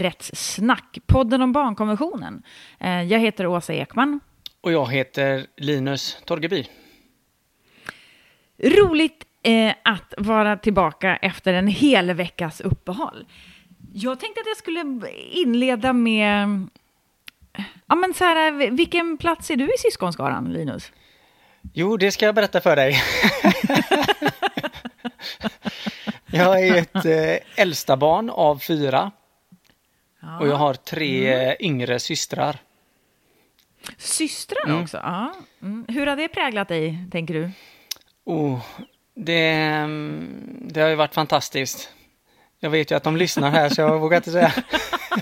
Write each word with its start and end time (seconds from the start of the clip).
nummer 0.00 0.10
45 0.10 0.30
av 0.60 0.70
Barnrättssnack, 0.70 0.98
podden 1.06 1.42
om 1.42 1.52
barnkonventionen. 1.52 2.42
Eh, 2.80 3.02
jag 3.02 3.18
heter 3.18 3.46
Åsa 3.46 3.72
Ekman. 3.72 4.20
Och 4.62 4.72
jag 4.72 4.90
heter 4.90 5.46
Linus 5.56 6.16
Torgeby. 6.24 6.66
Roligt 8.58 9.24
eh, 9.42 9.74
att 9.84 10.14
vara 10.18 10.56
tillbaka 10.56 11.16
efter 11.16 11.54
en 11.54 11.66
hel 11.66 12.12
veckas 12.12 12.60
uppehåll. 12.60 13.26
Jag 13.92 14.20
tänkte 14.20 14.40
att 14.40 14.46
jag 14.46 14.56
skulle 14.56 15.10
inleda 15.32 15.92
med... 15.92 16.68
Ja, 17.86 17.94
men 17.94 18.14
så 18.14 18.24
här, 18.24 18.70
vilken 18.70 19.18
plats 19.18 19.50
är 19.50 19.56
du 19.56 19.64
i 19.64 19.78
syskonskaran, 19.78 20.52
Linus? 20.52 20.92
Jo, 21.74 21.96
det 21.96 22.12
ska 22.12 22.26
jag 22.26 22.34
berätta 22.34 22.60
för 22.60 22.76
dig. 22.76 23.02
jag 26.26 26.62
är 26.62 26.74
ett 26.76 27.04
eh, 27.04 27.62
äldsta 27.62 27.96
barn 27.96 28.30
av 28.30 28.58
fyra. 28.58 29.12
Ja. 30.20 30.38
Och 30.38 30.48
jag 30.48 30.56
har 30.56 30.74
tre 30.74 31.34
mm. 31.34 31.56
yngre 31.60 32.00
systrar. 32.00 32.58
Systrar 33.96 34.66
mm. 34.66 34.82
också? 34.82 34.96
Ja. 34.96 35.32
Mm. 35.62 35.86
Hur 35.88 36.06
har 36.06 36.16
det 36.16 36.28
präglat 36.28 36.68
dig, 36.68 36.98
tänker 37.10 37.34
du? 37.34 37.50
Oh, 38.24 38.60
det, 39.14 39.50
mm, 39.50 40.68
det 40.68 40.80
har 40.80 40.88
ju 40.88 40.94
varit 40.94 41.14
fantastiskt. 41.14 41.92
Jag 42.60 42.70
vet 42.70 42.90
ju 42.90 42.94
att 42.94 43.02
de 43.02 43.16
lyssnar 43.16 43.50
här, 43.50 43.68
så 43.68 43.80
jag 43.80 43.98
vågar 43.98 44.16
inte 44.16 44.30
säga 44.30 44.52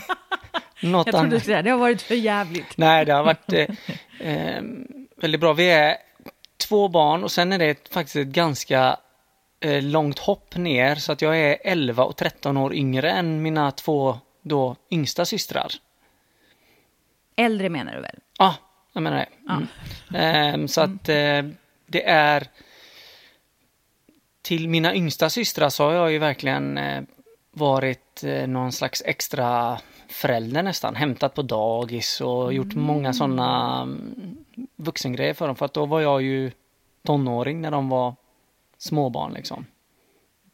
något 0.83 1.07
jag 1.07 1.17
annat. 1.17 1.47
Jag 1.47 1.65
det 1.65 1.71
har 1.71 1.79
varit 1.79 2.03
för 2.03 2.15
jävligt. 2.15 2.77
Nej, 2.77 3.05
det 3.05 3.12
har 3.12 3.25
varit 3.25 3.53
eh, 3.53 3.69
eh, 4.29 4.62
väldigt 5.17 5.41
bra. 5.41 5.53
Vi 5.53 5.71
är 5.71 5.97
två 6.57 6.89
barn 6.89 7.25
och 7.25 7.33
sen 7.33 7.53
är 7.53 7.59
det 7.59 7.89
faktiskt 7.89 8.17
ett 8.17 8.29
ganska 8.29 8.97
eh, 9.61 9.83
långt 9.83 10.19
hopp 10.19 10.57
ner 10.57 10.95
så 10.95 11.12
att 11.12 11.23
jag 11.23 11.39
är 11.39 11.59
11 11.65 12.05
och 12.05 12.17
13 12.17 12.57
år 12.57 12.75
yngre 12.75 13.11
än 13.11 13.43
mina 13.43 13.71
två 13.71 14.19
då 14.49 14.77
yngsta 14.91 15.25
systrar. 15.25 15.73
Äldre 17.37 17.69
menar 17.69 17.95
du 17.95 18.01
väl? 18.01 18.19
Ja, 18.39 18.55
jag 18.93 19.03
menar 19.03 19.17
det. 19.17 19.53
Mm. 19.53 20.63
Ja. 20.63 20.69
så 20.69 20.81
att 20.81 21.09
eh, 21.09 21.43
det 21.87 22.09
är 22.09 22.49
till 24.43 24.69
mina 24.69 24.95
yngsta 24.95 25.31
systrar 25.31 25.69
så 25.69 25.85
har 25.85 25.93
jag 25.93 26.13
ju 26.13 26.19
verkligen 26.19 26.79
eh, 26.79 27.03
varit 27.51 28.25
eh, 28.25 28.47
någon 28.47 28.73
slags 28.73 29.03
extra 29.07 29.81
förälder 30.09 30.62
nästan, 30.62 30.95
hämtat 30.95 31.35
på 31.35 31.43
dagis 31.43 32.21
och 32.21 32.53
gjort 32.53 32.73
mm. 32.73 32.85
många 32.85 33.12
sådana 33.12 33.81
mm, 33.83 34.37
vuxengrejer 34.77 35.35
för 35.35 35.47
dem. 35.47 35.57
För 35.57 35.67
att 35.67 35.75
då 35.75 35.87
var 35.87 36.01
jag 36.01 36.23
ju 36.23 36.51
tonåring 37.07 37.61
när 37.61 37.71
de 37.71 37.89
var 37.89 38.15
småbarn 38.79 39.33
liksom. 39.33 39.67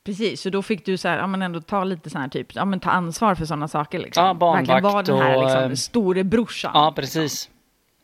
Precis, 0.04 0.40
så 0.40 0.50
då 0.50 0.62
fick 0.62 0.86
du 0.86 0.96
så 0.96 1.08
här, 1.08 1.18
ja 1.18 1.26
men 1.26 1.42
ändå 1.42 1.60
ta 1.60 1.84
lite 1.84 2.10
så 2.10 2.18
här 2.18 2.28
typ, 2.28 2.54
ja 2.54 2.64
men 2.64 2.80
ta 2.80 2.90
ansvar 2.90 3.34
för 3.34 3.44
sådana 3.44 3.68
saker 3.68 3.98
liksom. 3.98 4.24
Ja, 4.24 4.34
barnvakt 4.34 4.68
Verkligen 4.68 4.92
vara 4.92 5.02
den 5.02 5.18
här 5.18 5.42
liksom, 5.42 5.62
eh, 5.62 5.74
storebrorsan. 5.74 6.70
Ja, 6.74 6.92
precis. 6.96 7.22
Liksom. 7.22 7.54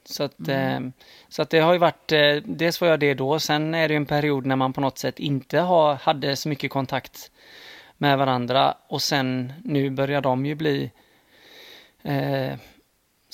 Så 0.05 0.23
att, 0.23 0.49
mm. 0.49 0.85
eh, 0.85 0.93
så 1.29 1.43
att 1.43 1.51
det 1.51 1.59
har 1.59 1.73
ju 1.73 1.79
varit, 1.79 2.13
eh, 2.13 2.37
dels 2.45 2.81
var 2.81 2.89
jag 2.89 3.01
det 3.01 3.15
då, 3.15 3.39
sen 3.39 3.75
är 3.75 3.89
det 3.89 3.95
en 3.95 4.07
period 4.07 4.47
när 4.47 4.57
man 4.57 4.73
på 4.73 4.81
något 4.81 4.99
sätt 4.99 5.19
inte 5.19 5.59
har, 5.59 5.95
hade 5.95 6.37
så 6.37 6.49
mycket 6.49 6.71
kontakt 6.71 7.31
med 7.99 8.19
varandra 8.19 8.75
och 8.89 9.03
sen 9.03 9.53
nu 9.65 9.91
börjar 9.91 10.21
de 10.21 10.47
ju 10.47 10.55
bli 10.55 10.91
eh, 12.03 12.55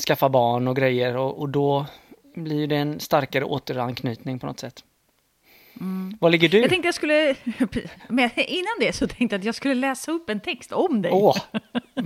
skaffa 0.06 0.28
barn 0.28 0.68
och 0.68 0.76
grejer 0.76 1.16
och, 1.16 1.38
och 1.38 1.48
då 1.48 1.86
blir 2.34 2.66
det 2.66 2.76
en 2.76 3.00
starkare 3.00 3.44
återanknytning 3.44 4.38
på 4.38 4.46
något 4.46 4.60
sätt. 4.60 4.84
Mm. 5.80 6.16
Var 6.20 6.30
ligger 6.30 6.48
du? 6.48 6.60
Jag 6.60 6.70
tänkte 6.70 6.88
jag 6.88 6.94
skulle, 6.94 7.34
men 8.08 8.30
innan 8.36 8.76
det 8.80 8.92
så 8.92 9.06
tänkte 9.06 9.34
jag 9.34 9.40
att 9.40 9.44
jag 9.44 9.54
skulle 9.54 9.74
läsa 9.74 10.12
upp 10.12 10.30
en 10.30 10.40
text 10.40 10.72
om 10.72 11.02
dig. 11.02 11.12
Åh. 11.14 11.36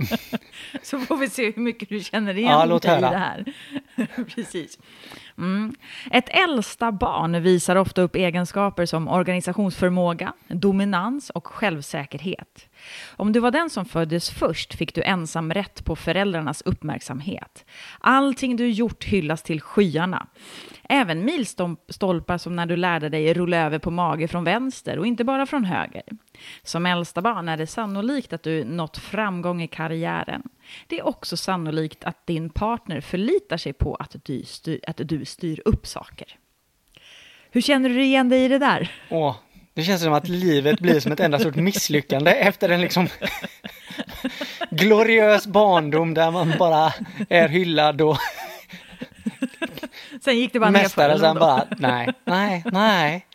så 0.81 0.99
får 0.99 1.17
vi 1.17 1.29
se 1.29 1.51
hur 1.51 1.61
mycket 1.61 1.89
du 1.89 1.99
känner 1.99 2.37
igen 2.37 2.51
ja, 2.51 2.79
dig 2.79 2.97
i 2.97 3.01
det 3.01 3.07
här. 3.07 3.53
Precis. 4.35 4.79
Mm. 5.41 5.73
Ett 6.11 6.29
äldsta 6.29 6.91
barn 6.91 7.43
visar 7.43 7.75
ofta 7.75 8.01
upp 8.01 8.15
egenskaper 8.15 8.85
som 8.85 9.07
organisationsförmåga, 9.07 10.33
dominans 10.47 11.29
och 11.29 11.47
självsäkerhet. 11.47 12.69
Om 13.15 13.31
du 13.31 13.39
var 13.39 13.51
den 13.51 13.69
som 13.69 13.85
föddes 13.85 14.29
först 14.29 14.73
fick 14.73 14.95
du 14.95 15.03
ensam 15.03 15.53
rätt 15.53 15.85
på 15.85 15.95
föräldrarnas 15.95 16.61
uppmärksamhet. 16.61 17.65
Allting 17.99 18.55
du 18.55 18.69
gjort 18.69 19.03
hyllas 19.03 19.43
till 19.43 19.61
skyarna. 19.61 20.27
Även 20.89 21.25
milstolpar 21.25 22.37
som 22.37 22.55
när 22.55 22.65
du 22.65 22.75
lärde 22.75 23.09
dig 23.09 23.33
rulla 23.33 23.57
över 23.57 23.79
på 23.79 23.91
mage 23.91 24.27
från 24.27 24.43
vänster 24.43 24.99
och 24.99 25.07
inte 25.07 25.23
bara 25.23 25.45
från 25.45 25.65
höger. 25.65 26.03
Som 26.63 26.85
äldsta 26.85 27.21
barn 27.21 27.49
är 27.49 27.57
det 27.57 27.67
sannolikt 27.67 28.33
att 28.33 28.43
du 28.43 28.63
nått 28.63 28.97
framgång 28.97 29.61
i 29.61 29.67
karriären. 29.67 30.43
Det 30.87 30.99
är 30.99 31.07
också 31.07 31.37
sannolikt 31.37 32.03
att 32.03 32.27
din 32.27 32.49
partner 32.49 33.01
förlitar 33.01 33.57
sig 33.57 33.73
på 33.73 33.95
att 33.95 34.15
du 34.23 34.43
styr, 34.43 34.79
att 34.87 34.97
du 34.97 35.25
styr 35.25 35.61
upp 35.65 35.87
saker. 35.87 36.27
Hur 37.51 37.61
känner 37.61 37.89
du 37.89 38.03
igen 38.03 38.29
dig 38.29 38.45
i 38.45 38.47
det 38.47 38.59
där? 38.59 38.91
Åh, 39.09 39.35
det 39.73 39.83
känns 39.83 40.01
som 40.01 40.13
att 40.13 40.27
livet 40.27 40.79
blir 40.79 40.99
som 40.99 41.11
ett 41.11 41.19
enda 41.19 41.39
stort 41.39 41.55
misslyckande 41.55 42.31
efter 42.31 42.69
en 42.69 42.81
liksom 42.81 43.07
gloriös 44.69 45.47
barndom 45.47 46.13
där 46.13 46.31
man 46.31 46.53
bara 46.59 46.93
är 47.29 47.47
hyllad 47.47 48.01
och 48.01 48.17
Sen 50.21 50.39
gick 50.39 50.53
det 50.53 50.59
bara 50.59 50.71
Mästare 50.71 51.19
sen 51.19 51.39
bara, 51.39 51.67
nej, 51.77 52.13
nej, 52.25 52.63
nej. 52.71 53.25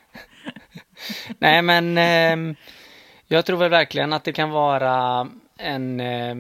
nej 1.38 1.62
men 1.62 1.98
eh, 1.98 2.56
jag 3.28 3.46
tror 3.46 3.56
väl 3.56 3.70
verkligen 3.70 4.12
att 4.12 4.24
det 4.24 4.32
kan 4.32 4.50
vara 4.50 5.28
en 5.56 6.00
eh, 6.00 6.34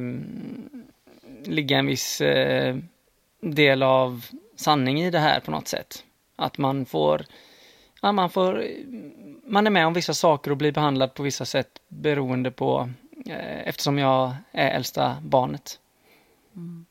ligga 1.44 1.78
en 1.78 1.86
viss 1.86 2.20
eh, 2.20 2.76
del 3.40 3.82
av 3.82 4.26
sanning 4.56 5.00
i 5.00 5.10
det 5.10 5.18
här 5.18 5.40
på 5.40 5.50
något 5.50 5.68
sätt. 5.68 6.04
Att 6.36 6.58
man 6.58 6.86
får, 6.86 7.24
ja, 8.02 8.12
man 8.12 8.30
får, 8.30 8.64
man 9.46 9.66
är 9.66 9.70
med 9.70 9.86
om 9.86 9.92
vissa 9.92 10.14
saker 10.14 10.50
och 10.50 10.56
blir 10.56 10.72
behandlad 10.72 11.14
på 11.14 11.22
vissa 11.22 11.44
sätt 11.44 11.80
beroende 11.88 12.50
på, 12.50 12.90
eh, 13.26 13.68
eftersom 13.68 13.98
jag 13.98 14.34
är 14.52 14.70
äldsta 14.70 15.16
barnet. 15.22 15.80
Mm. 16.56 16.86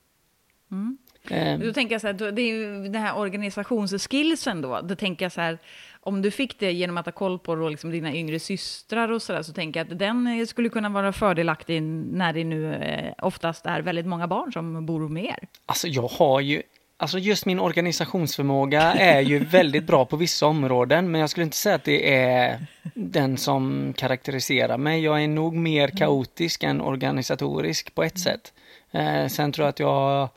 Mm. 0.72 0.98
Eh. 1.30 1.60
Då 1.60 1.74
tänker 1.74 1.96
jag 1.96 2.02
så 2.02 2.08
här, 2.08 2.32
det 2.32 2.42
är 2.42 2.48
ju 2.48 2.84
den 2.84 3.02
här 3.02 3.18
organisationsskillsen 3.18 4.62
då, 4.62 4.82
då 4.82 4.96
tänker 4.96 5.26
jag 5.26 5.32
så 5.32 5.42
här, 5.42 5.58
om 6.06 6.22
du 6.22 6.32
fick 6.32 6.60
det 6.60 6.72
genom 6.72 6.98
att 6.98 7.06
ha 7.06 7.12
koll 7.12 7.40
på 7.40 7.56
då, 7.56 7.70
liksom 7.70 7.92
dina 7.92 8.14
yngre 8.14 8.40
systrar 8.40 9.12
och 9.12 9.22
sådär, 9.22 9.42
så 9.42 9.54
tänker 9.54 9.80
jag 9.80 9.92
att 9.92 10.00
den 10.00 10.48
skulle 10.48 10.70
kunna 10.70 10.90
vara 10.90 11.14
fördelaktig 11.14 11.84
när 11.84 12.34
det 12.34 12.44
nu 12.44 12.74
eh, 12.74 13.14
oftast 13.26 13.66
är 13.66 13.82
väldigt 13.82 14.06
många 14.06 14.28
barn 14.28 14.54
som 14.54 14.86
bor 14.86 15.10
med 15.10 15.26
er. 15.26 15.48
Alltså 15.66 15.88
jag 15.88 16.08
har 16.08 16.40
ju, 16.40 16.62
alltså 16.98 17.20
just 17.20 17.46
min 17.46 17.60
organisationsförmåga 17.60 18.82
är 18.82 19.22
ju 19.22 19.40
väldigt 19.46 19.84
bra 19.84 20.06
på 20.06 20.18
vissa 20.18 20.46
områden, 20.46 21.12
men 21.12 21.22
jag 21.22 21.30
skulle 21.30 21.44
inte 21.44 21.58
säga 21.58 21.76
att 21.76 21.84
det 21.84 22.14
är 22.14 22.66
den 22.94 23.38
som 23.38 23.94
karaktäriserar 23.98 24.78
mig. 24.78 25.04
Jag 25.04 25.24
är 25.24 25.28
nog 25.28 25.56
mer 25.56 25.84
mm. 25.84 25.98
kaotisk 25.98 26.64
än 26.64 26.82
organisatorisk 26.82 27.96
på 27.96 28.04
ett 28.04 28.20
sätt. 28.20 28.54
Eh, 28.92 29.28
sen 29.28 29.52
tror 29.52 29.66
jag 29.66 29.70
att 29.70 29.80
jag 29.80 30.30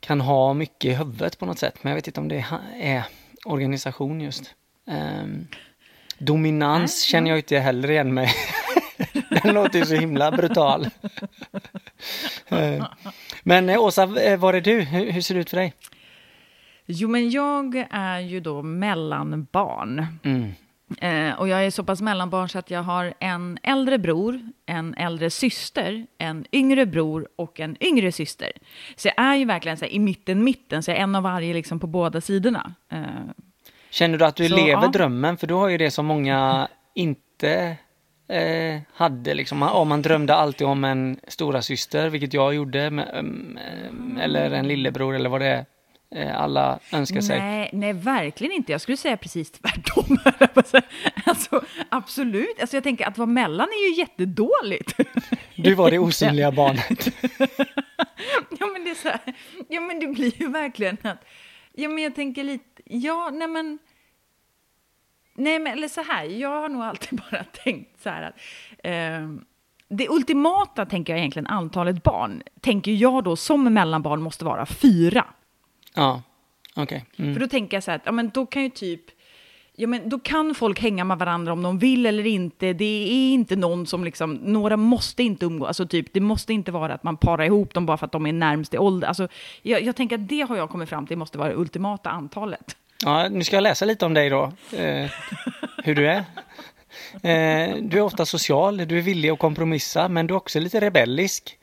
kan 0.00 0.20
ha 0.20 0.54
mycket 0.54 0.84
i 0.84 0.94
huvudet 0.94 1.38
på 1.38 1.46
något 1.46 1.58
sätt, 1.58 1.74
men 1.82 1.90
jag 1.90 1.96
vet 1.96 2.06
inte 2.06 2.20
om 2.20 2.28
det 2.28 2.44
är 2.80 3.04
organisation 3.44 4.20
just. 4.20 4.54
Um, 4.86 5.46
dominans 6.18 7.04
Nej. 7.04 7.10
känner 7.10 7.30
jag 7.30 7.38
inte 7.38 7.58
heller 7.58 7.90
igen 7.90 8.14
mig. 8.14 8.30
Den 9.42 9.54
låter 9.54 9.78
ju 9.78 9.86
så 9.86 9.94
himla 9.94 10.30
brutal. 10.30 10.84
uh, 12.52 12.86
men 13.42 13.68
eh, 13.68 13.82
Åsa, 13.82 14.22
eh, 14.22 14.38
var 14.38 14.54
är 14.54 14.60
du? 14.60 14.80
Hur, 14.80 15.10
hur, 15.10 15.20
ser 15.20 15.34
det 15.34 15.40
ut 15.40 15.50
för 15.50 15.56
dig? 15.56 15.74
Jo, 16.86 17.08
men 17.08 17.30
jag 17.30 17.86
är 17.90 18.20
ju 18.20 18.40
då 18.40 18.62
mellanbarn. 18.62 20.06
Mm. 20.24 20.52
Eh, 20.98 21.40
och 21.40 21.48
jag 21.48 21.66
är 21.66 21.70
så 21.70 21.84
pass 21.84 22.02
mellanbarn 22.02 22.48
så 22.48 22.58
att 22.58 22.70
jag 22.70 22.82
har 22.82 23.14
en 23.20 23.58
äldre 23.62 23.98
bror, 23.98 24.40
en 24.66 24.94
äldre 24.94 25.30
syster, 25.30 26.06
en 26.18 26.44
yngre 26.52 26.86
bror 26.86 27.28
och 27.36 27.60
en 27.60 27.76
yngre 27.80 28.12
syster. 28.12 28.52
Så 28.96 29.08
jag 29.08 29.26
är 29.26 29.34
ju 29.34 29.44
verkligen 29.44 29.76
så 29.76 29.84
här, 29.84 29.92
i 29.92 29.98
mitten, 29.98 30.44
mitten, 30.44 30.82
så 30.82 30.90
jag 30.90 30.98
är 30.98 31.02
en 31.02 31.14
av 31.14 31.22
varje 31.22 31.54
liksom 31.54 31.80
på 31.80 31.86
båda 31.86 32.20
sidorna. 32.20 32.74
Eh, 32.92 32.98
Känner 33.90 34.18
du 34.18 34.24
att 34.24 34.36
du 34.36 34.48
så, 34.48 34.56
lever 34.56 34.82
ja. 34.82 34.88
drömmen? 34.88 35.36
För 35.36 35.46
du 35.46 35.54
har 35.54 35.68
ju 35.68 35.78
det 35.78 35.90
som 35.90 36.06
många 36.06 36.68
inte 36.94 37.76
eh, 38.28 38.80
hade 38.94 39.34
liksom. 39.34 39.62
Om 39.62 39.88
man 39.88 40.02
drömde 40.02 40.34
alltid 40.34 40.66
om 40.66 40.84
en 40.84 41.20
stora 41.28 41.62
syster, 41.62 42.08
vilket 42.08 42.34
jag 42.34 42.54
gjorde, 42.54 42.90
med, 42.90 43.10
um, 43.18 44.18
eller 44.20 44.50
en 44.50 44.68
lillebror 44.68 45.14
eller 45.14 45.30
vad 45.30 45.40
det 45.40 45.46
är. 45.46 45.64
Eh, 46.14 46.40
alla 46.42 46.78
önskar 46.92 47.20
sig. 47.20 47.38
Nej, 47.38 47.70
nej, 47.72 47.92
verkligen 47.92 48.52
inte. 48.52 48.72
Jag 48.72 48.80
skulle 48.80 48.96
säga 48.96 49.16
precis 49.16 49.50
tvärtom. 49.50 50.18
alltså, 51.24 51.64
absolut. 51.88 52.60
Alltså, 52.60 52.76
jag 52.76 52.84
tänker 52.84 53.06
att 53.06 53.18
vara 53.18 53.26
mellan 53.26 53.68
är 53.68 53.88
ju 53.88 53.98
jättedåligt. 53.98 54.92
Du 55.56 55.74
var 55.74 55.90
det 55.90 55.98
osynliga 56.08 56.52
barnet. 56.52 57.06
ja, 58.58 58.66
men 58.66 58.84
det 58.84 58.90
är 58.90 58.94
så 58.94 59.08
här, 59.08 59.20
ja, 59.68 59.80
men 59.80 60.00
det 60.00 60.06
blir 60.06 60.42
ju 60.42 60.48
verkligen 60.48 60.96
att, 61.02 61.24
ja, 61.72 61.88
men 61.88 62.04
jag 62.04 62.14
tänker 62.14 62.44
lite, 62.44 62.82
ja, 62.84 63.30
nej, 63.32 63.48
men, 63.48 63.78
nej, 65.34 65.58
men 65.58 65.72
eller 65.72 65.88
så 65.88 66.02
här, 66.02 66.24
jag 66.24 66.60
har 66.60 66.68
nog 66.68 66.82
alltid 66.82 67.20
bara 67.30 67.44
tänkt 67.44 68.02
så 68.02 68.08
här 68.08 68.22
att, 68.22 68.34
eh, 68.84 69.28
det 69.88 70.08
ultimata, 70.08 70.86
tänker 70.86 71.12
jag 71.12 71.20
egentligen, 71.20 71.46
antalet 71.46 72.02
barn, 72.02 72.42
tänker 72.60 72.92
jag 72.92 73.24
då 73.24 73.36
som 73.36 73.74
mellanbarn 73.74 74.22
måste 74.22 74.44
vara 74.44 74.66
fyra. 74.66 75.26
Ja, 75.94 76.22
okej. 76.74 77.04
Okay. 77.12 77.24
Mm. 77.24 77.34
För 77.34 77.40
då 77.40 77.48
tänker 77.48 77.76
jag 77.76 77.84
så 77.84 77.90
här, 77.90 78.00
ja 78.04 78.12
men 78.12 78.30
då 78.34 78.46
kan 78.46 78.62
ju 78.62 78.68
typ, 78.68 79.00
ja 79.76 79.88
men 79.88 80.08
då 80.08 80.18
kan 80.18 80.54
folk 80.54 80.80
hänga 80.80 81.04
med 81.04 81.18
varandra 81.18 81.52
om 81.52 81.62
de 81.62 81.78
vill 81.78 82.06
eller 82.06 82.26
inte. 82.26 82.72
Det 82.72 82.84
är 82.84 83.32
inte 83.32 83.56
någon 83.56 83.86
som 83.86 84.04
liksom, 84.04 84.34
några 84.34 84.76
måste 84.76 85.22
inte 85.22 85.46
umgås, 85.46 85.66
alltså 85.66 85.86
typ, 85.86 86.06
det 86.12 86.20
måste 86.20 86.52
inte 86.52 86.72
vara 86.72 86.94
att 86.94 87.02
man 87.02 87.16
parar 87.16 87.44
ihop 87.44 87.74
dem 87.74 87.86
bara 87.86 87.96
för 87.96 88.06
att 88.06 88.12
de 88.12 88.26
är 88.26 88.32
närmst 88.32 88.74
i 88.74 88.78
ålder. 88.78 89.08
Alltså, 89.08 89.28
jag, 89.62 89.82
jag 89.82 89.96
tänker 89.96 90.18
att 90.18 90.28
det 90.28 90.40
har 90.40 90.56
jag 90.56 90.70
kommit 90.70 90.88
fram 90.88 91.06
till 91.06 91.18
måste 91.18 91.38
vara 91.38 91.48
det 91.48 91.54
ultimata 91.54 92.10
antalet. 92.10 92.76
Ja, 93.04 93.28
nu 93.28 93.44
ska 93.44 93.56
jag 93.56 93.62
läsa 93.62 93.84
lite 93.84 94.06
om 94.06 94.14
dig 94.14 94.30
då, 94.30 94.52
eh, 94.76 95.10
hur 95.84 95.94
du 95.94 96.08
är. 96.08 96.24
Eh, 97.22 97.76
du 97.76 97.98
är 97.98 98.00
ofta 98.00 98.26
social, 98.26 98.76
du 98.76 98.98
är 98.98 99.02
villig 99.02 99.30
att 99.30 99.38
kompromissa, 99.38 100.08
men 100.08 100.26
du 100.26 100.34
är 100.34 100.36
också 100.36 100.60
lite 100.60 100.80
rebellisk. 100.80 101.58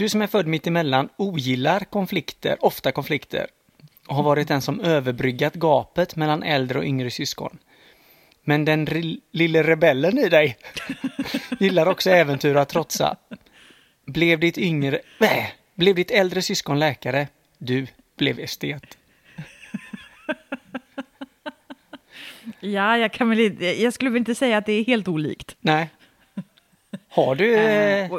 Du 0.00 0.08
som 0.08 0.22
är 0.22 0.26
född 0.26 0.46
mitt 0.46 0.66
emellan 0.66 1.08
ogillar 1.16 1.80
konflikter, 1.80 2.64
ofta 2.64 2.92
konflikter, 2.92 3.46
och 4.08 4.14
har 4.16 4.22
varit 4.22 4.48
den 4.48 4.62
som 4.62 4.80
överbryggat 4.80 5.54
gapet 5.54 6.16
mellan 6.16 6.42
äldre 6.42 6.78
och 6.78 6.84
yngre 6.84 7.10
syskon. 7.10 7.58
Men 8.44 8.64
den 8.64 8.84
lille 9.30 9.62
rebellen 9.62 10.18
i 10.18 10.28
dig 10.28 10.56
gillar 11.60 11.86
också 11.86 12.10
äventyr 12.10 12.54
att 12.54 12.68
trotsa. 12.68 13.16
Blev 14.06 14.40
ditt 14.40 14.58
yngre, 14.58 15.00
äh, 15.20 15.46
blev 15.74 15.94
ditt 15.94 16.10
äldre 16.10 16.42
syskon 16.42 16.78
läkare, 16.78 17.28
du 17.58 17.86
blev 18.16 18.40
estet. 18.40 18.98
Ja, 22.60 22.98
jag, 22.98 23.12
kan 23.12 23.28
väl, 23.28 23.62
jag 23.62 23.92
skulle 23.92 24.10
väl 24.10 24.18
inte 24.18 24.34
säga 24.34 24.58
att 24.58 24.66
det 24.66 24.72
är 24.72 24.84
helt 24.84 25.08
olikt. 25.08 25.56
Nej. 25.60 25.90
Har 27.08 27.34
du... 27.34 27.56
Eh, 27.56 28.10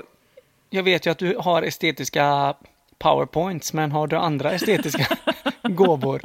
jag 0.73 0.83
vet 0.83 1.05
ju 1.05 1.11
att 1.11 1.17
du 1.17 1.35
har 1.39 1.61
estetiska 1.61 2.53
powerpoints, 2.97 3.73
men 3.73 3.91
har 3.91 4.07
du 4.07 4.15
andra 4.15 4.51
estetiska 4.51 5.17
gåvor? 5.63 6.21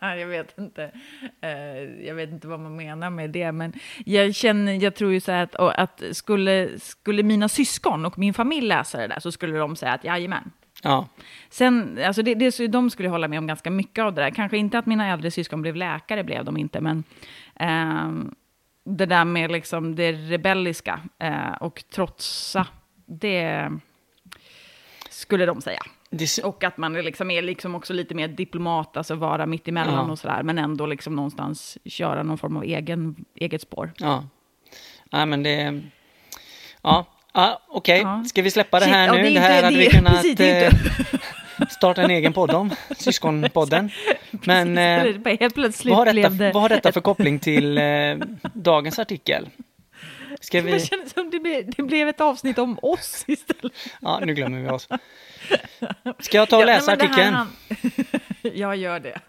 jag 0.00 0.26
vet 0.26 0.58
inte. 0.58 0.90
Eh, 1.40 2.06
jag 2.06 2.14
vet 2.14 2.30
inte 2.30 2.48
vad 2.48 2.60
man 2.60 2.76
menar 2.76 3.10
med 3.10 3.30
det, 3.30 3.52
men 3.52 3.72
jag 4.04 4.34
känner, 4.34 4.72
jag 4.72 4.94
tror 4.94 5.12
ju 5.12 5.20
så 5.20 5.32
här 5.32 5.42
att, 5.42 5.54
att 5.54 6.02
skulle, 6.16 6.68
skulle 6.78 7.22
mina 7.22 7.48
syskon 7.48 8.06
och 8.06 8.18
min 8.18 8.34
familj 8.34 8.66
läsa 8.66 8.98
det 8.98 9.06
där 9.06 9.20
så 9.20 9.32
skulle 9.32 9.58
de 9.58 9.76
säga 9.76 9.92
att 9.92 10.04
jajamän, 10.04 10.50
Ja. 10.82 11.08
Sen, 11.50 11.98
alltså 12.04 12.22
det, 12.22 12.34
det, 12.34 12.66
de 12.66 12.90
skulle 12.90 13.08
hålla 13.08 13.28
med 13.28 13.38
om 13.38 13.46
ganska 13.46 13.70
mycket 13.70 14.04
av 14.04 14.14
det 14.14 14.22
där. 14.22 14.30
Kanske 14.30 14.56
inte 14.56 14.78
att 14.78 14.86
mina 14.86 15.12
äldre 15.12 15.30
syskon 15.30 15.62
blev 15.62 15.76
läkare, 15.76 16.24
blev 16.24 16.44
de 16.44 16.56
inte, 16.56 16.80
men 16.80 17.04
eh, 17.60 18.32
det 18.96 19.06
där 19.06 19.24
med 19.24 19.52
liksom 19.52 19.94
det 19.94 20.12
rebelliska 20.12 21.00
eh, 21.18 21.52
och 21.60 21.84
trotsa, 21.94 22.66
det 23.06 23.70
skulle 25.10 25.46
de 25.46 25.60
säga. 25.60 25.82
Det... 26.10 26.44
Och 26.44 26.64
att 26.64 26.76
man 26.76 26.92
liksom 26.92 27.30
är 27.30 27.42
liksom 27.42 27.74
också 27.74 27.92
lite 27.92 28.14
mer 28.14 28.28
diplomat, 28.28 28.96
alltså 28.96 29.14
vara 29.14 29.46
mitt 29.46 29.68
emellan 29.68 30.06
ja. 30.06 30.12
och 30.12 30.18
sådär, 30.18 30.42
men 30.42 30.58
ändå 30.58 30.86
liksom 30.86 31.16
någonstans 31.16 31.78
köra 31.84 32.22
någon 32.22 32.38
form 32.38 32.56
av 32.56 32.64
egen, 32.64 33.24
eget 33.34 33.62
spår. 33.62 33.92
Ja, 33.96 34.24
Nej, 35.12 35.26
men 35.26 35.42
det... 35.42 35.82
Ja, 36.82 37.06
Ah, 37.32 37.60
Okej, 37.68 38.00
okay. 38.00 38.12
ja. 38.12 38.24
ska 38.24 38.42
vi 38.42 38.50
släppa 38.50 38.80
det 38.80 38.86
här 38.86 39.08
Shit, 39.08 39.14
nu? 39.14 39.18
Ja, 39.18 39.28
det, 39.28 39.34
det, 39.34 39.40
här 39.40 39.62
hade 39.62 39.76
vi 39.76 39.86
kunnat 39.90 40.12
precis, 40.12 40.36
starta 41.70 42.02
en 42.02 42.10
egen 42.10 42.32
podd 42.32 42.50
om, 42.50 42.70
Syskonpodden. 42.96 43.90
Men 44.30 44.78
eh, 44.78 45.36
helt 45.40 45.54
plötsligt 45.54 45.94
vad, 45.96 46.08
har 46.08 46.14
detta, 46.14 46.28
det... 46.28 46.52
vad 46.52 46.62
har 46.62 46.68
detta 46.68 46.92
för 46.92 47.00
koppling 47.00 47.38
till 47.38 47.78
eh, 47.78 47.84
dagens 48.54 48.98
artikel? 48.98 49.48
Ska 50.40 50.60
vi... 50.60 50.72
Det 50.72 51.10
som 51.14 51.30
det 51.30 51.40
blev, 51.40 51.70
det 51.76 51.82
blev 51.82 52.08
ett 52.08 52.20
avsnitt 52.20 52.58
om 52.58 52.78
oss 52.82 53.24
istället. 53.26 53.72
Ja, 54.00 54.20
nu 54.24 54.34
glömmer 54.34 54.60
vi 54.60 54.68
oss. 54.68 54.88
Ska 56.18 56.36
jag 56.36 56.48
ta 56.48 56.56
och 56.56 56.66
läsa 56.66 56.90
ja, 56.90 56.96
artikeln? 56.96 57.34
Han... 57.34 57.52
jag 58.54 58.76
gör 58.76 59.00
det. 59.00 59.20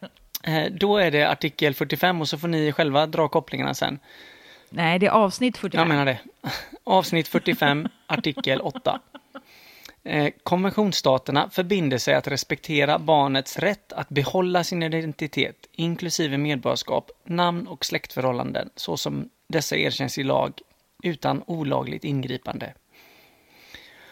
Eh, 0.44 0.72
då 0.72 0.98
är 0.98 1.12
det 1.12 1.30
artikel 1.30 1.74
45 1.74 2.22
och 2.22 2.30
så 2.30 2.38
får 2.38 2.48
ni 2.48 2.72
själva 2.72 3.06
dra 3.06 3.28
kopplingarna 3.28 3.74
sen. 3.74 4.00
Nej, 4.70 5.00
det 5.00 5.06
är 5.06 5.12
avsnitt 5.12 5.58
45. 5.58 5.80
Jag 5.80 5.88
menar 5.88 6.06
det. 6.06 6.20
Avsnitt 6.84 7.28
45, 7.28 7.88
artikel 8.08 8.62
8. 8.62 9.00
Eh, 10.04 10.34
konventionsstaterna 10.44 11.50
förbinder 11.50 11.98
sig 11.98 12.14
att 12.14 12.28
respektera 12.28 13.00
barnets 13.00 13.60
rätt 13.60 13.94
att 13.94 14.10
behålla 14.10 14.64
sin 14.64 14.84
identitet, 14.84 15.68
inklusive 15.72 16.38
medborgarskap, 16.38 17.12
namn 17.24 17.68
och 17.68 17.86
släktförhållanden, 17.86 18.70
så 18.76 18.98
som 18.98 19.30
dessa 19.48 19.76
erkänns 19.78 20.18
i 20.18 20.24
lag, 20.24 20.54
utan 21.04 21.44
olagligt 21.46 22.04
ingripande. 22.04 22.74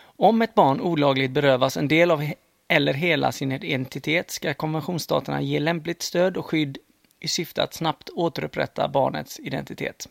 Om 0.01 0.41
ett 0.41 0.55
barn 0.55 0.81
olagligt 0.81 1.31
berövas 1.31 1.77
en 1.77 1.87
del 1.87 2.11
av 2.11 2.31
eller 2.67 2.93
hela 2.93 3.31
sin 3.31 3.51
identitet 3.51 4.31
ska 4.31 4.53
konventionsstaterna 4.53 5.41
ge 5.41 5.59
lämpligt 5.59 6.01
stöd 6.01 6.37
och 6.37 6.45
skydd 6.45 6.77
i 7.19 7.27
syfte 7.27 7.63
att 7.63 7.73
snabbt 7.73 8.09
återupprätta 8.09 8.87
barnets 8.87 9.39
identitet. 9.39 10.09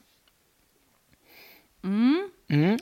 Mm. 1.84 2.30
Mm. 2.48 2.78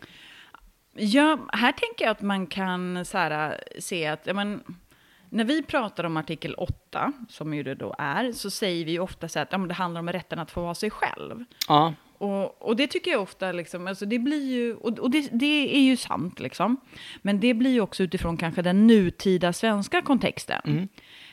Ja, 0.99 1.39
här 1.53 1.73
tänker 1.73 2.05
jag 2.05 2.11
att 2.11 2.23
man 2.23 2.47
kan 2.47 3.05
så 3.05 3.19
här, 3.19 3.61
se 3.79 4.07
att, 4.07 4.27
men, 4.35 4.63
när 5.31 5.45
vi 5.45 5.63
pratar 5.63 6.05
om 6.05 6.17
artikel 6.17 6.55
8, 6.55 7.13
som 7.29 7.55
ju 7.55 7.63
det 7.63 7.75
då 7.75 7.95
är, 7.99 8.33
så 8.33 8.51
säger 8.51 8.85
vi 8.85 8.99
ofta 8.99 9.29
så 9.29 9.39
att 9.39 9.49
ja, 9.53 9.59
det 9.59 9.75
handlar 9.75 10.01
om 10.01 10.13
rätten 10.13 10.39
att 10.39 10.51
få 10.51 10.63
vara 10.63 10.75
sig 10.75 10.91
själv. 10.91 11.45
Ja. 11.69 11.95
Och, 12.19 12.63
och 12.63 12.77
det 12.77 12.87
tycker 12.87 13.11
jag 13.11 13.23
ofta, 13.23 13.53
liksom, 13.53 13.87
alltså 13.87 14.07
det 14.07 14.19
blir 14.19 14.51
ju, 14.51 14.75
och, 14.75 14.99
och 14.99 15.11
det, 15.11 15.29
det, 15.33 15.77
är 15.77 15.81
ju 15.81 15.97
sant, 15.97 16.41
liksom. 16.41 16.77
Men 17.23 17.41
det 17.41 17.55
blir 17.55 17.71
ju 17.71 17.81
också 17.81 18.03
utifrån 18.03 18.37
kanske 18.37 18.63
den 18.63 18.87
nutida 18.87 19.53
svenska 19.53 20.03
kontexten. 20.03 20.61
Mm. 20.65 20.89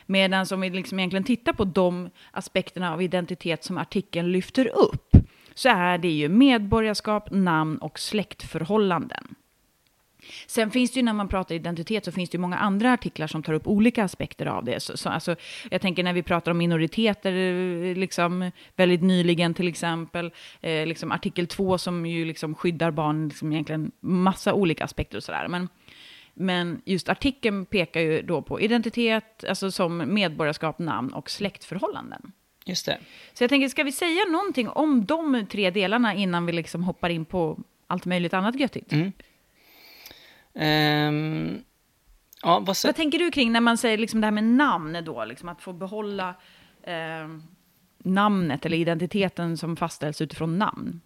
Medan 0.06 0.46
om 0.52 0.60
vi 0.60 0.70
liksom 0.70 0.98
egentligen 0.98 1.24
tittar 1.24 1.52
på 1.52 1.64
de 1.64 2.10
aspekterna 2.30 2.92
av 2.92 3.02
identitet 3.02 3.64
som 3.64 3.78
artikeln 3.78 4.32
lyfter 4.32 4.66
upp, 4.66 5.16
så 5.54 5.68
är 5.68 5.98
det 5.98 6.10
ju 6.10 6.28
medborgarskap, 6.28 7.30
namn 7.30 7.78
och 7.78 7.98
släktförhållanden. 7.98 9.34
Sen 10.46 10.70
finns 10.70 10.90
det 10.90 10.96
ju 10.96 11.04
när 11.04 11.12
man 11.12 11.28
pratar 11.28 11.54
identitet 11.54 12.04
så 12.04 12.12
finns 12.12 12.30
det 12.30 12.34
ju 12.36 12.40
många 12.40 12.56
andra 12.56 12.92
artiklar 12.92 13.26
som 13.26 13.42
tar 13.42 13.52
upp 13.52 13.66
olika 13.66 14.04
aspekter 14.04 14.46
av 14.46 14.64
det. 14.64 14.80
Så, 14.80 14.96
så, 14.96 15.08
alltså, 15.08 15.36
jag 15.70 15.80
tänker 15.80 16.02
när 16.02 16.12
vi 16.12 16.22
pratar 16.22 16.50
om 16.50 16.58
minoriteter, 16.58 17.94
liksom, 17.94 18.50
väldigt 18.76 19.02
nyligen 19.02 19.54
till 19.54 19.68
exempel, 19.68 20.30
eh, 20.60 20.86
liksom 20.86 21.12
artikel 21.12 21.46
2 21.46 21.78
som 21.78 22.06
ju 22.06 22.24
liksom 22.24 22.54
skyddar 22.54 22.90
barn, 22.90 23.28
liksom 23.28 23.52
egentligen 23.52 23.92
massa 24.00 24.54
olika 24.54 24.84
aspekter 24.84 25.16
och 25.16 25.24
sådär. 25.24 25.48
Men, 25.48 25.68
men 26.34 26.82
just 26.84 27.08
artikeln 27.08 27.66
pekar 27.66 28.00
ju 28.00 28.22
då 28.22 28.42
på 28.42 28.60
identitet, 28.60 29.44
alltså 29.48 29.70
som 29.70 30.14
medborgarskap, 30.14 30.78
namn 30.78 31.12
och 31.12 31.30
släktförhållanden. 31.30 32.32
Just 32.64 32.86
det. 32.86 32.98
Så 33.32 33.44
jag 33.44 33.50
tänker, 33.50 33.68
ska 33.68 33.82
vi 33.82 33.92
säga 33.92 34.24
någonting 34.24 34.68
om 34.68 35.04
de 35.04 35.46
tre 35.50 35.70
delarna 35.70 36.14
innan 36.14 36.46
vi 36.46 36.52
liksom 36.52 36.84
hoppar 36.84 37.10
in 37.10 37.24
på 37.24 37.58
allt 37.86 38.04
möjligt 38.04 38.34
annat 38.34 38.60
göttigt? 38.60 38.92
Mm. 38.92 39.12
Um, 40.54 41.64
ja, 42.42 42.58
vad, 42.60 42.76
vad, 42.84 42.96
tänker 42.96 43.18
du 43.18 43.30
kring 43.30 43.52
när 43.52 43.60
man 43.60 43.78
säger 43.78 43.98
liksom 43.98 44.20
det 44.20 44.26
här 44.26 44.32
med 44.32 44.44
namn 44.44 45.04
då, 45.04 45.24
liksom 45.24 45.48
att 45.48 45.62
få 45.62 45.72
behålla 45.72 46.34
eh, 46.82 47.28
namnet 47.98 48.66
eller 48.66 48.76
identiteten 48.76 49.56
som 49.58 49.76
fastställs 49.76 50.20
utifrån 50.20 50.58
namn? 50.58 51.00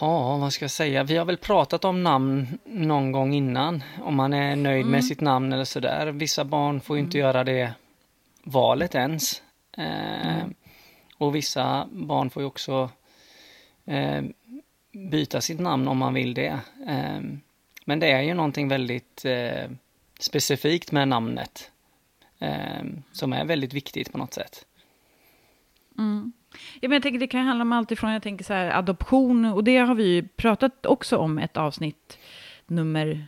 Ja, 0.00 0.36
vad 0.36 0.52
ska 0.52 0.64
jag 0.64 0.70
säga? 0.70 1.02
Vi 1.02 1.16
har 1.16 1.24
väl 1.24 1.36
pratat 1.36 1.84
om 1.84 2.02
namn 2.02 2.58
någon 2.64 3.12
gång 3.12 3.34
innan, 3.34 3.82
om 4.02 4.14
man 4.14 4.32
är 4.32 4.56
nöjd 4.56 4.80
mm. 4.80 4.92
med 4.92 5.04
sitt 5.04 5.20
namn 5.20 5.52
eller 5.52 5.64
sådär. 5.64 6.06
Vissa 6.06 6.44
barn 6.44 6.80
får 6.80 6.96
ju 6.96 7.02
inte 7.02 7.18
mm. 7.18 7.26
göra 7.26 7.44
det 7.44 7.72
valet 8.44 8.94
ens. 8.94 9.42
Mm. 9.76 10.54
Och 11.18 11.34
vissa 11.34 11.88
barn 11.92 12.30
får 12.30 12.42
ju 12.42 12.46
också 12.46 12.90
eh, 13.86 14.22
byta 14.92 15.40
sitt 15.40 15.60
namn 15.60 15.88
om 15.88 15.98
man 15.98 16.14
vill 16.14 16.34
det. 16.34 16.60
Ehm, 16.86 17.40
men 17.84 18.00
det 18.00 18.12
är 18.12 18.22
ju 18.22 18.34
någonting 18.34 18.68
väldigt 18.68 19.24
eh, 19.24 19.70
specifikt 20.20 20.92
med 20.92 21.08
namnet. 21.08 21.70
Ehm, 22.38 23.02
som 23.12 23.32
är 23.32 23.44
väldigt 23.44 23.72
viktigt 23.72 24.12
på 24.12 24.18
något 24.18 24.34
sätt. 24.34 24.66
Mm. 25.98 26.32
Ja, 26.80 26.88
men 26.88 26.92
jag 26.92 27.02
tänker 27.02 27.20
det 27.20 27.26
kan 27.26 27.46
handla 27.46 27.62
om 27.62 27.72
allt 27.72 27.90
ifrån 27.90 28.12
jag 28.12 28.22
tänker 28.22 28.44
så 28.44 28.52
här, 28.52 28.70
adoption 28.70 29.44
och 29.44 29.64
det 29.64 29.76
har 29.76 29.94
vi 29.94 30.22
pratat 30.22 30.86
också 30.86 31.16
om 31.16 31.38
ett 31.38 31.56
avsnitt 31.56 32.18
nummer 32.66 33.26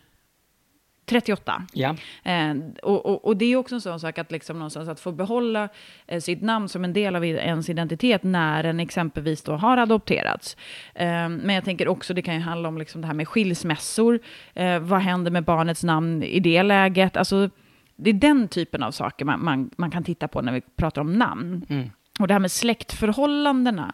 38. 1.06 1.66
Ja. 1.72 1.96
Eh, 2.22 2.54
och, 2.82 3.06
och, 3.06 3.24
och, 3.24 3.36
det 3.36 3.44
är 3.44 3.56
också 3.56 3.74
en 3.74 3.80
sån 3.80 4.00
sak 4.00 4.18
att, 4.18 4.32
liksom 4.32 4.58
någonstans 4.58 4.88
att 4.88 5.00
få 5.00 5.12
behålla 5.12 5.68
eh, 6.06 6.20
sitt 6.20 6.42
namn 6.42 6.68
som 6.68 6.84
en 6.84 6.92
del 6.92 7.16
av 7.16 7.24
ens 7.24 7.68
identitet 7.68 8.22
när 8.22 8.64
en 8.64 8.80
exempelvis 8.80 9.42
då 9.42 9.52
har 9.52 9.76
adopterats. 9.76 10.56
Eh, 10.94 11.28
men 11.28 11.50
jag 11.50 11.64
tänker 11.64 11.88
också, 11.88 12.14
det 12.14 12.22
kan 12.22 12.34
ju 12.34 12.40
handla 12.40 12.68
om 12.68 12.78
liksom 12.78 13.00
det 13.00 13.06
här 13.06 13.14
med 13.14 13.28
skilsmässor. 13.28 14.20
Eh, 14.54 14.78
vad 14.78 15.00
händer 15.00 15.30
med 15.30 15.44
barnets 15.44 15.84
namn 15.84 16.22
i 16.22 16.40
det 16.40 16.62
läget? 16.62 17.16
Alltså, 17.16 17.50
det 17.96 18.10
är 18.10 18.14
den 18.14 18.48
typen 18.48 18.82
av 18.82 18.90
saker 18.90 19.24
man, 19.24 19.44
man, 19.44 19.70
man 19.76 19.90
kan 19.90 20.04
titta 20.04 20.28
på 20.28 20.42
när 20.42 20.52
vi 20.52 20.60
pratar 20.60 21.00
om 21.00 21.12
namn. 21.12 21.66
Mm. 21.68 21.90
Och 22.20 22.28
det 22.28 22.34
här 22.34 22.38
med 22.38 22.52
släktförhållandena, 22.52 23.92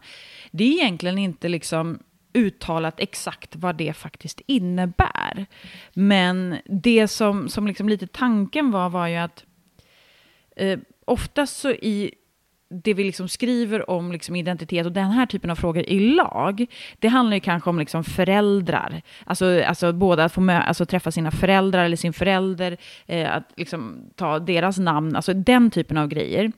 det 0.51 0.65
är 0.65 0.73
egentligen 0.73 1.19
inte 1.19 1.49
liksom 1.49 1.99
uttalat 2.33 3.01
exakt 3.01 3.57
vad 3.57 3.77
det 3.77 3.93
faktiskt 3.93 4.41
innebär. 4.47 5.47
Men 5.95 6.57
det 6.65 7.09
som, 7.09 7.49
som 7.49 7.67
liksom 7.67 7.89
lite 7.89 8.07
tanken 8.07 8.71
var, 8.71 8.89
var 8.89 9.07
ju 9.07 9.17
att 9.17 9.45
eh, 10.57 10.79
oftast 11.05 11.57
så 11.57 11.71
i 11.71 12.15
det 12.71 12.95
vi 12.95 13.05
liksom 13.05 13.29
skriver 13.29 13.91
om 13.91 14.13
liksom 14.13 14.37
identitet 14.37 14.87
och 14.87 14.93
den 14.93 15.11
här 15.11 15.27
typen 15.27 15.51
av 15.51 15.55
frågor 15.55 15.83
i 15.83 16.01
lag, 16.01 16.67
det 16.99 17.09
handlar 17.09 17.37
ju 17.37 17.41
kanske 17.41 17.71
om 17.71 17.79
liksom 17.79 18.05
föräldrar. 18.05 19.03
Alltså, 19.25 19.63
alltså 19.63 19.93
båda 19.93 20.25
att 20.25 20.33
få 20.33 20.51
alltså 20.51 20.87
träffa 20.87 21.11
sina 21.11 21.31
föräldrar 21.31 21.85
eller 21.85 21.97
sin 21.97 22.13
förälder, 22.13 22.77
eh, 23.07 23.37
att 23.37 23.53
liksom 23.57 24.11
ta 24.17 24.39
deras 24.39 24.79
namn, 24.79 25.17
alltså 25.17 25.35
den 25.35 25.71
typen 25.71 25.97
av 25.97 26.09
grejer. 26.09 26.53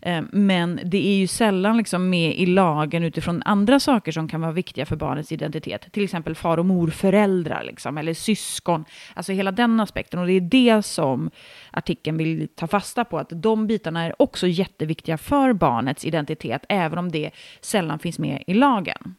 Eh, 0.00 0.22
men 0.32 0.80
det 0.84 1.06
är 1.06 1.16
ju 1.16 1.26
sällan 1.26 1.76
liksom 1.76 2.10
med 2.10 2.38
i 2.38 2.46
lagen 2.46 3.04
utifrån 3.04 3.42
andra 3.44 3.80
saker 3.80 4.12
som 4.12 4.28
kan 4.28 4.40
vara 4.40 4.52
viktiga 4.52 4.86
för 4.86 4.96
barnets 4.96 5.32
identitet. 5.32 5.92
Till 5.92 6.04
exempel 6.04 6.34
far 6.34 6.58
och 6.58 6.66
morföräldrar, 6.66 7.64
liksom, 7.64 7.98
eller 7.98 8.14
syskon. 8.14 8.84
Alltså 9.14 9.32
hela 9.32 9.52
den 9.52 9.80
aspekten. 9.80 10.20
Och 10.20 10.26
det 10.26 10.32
är 10.32 10.40
det 10.40 10.82
som 10.82 11.30
artikeln 11.76 12.16
vill 12.16 12.48
ta 12.54 12.66
fasta 12.66 13.04
på, 13.04 13.18
att 13.18 13.28
de 13.30 13.66
bitarna 13.66 14.04
är 14.04 14.22
också 14.22 14.46
jätteviktiga 14.46 15.18
för 15.18 15.52
barnets 15.52 16.04
identitet, 16.04 16.64
även 16.68 16.98
om 16.98 17.12
det 17.12 17.30
sällan 17.60 17.98
finns 17.98 18.18
med 18.18 18.44
i 18.46 18.54
lagen. 18.54 19.14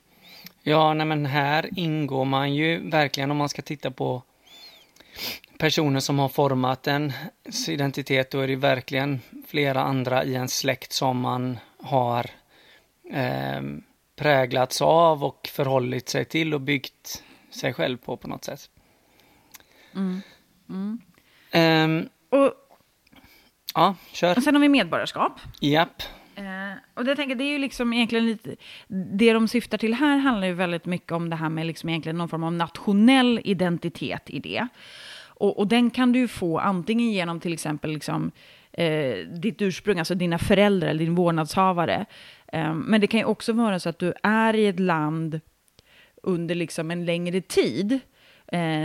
Ja, 0.64 0.94
nej 0.94 1.06
men 1.06 1.26
här 1.26 1.70
ingår 1.80 2.26
man 2.26 2.56
ju 2.56 2.90
verkligen 2.90 3.32
om 3.32 3.38
man 3.38 3.50
ska 3.50 3.62
titta 3.62 3.92
på 3.92 4.24
personer 5.58 6.00
som 6.00 6.20
har 6.20 6.30
format 6.30 6.88
en 6.88 7.14
identitet, 7.68 8.32
då 8.32 8.40
är 8.40 8.48
det 8.48 8.56
verkligen 8.56 9.20
flera 9.48 9.82
andra 9.82 10.24
i 10.24 10.36
en 10.36 10.48
släkt 10.48 10.92
som 10.92 11.20
man 11.20 11.60
har 11.84 12.26
eh, 13.12 13.62
präglats 14.16 14.82
av 14.82 15.24
och 15.24 15.50
förhållit 15.54 16.10
sig 16.10 16.26
till 16.26 16.54
och 16.54 16.62
byggt 16.62 17.24
sig 17.50 17.74
själv 17.74 17.98
på 17.98 18.18
på 18.18 18.28
något 18.28 18.44
sätt. 18.44 18.70
Mm. 19.96 20.22
Mm. 20.70 21.02
Um, 21.54 22.10
och, 22.30 22.54
ja, 23.74 23.96
kör. 24.12 24.38
Och 24.38 24.44
sen 24.44 24.56
har 24.56 24.62
vi 24.62 24.70
medborgarskap. 24.70 25.40
Japp. 25.62 26.04
Eh, 26.36 26.44
och 26.94 27.06
det, 27.06 27.16
tänker, 27.16 27.36
det 27.36 27.44
är 27.44 27.52
ju 27.52 27.58
liksom 27.58 27.94
egentligen 27.94 28.26
lite, 28.26 28.56
det 28.88 29.34
de 29.34 29.48
syftar 29.48 29.78
till 29.78 29.94
här 29.94 30.18
handlar 30.18 30.48
ju 30.48 30.54
väldigt 30.54 30.86
mycket 30.86 31.12
om 31.12 31.30
det 31.30 31.36
här 31.36 31.50
med 31.50 31.66
liksom 31.66 31.90
egentligen 31.90 32.18
någon 32.18 32.30
form 32.30 32.44
av 32.44 32.54
nationell 32.54 33.42
identitet 33.44 34.30
i 34.30 34.40
det. 34.40 34.68
Och, 35.26 35.60
och 35.60 35.68
den 35.68 35.90
kan 35.90 36.12
du 36.12 36.28
få 36.28 36.60
antingen 36.60 37.12
genom 37.12 37.40
till 37.40 37.54
exempel 37.54 37.92
liksom, 37.92 38.32
eh, 38.72 39.18
ditt 39.18 39.62
ursprung, 39.62 40.00
alltså 40.00 40.16
dina 40.16 40.38
föräldrar 40.38 40.90
eller 40.90 41.00
din 41.00 41.16
vårdnadshavare. 41.16 42.06
Eh, 42.48 42.74
men 42.74 43.02
det 43.02 43.08
kan 43.08 43.20
ju 43.20 43.26
också 43.26 43.54
vara 43.54 43.80
så 43.80 43.90
att 43.90 44.00
du 44.00 44.14
är 44.24 44.54
i 44.54 44.68
ett 44.68 44.80
land 44.80 45.40
under 46.24 46.56
liksom 46.56 46.92
en 46.92 47.06
längre 47.06 47.42
tid. 47.42 48.00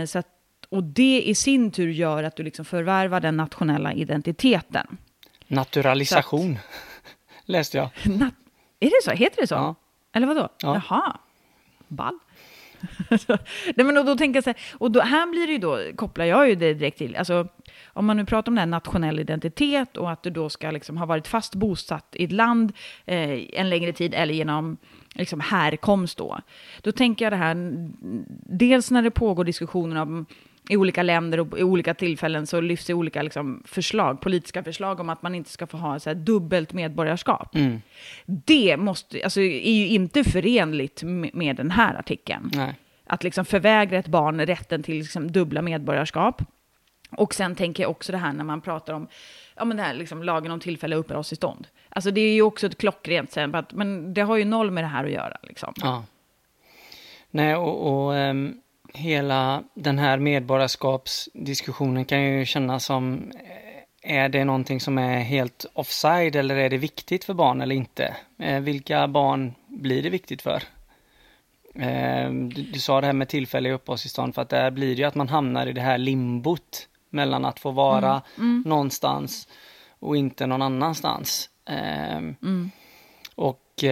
Så 0.07 0.19
att, 0.19 0.27
och 0.73 0.83
det 0.83 1.21
i 1.21 1.35
sin 1.35 1.71
tur 1.71 1.89
gör 1.89 2.23
att 2.23 2.35
du 2.35 2.43
liksom 2.43 2.65
förvärvar 2.65 3.19
den 3.19 3.37
nationella 3.37 3.93
identiteten. 3.93 4.97
Naturalisation, 5.47 6.51
att, 6.51 7.45
läste 7.45 7.77
jag. 7.77 7.89
Nat 8.19 8.33
är 8.79 8.85
det 8.89 9.03
så? 9.03 9.11
Heter 9.11 9.41
det 9.41 9.47
så? 9.47 9.55
Ja. 9.55 9.75
Eller 10.13 10.27
vadå? 10.27 10.49
Ja. 10.61 10.81
Jaha. 10.89 11.17
Ball. 11.87 12.19
Nej, 13.75 13.85
men 13.85 13.97
och 13.97 14.05
då 14.05 14.15
tänker 14.15 14.37
jag 14.37 14.43
så 14.43 14.49
här, 14.49 14.59
och 14.73 14.91
då, 14.91 15.01
här 15.01 15.31
blir 15.31 15.47
det 15.47 15.53
ju 15.53 15.59
då, 15.59 15.79
kopplar 15.95 16.25
jag 16.25 16.49
ju 16.49 16.55
det 16.55 16.73
direkt 16.73 16.97
till, 16.97 17.15
alltså 17.15 17.47
om 17.87 18.05
man 18.05 18.17
nu 18.17 18.25
pratar 18.25 18.51
om 18.51 18.55
det 18.55 18.61
här 18.61 18.65
nationell 18.65 19.19
identitet 19.19 19.97
och 19.97 20.11
att 20.11 20.23
du 20.23 20.29
då 20.29 20.49
ska 20.49 20.71
liksom 20.71 20.97
ha 20.97 21.05
varit 21.05 21.27
fast 21.27 21.55
bosatt 21.55 22.15
i 22.15 22.23
ett 22.23 22.31
land 22.31 22.73
eh, 23.05 23.59
en 23.59 23.69
längre 23.69 23.93
tid 23.93 24.13
eller 24.13 24.33
genom 24.33 24.77
liksom 25.13 25.39
härkomst 25.39 26.17
då. 26.17 26.39
Då 26.81 26.91
tänker 26.91 27.25
jag 27.25 27.33
det 27.33 27.37
här, 27.37 27.55
dels 28.57 28.91
när 28.91 29.01
det 29.01 29.11
pågår 29.11 29.43
diskussioner 29.43 30.01
om 30.01 30.25
i 30.69 30.77
olika 30.77 31.03
länder 31.03 31.39
och 31.39 31.59
i 31.59 31.63
olika 31.63 31.93
tillfällen 31.93 32.47
så 32.47 32.61
lyfts 32.61 32.85
det 32.85 32.93
olika 32.93 33.21
liksom, 33.21 33.63
förslag, 33.65 34.21
politiska 34.21 34.63
förslag 34.63 34.99
om 34.99 35.09
att 35.09 35.21
man 35.21 35.35
inte 35.35 35.49
ska 35.49 35.67
få 35.67 35.77
ha 35.77 35.99
så 35.99 36.09
här, 36.09 36.15
dubbelt 36.15 36.73
medborgarskap. 36.73 37.55
Mm. 37.55 37.81
Det 38.25 38.77
måste, 38.77 39.23
alltså, 39.23 39.41
är 39.41 39.71
ju 39.71 39.87
inte 39.87 40.23
förenligt 40.23 41.03
med, 41.03 41.55
den 41.55 41.71
här 41.71 41.95
artikeln. 41.95 42.51
Nej. 42.53 42.75
Att 43.07 43.23
liksom 43.23 43.45
förvägra 43.45 43.97
ett 43.97 44.07
barn 44.07 44.45
rätten 44.45 44.83
till 44.83 44.95
liksom, 44.95 45.31
dubbla 45.31 45.61
medborgarskap. 45.61 46.41
Och 47.09 47.33
sen 47.33 47.55
tänker 47.55 47.83
jag 47.83 47.91
också 47.91 48.11
det 48.11 48.17
här 48.17 48.33
när 48.33 48.43
man 48.43 48.61
pratar 48.61 48.93
om 48.93 49.07
ja, 49.55 49.65
men 49.65 49.77
det 49.77 49.83
här, 49.83 49.93
liksom, 49.93 50.23
lagen 50.23 50.51
om 50.51 50.59
tillfälliga 50.59 50.99
uppehållstillstånd. 50.99 51.67
Alltså 51.89 52.11
det 52.11 52.21
är 52.21 52.33
ju 52.33 52.41
också 52.41 52.67
ett 52.67 52.77
klockrent 52.77 53.29
exempel, 53.29 53.65
men 53.71 54.13
det 54.13 54.21
har 54.21 54.37
ju 54.37 54.45
noll 54.45 54.71
med 54.71 54.83
det 54.83 54.87
här 54.87 55.05
att 55.05 55.11
göra. 55.11 55.37
Liksom. 55.43 55.73
Ja. 55.75 56.03
Nej, 57.31 57.55
och, 57.55 58.07
och 58.07 58.13
um 58.13 58.62
hela 58.93 59.63
den 59.73 59.99
här 59.99 60.17
medborgarskapsdiskussionen 60.17 62.05
kan 62.05 62.23
ju 62.23 62.45
kännas 62.45 62.85
som 62.85 63.31
eh, 64.03 64.15
är 64.15 64.29
det 64.29 64.45
någonting 64.45 64.79
som 64.79 64.97
är 64.97 65.19
helt 65.19 65.65
offside 65.73 66.35
eller 66.35 66.55
är 66.55 66.69
det 66.69 66.77
viktigt 66.77 67.23
för 67.23 67.33
barn 67.33 67.61
eller 67.61 67.75
inte? 67.75 68.15
Eh, 68.39 68.59
vilka 68.59 69.07
barn 69.07 69.53
blir 69.67 70.03
det 70.03 70.09
viktigt 70.09 70.41
för? 70.41 70.63
Eh, 71.75 72.31
du, 72.31 72.63
du, 72.73 72.79
sa 72.79 73.01
det 73.01 73.07
här 73.07 73.13
med 73.13 73.29
tillfälliga 73.29 73.73
uppehållstillstånd 73.73 74.35
för 74.35 74.41
att 74.41 74.49
där 74.49 74.71
blir 74.71 74.95
det 74.95 75.01
ju 75.01 75.07
att 75.07 75.15
man 75.15 75.29
hamnar 75.29 75.67
i 75.67 75.73
det 75.73 75.81
här 75.81 75.97
limbot 75.97 76.87
mellan 77.09 77.45
att 77.45 77.59
få 77.59 77.71
vara 77.71 78.11
mm. 78.11 78.49
Mm. 78.49 78.63
någonstans 78.65 79.47
och 79.99 80.17
inte 80.17 80.45
någon 80.47 80.61
annanstans. 80.61 81.49
Mm. 81.65 82.71
Och 83.35 83.83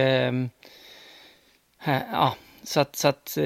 ja, 2.12 2.34
så 2.62 2.80
att, 2.80 2.96
så 2.96 3.08
att 3.08 3.38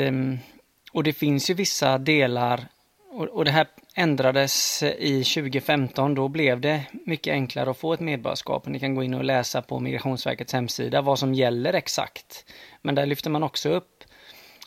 och 0.97 1.03
det 1.03 1.13
finns 1.13 1.51
ju 1.51 1.55
vissa 1.55 1.99
delar, 1.99 2.67
och, 3.11 3.25
och 3.25 3.45
det 3.45 3.51
här 3.51 3.67
ändrades 3.95 4.83
i 4.83 5.25
2015, 5.25 6.15
då 6.15 6.29
blev 6.29 6.61
det 6.61 6.83
mycket 7.07 7.33
enklare 7.33 7.71
att 7.71 7.77
få 7.77 7.93
ett 7.93 8.01
medborgarskap. 8.01 8.67
Ni 8.67 8.81
kan 8.81 8.95
gå 8.95 9.03
in 9.03 9.15
och 9.15 9.25
läsa 9.25 9.63
på 9.63 9.81
Migrationsverkets 9.81 10.53
hemsida 10.53 11.03
vad 11.03 11.19
som 11.19 11.35
gäller 11.35 11.73
exakt. 11.73 12.45
Men 12.83 12.95
där 12.95 13.07
lyfter 13.07 13.31
man 13.31 13.43
också 13.43 13.69
upp 13.69 14.05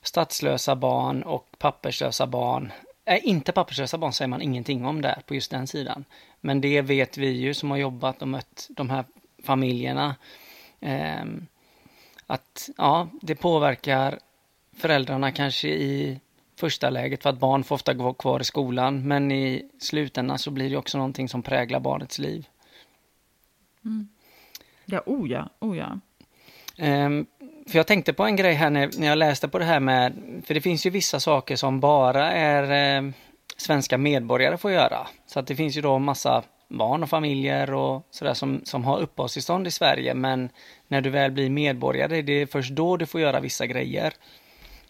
statslösa 0.04 0.76
barn 0.76 1.24
och 1.24 1.48
papperslösa 1.58 2.28
barn. 2.28 2.72
Äh, 3.06 3.28
inte 3.28 3.52
papperslösa 3.52 3.98
barn 3.98 4.14
säger 4.14 4.30
man 4.30 4.42
ingenting 4.42 4.86
om 4.86 5.02
där 5.02 5.22
på 5.26 5.36
just 5.36 5.52
den 5.52 5.68
sidan. 5.68 6.06
Men 6.42 6.62
det 6.62 6.82
vet 6.82 7.18
vi 7.18 7.30
ju 7.30 7.54
som 7.54 7.72
har 7.72 7.78
jobbat 7.78 8.22
och 8.22 8.28
mött 8.28 8.68
de 8.70 8.90
här 8.90 9.04
familjerna. 9.44 10.16
Eh, 10.80 11.26
att 12.28 12.70
ja, 12.78 13.08
det 13.22 13.36
påverkar 13.36 14.20
föräldrarna 14.80 15.32
kanske 15.32 15.68
i 15.68 16.20
första 16.60 16.90
läget 16.90 17.24
för 17.24 17.30
att 17.30 17.40
barn 17.40 17.64
får 17.64 17.76
ofta 17.76 17.94
gå 17.94 18.14
kvar 18.14 18.40
i 18.40 18.44
skolan 18.44 19.08
men 19.08 19.32
i 19.32 19.70
slutändan 19.80 20.40
så 20.40 20.52
blir 20.52 20.70
det 20.70 20.78
också 20.78 20.98
någonting 20.98 21.30
som 21.30 21.44
präglar 21.44 21.80
barnets 21.80 22.20
liv. 22.20 22.48
Mm. 23.86 24.08
Ja, 24.86 25.04
oh 25.06 25.32
ja, 25.32 25.50
oh 25.60 25.78
ja. 25.78 26.00
Um, 27.06 27.26
för 27.68 27.78
jag 27.80 27.88
tänkte 27.88 28.14
på 28.14 28.24
en 28.24 28.36
grej 28.36 28.54
här 28.54 28.70
när, 28.70 28.90
när 28.98 29.08
jag 29.08 29.18
läste 29.18 29.48
på 29.48 29.60
det 29.60 29.66
här 29.66 29.80
med, 29.80 30.14
för 30.46 30.54
det 30.54 30.62
finns 30.62 30.86
ju 30.86 30.90
vissa 30.90 31.20
saker 31.20 31.56
som 31.56 31.80
bara 31.80 32.32
är 32.32 32.98
eh, 32.98 33.12
svenska 33.58 33.98
medborgare 33.98 34.58
får 34.58 34.72
göra. 34.72 35.08
Så 35.26 35.40
att 35.40 35.48
det 35.48 35.56
finns 35.56 35.78
ju 35.78 35.82
då 35.82 36.00
massa 36.00 36.44
barn 36.68 37.04
och 37.04 37.10
familjer 37.10 37.74
och 37.74 38.08
sådär 38.12 38.34
som, 38.34 38.62
som 38.64 38.84
har 38.84 39.00
uppehållstillstånd 39.00 39.68
i 39.68 39.72
Sverige 39.72 40.14
men 40.14 40.50
när 40.88 41.02
du 41.02 41.10
väl 41.10 41.32
blir 41.32 41.50
medborgare, 41.50 42.22
det 42.22 42.34
är 42.34 42.46
först 42.46 42.72
då 42.72 42.98
du 42.98 43.06
får 43.06 43.22
göra 43.22 43.40
vissa 43.40 43.66
grejer. 43.66 44.14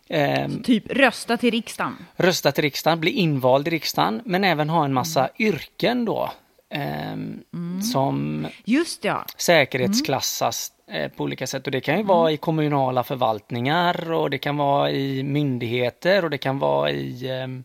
Eh, 0.10 0.50
typ 0.64 0.92
rösta 0.92 1.38
till 1.38 1.52
riksdagen. 1.52 1.98
Rösta 2.16 2.52
till 2.52 2.62
riksdagen, 2.62 3.00
bli 3.00 3.12
invald 3.12 3.68
i 3.68 3.72
riksdagen, 3.72 4.22
men 4.26 4.44
även 4.44 4.70
ha 4.70 4.86
en 4.86 4.94
massa 4.94 5.20
mm. 5.20 5.54
yrken 5.54 6.06
då. 6.06 6.32
Eh, 6.70 7.12
mm. 7.12 7.82
Som 7.82 8.48
Just 8.66 9.04
ja. 9.04 9.26
säkerhetsklassas 9.38 10.72
mm. 10.88 11.12
på 11.12 11.24
olika 11.24 11.48
sätt. 11.48 11.66
Och 11.66 11.72
det 11.72 11.82
kan 11.82 11.98
ju 11.98 12.04
vara 12.04 12.22
mm. 12.30 12.34
i 12.34 12.38
kommunala 12.38 13.04
förvaltningar 13.04 14.12
och 14.12 14.30
det 14.30 14.38
kan 14.38 14.58
vara 14.58 14.92
i 14.92 15.24
myndigheter 15.24 16.24
och 16.24 16.30
det 16.30 16.38
kan 16.38 16.60
vara 16.60 16.92
i, 16.92 17.30
ehm, 17.30 17.64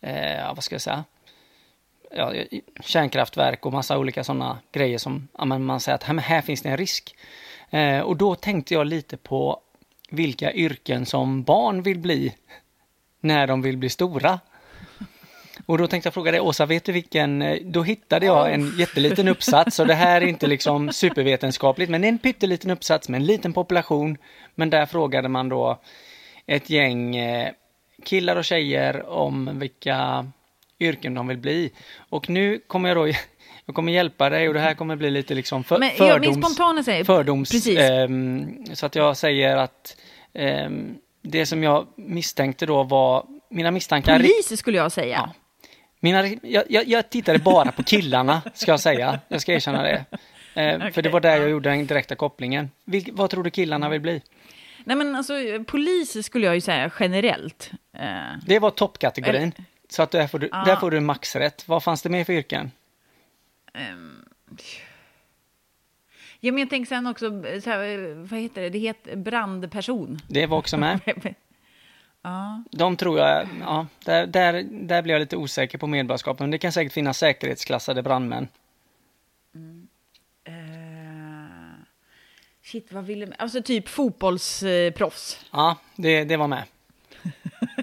eh, 0.00 0.54
vad 0.54 0.64
ska 0.64 0.74
jag 0.74 0.82
säga, 0.82 1.04
ja, 2.10 2.32
kärnkraftverk 2.80 3.66
och 3.66 3.72
massa 3.72 3.98
olika 3.98 4.24
sådana 4.24 4.58
grejer 4.72 4.98
som 4.98 5.28
ja, 5.38 5.44
man 5.44 5.80
säger 5.80 5.96
att 5.96 6.02
här, 6.02 6.14
här 6.14 6.42
finns 6.42 6.62
det 6.62 6.68
en 6.68 6.76
risk. 6.76 7.16
Eh, 7.70 8.00
och 8.00 8.16
då 8.16 8.34
tänkte 8.34 8.74
jag 8.74 8.86
lite 8.86 9.16
på 9.16 9.60
vilka 10.10 10.52
yrken 10.52 11.06
som 11.06 11.42
barn 11.42 11.82
vill 11.82 11.98
bli 11.98 12.34
när 13.20 13.46
de 13.46 13.62
vill 13.62 13.76
bli 13.76 13.88
stora. 13.88 14.40
Och 15.66 15.78
då 15.78 15.86
tänkte 15.86 16.06
jag 16.06 16.14
fråga 16.14 16.30
dig, 16.30 16.40
Åsa, 16.40 16.66
vet 16.66 16.84
du 16.84 16.92
vilken, 16.92 17.42
eh, 17.42 17.58
då 17.64 17.82
hittade 17.82 18.26
jag 18.26 18.54
en 18.54 18.78
jätteliten 18.78 19.28
uppsats 19.28 19.78
och 19.78 19.86
det 19.86 19.94
här 19.94 20.20
är 20.20 20.26
inte 20.26 20.46
liksom 20.46 20.92
supervetenskapligt, 20.92 21.90
men 21.90 22.00
det 22.00 22.06
är 22.06 22.12
en 22.12 22.18
pytteliten 22.18 22.70
uppsats 22.70 23.08
med 23.08 23.20
en 23.20 23.26
liten 23.26 23.52
population. 23.52 24.16
Men 24.54 24.70
där 24.70 24.86
frågade 24.86 25.28
man 25.28 25.48
då 25.48 25.80
ett 26.46 26.70
gäng 26.70 27.16
eh, 27.16 27.52
killar 28.04 28.36
och 28.36 28.44
tjejer 28.44 29.08
om 29.08 29.58
vilka 29.58 30.26
yrken 30.80 31.14
de 31.14 31.26
vill 31.26 31.38
bli. 31.38 31.72
Och 31.96 32.30
nu 32.30 32.60
kommer 32.66 32.88
jag 32.88 32.96
då, 32.98 33.12
jag 33.70 33.74
kommer 33.74 33.92
hjälpa 33.92 34.30
dig 34.30 34.48
och 34.48 34.54
det 34.54 34.60
här 34.60 34.74
kommer 34.74 34.96
bli 34.96 35.10
lite 35.10 35.34
liksom 35.34 35.64
för, 35.64 35.78
men, 35.78 35.90
fördoms... 35.90 36.58
Ja, 36.58 36.82
säger, 36.84 37.04
fördoms 37.04 37.66
eh, 37.66 38.08
så 38.74 38.86
att 38.86 38.94
jag 38.94 39.16
säger 39.16 39.56
att 39.56 39.96
Eh, 40.32 40.70
det 41.22 41.46
som 41.46 41.62
jag 41.62 41.86
misstänkte 41.96 42.66
då 42.66 42.82
var, 42.82 43.26
mina 43.48 43.70
misstankar... 43.70 44.16
Polis 44.16 44.58
skulle 44.58 44.78
jag 44.78 44.92
säga. 44.92 45.16
Ja. 45.16 45.34
Mina, 46.00 46.26
jag, 46.42 46.64
jag, 46.68 46.88
jag 46.88 47.10
tittade 47.10 47.38
bara 47.38 47.72
på 47.72 47.82
killarna, 47.82 48.42
ska 48.54 48.70
jag 48.70 48.80
säga. 48.80 49.20
Jag 49.28 49.40
ska 49.40 49.52
erkänna 49.52 49.82
det. 49.82 50.04
Eh, 50.54 50.76
okay, 50.76 50.92
för 50.92 51.02
det 51.02 51.08
var 51.08 51.20
där 51.20 51.36
jag 51.36 51.50
gjorde 51.50 51.70
den 51.70 51.86
direkta 51.86 52.14
kopplingen. 52.14 52.70
Vil, 52.84 53.08
vad 53.12 53.30
tror 53.30 53.42
du 53.42 53.50
killarna 53.50 53.88
vill 53.88 54.00
bli? 54.00 54.22
Nej 54.84 54.96
men 54.96 55.16
alltså, 55.16 55.34
polis 55.66 56.26
skulle 56.26 56.46
jag 56.46 56.54
ju 56.54 56.60
säga 56.60 56.90
generellt. 57.00 57.70
Eh, 57.98 58.08
det 58.46 58.58
var 58.58 58.70
toppkategorin. 58.70 59.52
Så 59.88 60.02
att 60.02 60.10
där 60.10 60.26
får, 60.26 60.38
du, 60.38 60.48
ah. 60.52 60.64
där 60.64 60.76
får 60.76 60.90
du 60.90 61.00
maxrätt. 61.00 61.68
Vad 61.68 61.82
fanns 61.82 62.02
det 62.02 62.08
mer 62.08 62.24
för 62.24 62.32
yrken? 62.32 62.70
Um, 63.74 64.24
ja, 66.40 66.52
men 66.52 66.58
jag 66.58 66.70
tänker 66.70 66.88
sen 66.88 67.06
också, 67.06 67.42
så 67.62 67.70
här, 67.70 68.14
vad 68.14 68.40
heter 68.40 68.62
det, 68.62 68.70
det 68.70 68.78
heter 68.78 69.16
brandperson. 69.16 70.18
Det 70.28 70.46
var 70.46 70.58
också 70.58 70.76
med. 70.76 71.00
ja. 72.22 72.62
De 72.70 72.96
tror 72.96 73.18
jag, 73.18 73.48
ja, 73.60 73.86
där, 74.04 74.26
där, 74.26 74.62
där 74.62 75.02
blir 75.02 75.14
jag 75.14 75.20
lite 75.20 75.36
osäker 75.36 75.78
på 75.78 75.86
medborgarskapet. 75.86 76.40
Men 76.40 76.50
det 76.50 76.58
kan 76.58 76.72
säkert 76.72 76.92
finnas 76.92 77.18
säkerhetsklassade 77.18 78.02
brandmän. 78.02 78.48
Mm. 79.54 79.88
Uh, 80.48 81.84
shit, 82.62 82.92
vad 82.92 83.04
vill 83.04 83.34
Alltså 83.38 83.62
typ 83.62 83.88
fotbollsproffs. 83.88 85.46
Ja, 85.52 85.76
det, 85.96 86.24
det 86.24 86.36
var 86.36 86.48
med. 86.48 86.64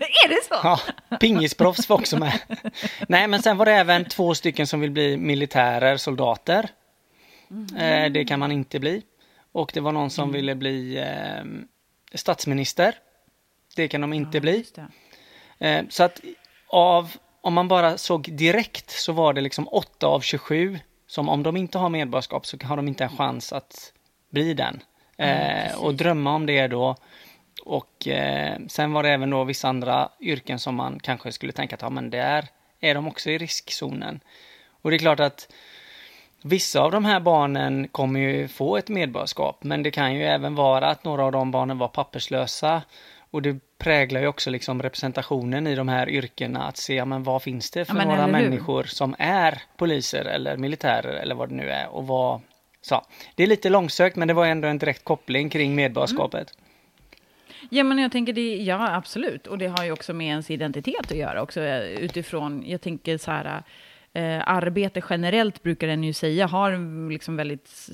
är 0.25 0.30
det 0.30 0.44
så? 0.44 0.56
Ja, 0.63 0.80
pingisproffs 1.20 1.89
var 1.89 1.98
också 1.98 2.18
med. 2.18 2.39
Nej, 3.08 3.27
men 3.27 3.42
sen 3.42 3.58
var 3.58 3.66
det 3.66 3.74
även 3.74 4.06
två 4.06 4.36
stycken 4.36 4.68
som 4.68 4.80
vill 4.80 4.92
bli 4.92 5.18
militärer, 5.18 5.98
soldater. 5.98 6.70
Mm. 7.51 8.13
det 8.13 8.25
kan 8.25 8.39
man 8.39 8.51
inte 8.51 8.80
bli. 8.80 9.01
Och 9.51 9.72
det 9.74 9.80
var 9.80 9.92
någon 9.92 10.10
som 10.10 10.24
mm. 10.24 10.34
ville 10.34 10.56
bli 10.56 10.98
eh, 10.98 11.46
statsminister. 12.13 12.96
Det 13.75 13.88
kan 13.88 14.01
de 14.01 14.13
inte 14.13 14.38
ja, 14.38 14.42
bli. 14.42 14.66
Eh, 15.60 15.86
så 15.89 16.04
att 16.04 16.22
av, 16.68 17.16
om 17.42 17.54
man 17.54 17.68
bara 17.68 17.98
såg 17.98 18.22
direkt 18.38 18.89
så 18.89 19.13
var 19.13 19.34
det 19.34 19.42
liksom 19.42 19.68
8 19.68 20.08
av 20.08 20.22
27 20.22 20.80
som 21.08 21.30
om 21.30 21.44
de 21.44 21.58
inte 21.58 21.77
har 21.77 21.89
medborgarskap 21.89 22.46
så 22.46 22.58
har 22.63 22.77
de 22.77 22.88
inte 22.88 23.04
en 23.04 23.18
chans 23.18 23.54
att 23.54 23.94
bli 24.30 24.54
den. 24.54 24.80
Mm, 25.18 25.80
och 25.80 25.96
drömma 25.96 26.36
om 26.36 26.46
det 26.46 26.68
då 26.68 26.96
och 27.67 28.07
eh, 28.07 28.57
sen 28.67 28.93
var 28.93 29.03
det 29.03 29.09
även 29.09 29.29
då 29.29 29.43
vissa 29.43 29.67
andra 29.67 30.09
yrken 30.19 30.59
som 30.59 30.75
man 30.75 31.00
kanske 31.00 31.31
skulle 31.31 31.51
tänka 31.51 31.75
att 31.75 31.81
ja, 31.81 31.89
men 31.89 32.09
där 32.09 32.47
är 32.79 32.95
de 32.95 33.07
också 33.07 33.29
i 33.29 33.38
riskzonen. 33.38 34.19
Och 34.81 34.89
det 34.89 34.95
är 34.95 35.00
klart 35.00 35.19
att 35.19 35.53
vissa 36.41 36.81
av 36.81 36.91
de 36.91 37.05
här 37.05 37.19
barnen 37.19 37.88
kommer 37.88 38.19
ju 38.19 38.47
få 38.47 38.77
ett 38.77 38.89
medborgarskap, 38.89 39.63
men 39.63 39.83
det 39.83 39.91
kan 39.91 40.15
ju 40.15 40.24
även 40.24 40.55
vara 40.55 40.88
att 40.88 41.03
några 41.03 41.25
av 41.25 41.31
de 41.31 41.51
barnen 41.51 41.77
var 41.77 41.88
papperslösa. 41.88 42.81
Och 43.31 43.41
det 43.41 43.59
präglar 43.77 44.21
ju 44.21 44.27
också 44.27 44.50
liksom 44.50 44.81
representationen 44.81 45.67
i 45.67 45.75
de 45.75 45.88
här 45.88 46.09
yrkena, 46.09 46.63
att 46.63 46.77
se 46.77 46.95
ja, 46.95 47.05
men 47.05 47.24
vad 47.24 47.43
finns 47.43 47.71
det 47.71 47.86
för 47.86 47.95
ja, 47.95 48.05
några 48.05 48.27
människor 48.27 48.83
som 48.83 49.15
är 49.19 49.62
poliser 49.77 50.25
eller 50.25 50.57
militärer 50.57 51.13
eller 51.13 51.36
vad 51.36 51.50
det 51.50 51.55
nu 51.55 51.69
är 51.69 51.88
och 51.88 52.07
vad 52.07 52.41
så. 52.81 53.01
Det 53.36 53.43
är 53.43 53.47
lite 53.47 53.69
långsökt, 53.69 54.15
men 54.15 54.27
det 54.27 54.33
var 54.33 54.45
ändå 54.45 54.67
en 54.67 54.77
direkt 54.77 55.03
koppling 55.03 55.50
kring 55.50 55.75
medborgarskapet. 55.75 56.53
Mm. 56.57 56.66
Ja, 57.70 57.84
men 57.84 57.98
jag 57.98 58.12
tänker 58.12 58.34
det, 58.34 58.56
ja 58.56 58.96
absolut. 58.96 59.48
Och 59.48 59.58
det 59.58 59.68
har 59.68 59.86
ju 59.86 59.92
också 59.92 60.14
med 60.14 60.27
ens 60.27 60.51
identitet 60.51 61.12
att 61.12 61.18
göra 61.18 61.42
också 61.42 61.62
eh, 61.62 62.03
utifrån, 62.03 62.64
jag 62.66 62.82
tänker 62.82 63.18
så 63.18 63.32
här, 63.32 63.64
eh, 64.14 64.50
arbete 64.50 65.01
generellt 65.10 65.64
brukar 65.64 65.88
den 65.88 66.03
ju 66.03 66.14
säga 66.14 66.48
har 66.48 67.10
liksom 67.10 67.36
väldigt, 67.36 67.90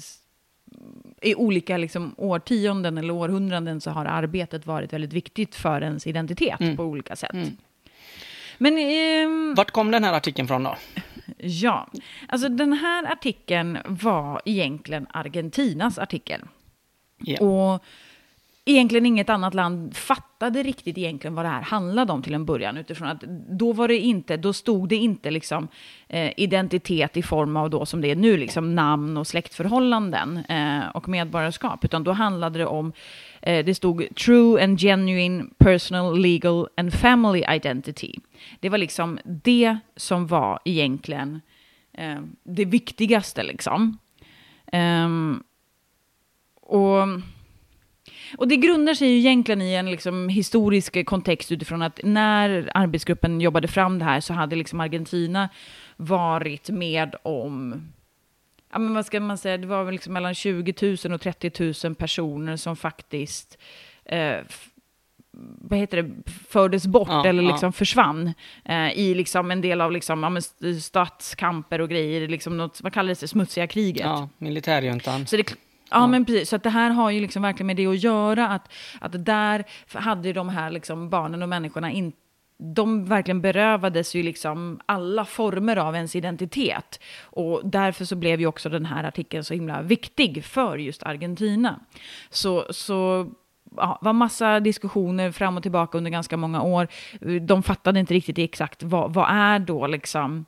i 1.22 1.36
olika 1.36 1.78
liksom 1.78 2.16
årtionden 2.18 2.98
eller 2.98 3.14
århundraden 3.14 3.82
så 3.82 3.92
har 3.92 4.06
arbetet 4.06 4.66
varit 4.66 4.94
väldigt 4.94 5.14
viktigt 5.14 5.56
för 5.56 5.82
ens 5.82 6.08
identitet 6.08 6.60
mm. 6.60 6.78
på 6.78 6.84
olika 6.84 7.16
sätt. 7.16 7.34
Mm. 7.34 7.58
Men, 8.58 8.78
eh, 8.78 9.56
Vart 9.56 9.72
kom 9.72 9.92
den 9.92 10.04
här 10.04 10.14
artikeln 10.14 10.48
från 10.48 10.64
då? 10.64 10.76
Ja, 11.38 11.88
alltså 12.28 12.50
den 12.50 12.74
här 12.74 13.12
artikeln 13.12 13.78
var 13.86 14.42
egentligen 14.46 15.08
Argentinas 15.10 16.00
artikel. 16.00 16.42
Yeah. 17.26 17.44
Och 17.44 17.84
egentligen 18.66 19.06
inget 19.06 19.30
annat 19.30 19.54
land 19.54 19.96
fattade 19.96 20.64
riktigt 20.64 20.98
egentligen 20.98 21.36
vad 21.36 21.46
det 21.46 21.50
här 21.50 21.62
handlade 21.62 22.14
om 22.14 22.22
till 22.22 22.34
en 22.34 22.46
början. 22.46 22.78
Utifrån 22.78 23.08
att 23.08 23.22
då 23.50 23.74
var 23.74 23.88
det 23.88 23.98
inte, 23.98 24.38
då 24.38 24.54
stod 24.54 24.90
det 24.90 24.96
inte 24.96 25.32
liksom 25.32 25.68
eh, 26.08 26.32
identitet 26.38 27.18
i 27.18 27.22
form 27.22 27.58
av 27.58 27.70
då 27.70 27.86
som 27.86 28.02
det 28.02 28.12
är 28.12 28.16
nu, 28.16 28.38
liksom 28.38 28.76
namn 28.76 29.18
och 29.18 29.28
släktförhållanden 29.28 30.38
eh, 30.38 30.88
och 30.94 31.10
medborgarskap. 31.10 31.86
Utan 31.86 32.04
då 32.04 32.12
handlade 32.12 32.60
det 32.60 32.66
om, 32.66 32.94
eh, 33.42 33.66
det 33.66 33.76
stod 33.76 34.16
true 34.16 34.64
and 34.64 34.80
genuine 34.80 35.50
personal, 35.58 36.20
legal 36.20 36.68
and 36.78 36.94
family 36.94 37.46
identity. 37.50 38.14
Det 38.60 38.70
var 38.70 38.78
liksom 38.78 39.20
det 39.24 39.78
som 39.96 40.28
var 40.28 40.60
egentligen 40.66 41.42
eh, 41.94 42.22
det 42.44 42.66
viktigaste 42.66 43.44
liksom. 43.44 43.98
Ehm, 44.72 45.44
och 46.62 47.08
och 48.38 48.48
det 48.48 48.56
grundar 48.56 48.94
sig 48.94 49.08
ju 49.10 49.18
egentligen 49.18 49.62
i 49.62 49.74
en 49.74 49.92
liksom 49.92 50.30
historisk 50.30 51.06
kontext 51.06 51.52
utifrån 51.52 51.82
att 51.82 52.00
när 52.04 52.72
arbetsgruppen 52.74 53.42
jobbade 53.42 53.68
fram 53.68 54.00
det 54.00 54.06
här 54.06 54.20
så 54.20 54.34
hade 54.34 54.56
liksom 54.56 54.80
Argentina 54.80 55.50
varit 55.98 56.70
med 56.70 57.16
om 57.24 57.84
ja, 58.72 58.80
men 58.80 58.94
vad 58.94 59.06
ska 59.06 59.20
man 59.20 59.38
säga, 59.38 59.58
det 59.58 59.68
var 59.68 59.84
väl 59.84 59.94
liksom 59.94 60.14
mellan 60.14 60.36
20 60.36 60.98
000 61.06 61.14
och 61.14 61.22
30 61.22 61.88
000 61.88 61.96
personer 61.96 62.56
som 62.56 62.76
faktiskt 62.76 63.58
eh, 64.06 64.38
vad 65.62 65.80
heter 65.80 66.04
det, 66.04 66.32
fördes 66.48 66.88
bort 66.88 67.08
ja, 67.10 67.28
eller 67.28 67.44
liksom 67.44 67.68
ja. 67.68 67.72
försvann 67.72 68.34
eh, 68.66 68.92
i 68.92 69.14
liksom 69.16 69.52
en 69.52 69.62
del 69.62 69.82
av 69.82 69.92
liksom, 69.92 70.42
ja, 70.60 70.72
statskamper 70.82 71.82
och 71.82 71.90
grejer, 71.90 72.28
liksom 72.28 72.58
något, 72.58 72.82
vad 72.82 72.94
kallades 72.94 73.20
det, 73.20 73.28
smutsiga 73.28 73.68
kriget. 73.68 74.06
Ja, 74.06 74.30
militärjuntan. 74.38 75.28
Så 75.28 75.38
det, 75.38 75.56
Ja, 75.94 76.08
men 76.08 76.26
precis. 76.26 76.50
Så 76.50 76.56
att 76.56 76.64
det 76.64 76.70
här 76.70 76.90
har 76.90 77.12
ju 77.12 77.22
liksom 77.22 77.42
verkligen 77.42 77.68
med 77.68 77.76
det 77.76 77.88
att 77.88 78.04
göra. 78.04 78.48
Att, 78.48 78.72
att 79.02 79.26
där 79.26 79.64
hade 79.94 80.34
de 80.34 80.50
här 80.50 80.70
liksom 80.70 81.10
barnen 81.10 81.44
och 81.44 81.50
människorna 81.50 81.92
inte 81.92 82.18
de 82.58 83.06
verkligen 83.06 83.42
berövades 83.42 84.16
ju 84.16 84.24
liksom 84.24 84.80
alla 84.86 85.26
former 85.26 85.78
av 85.78 85.96
ens 85.96 86.16
identitet. 86.16 87.00
Och 87.24 87.62
därför 87.64 88.06
så 88.06 88.16
blev 88.16 88.40
ju 88.40 88.48
också 88.48 88.70
den 88.70 88.86
här 88.86 89.04
artikeln 89.04 89.44
så 89.44 89.54
himla 89.54 89.82
viktig 89.82 90.44
för 90.46 90.78
just 90.78 91.04
Argentina. 91.04 91.80
Så, 92.30 92.66
så 92.70 93.30
ja, 93.78 94.00
var 94.02 94.14
massa 94.14 94.60
diskussioner 94.60 95.32
fram 95.32 95.58
och 95.58 95.64
tillbaka 95.64 95.98
under 95.98 96.12
ganska 96.12 96.38
många 96.38 96.62
år. 96.62 96.88
De 97.40 97.64
fattade 97.64 98.00
inte 98.00 98.14
riktigt 98.14 98.38
exakt 98.38 98.84
vad, 98.84 99.14
vad 99.14 99.30
är 99.30 99.60
då 99.60 99.88
liksom 99.88 100.46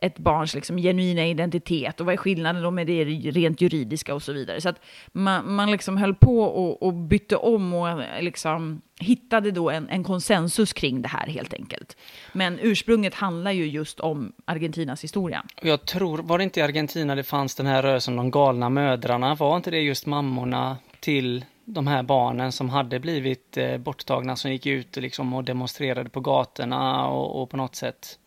ett 0.00 0.18
barns 0.18 0.54
liksom 0.54 0.76
genuina 0.76 1.26
identitet 1.26 2.00
och 2.00 2.06
vad 2.06 2.12
är 2.12 2.16
skillnaden 2.16 2.62
då 2.62 2.70
med 2.70 2.86
det 2.86 3.04
rent 3.04 3.60
juridiska 3.60 4.14
och 4.14 4.22
så 4.22 4.32
vidare. 4.32 4.60
Så 4.60 4.68
att 4.68 4.80
man, 5.12 5.54
man 5.54 5.70
liksom 5.70 5.96
höll 5.96 6.14
på 6.14 6.40
och, 6.40 6.82
och 6.82 6.94
bytte 6.94 7.36
om 7.36 7.74
och 7.74 8.02
liksom 8.20 8.82
hittade 9.00 9.50
då 9.50 9.70
en, 9.70 9.88
en, 9.88 10.04
konsensus 10.04 10.72
kring 10.72 11.02
det 11.02 11.08
här 11.08 11.26
helt 11.26 11.54
enkelt. 11.54 11.96
Men 12.32 12.58
ursprunget 12.58 13.14
handlar 13.14 13.50
ju 13.50 13.66
just 13.66 14.00
om 14.00 14.32
Argentinas 14.44 15.04
historia. 15.04 15.44
Jag 15.62 15.86
tror, 15.86 16.18
var 16.18 16.38
det 16.38 16.44
inte 16.44 16.60
i 16.60 16.62
Argentina 16.62 17.14
det 17.14 17.22
fanns 17.22 17.54
den 17.54 17.66
här 17.66 17.82
rörelsen 17.82 18.16
de 18.16 18.30
galna 18.30 18.68
mödrarna? 18.68 19.34
Var 19.34 19.56
inte 19.56 19.70
det 19.70 19.80
just 19.80 20.06
mammorna 20.06 20.76
till 21.00 21.44
de 21.64 21.86
här 21.86 22.02
barnen 22.02 22.52
som 22.52 22.70
hade 22.70 23.00
blivit 23.00 23.56
eh, 23.56 23.78
borttagna 23.78 24.36
som 24.36 24.52
gick 24.52 24.66
ut 24.66 24.96
liksom 24.96 25.34
och 25.34 25.44
demonstrerade 25.44 26.10
på 26.10 26.20
gatorna 26.20 27.06
och, 27.06 27.42
och 27.42 27.50
på 27.50 27.56
något 27.56 27.74
sätt 27.74 28.18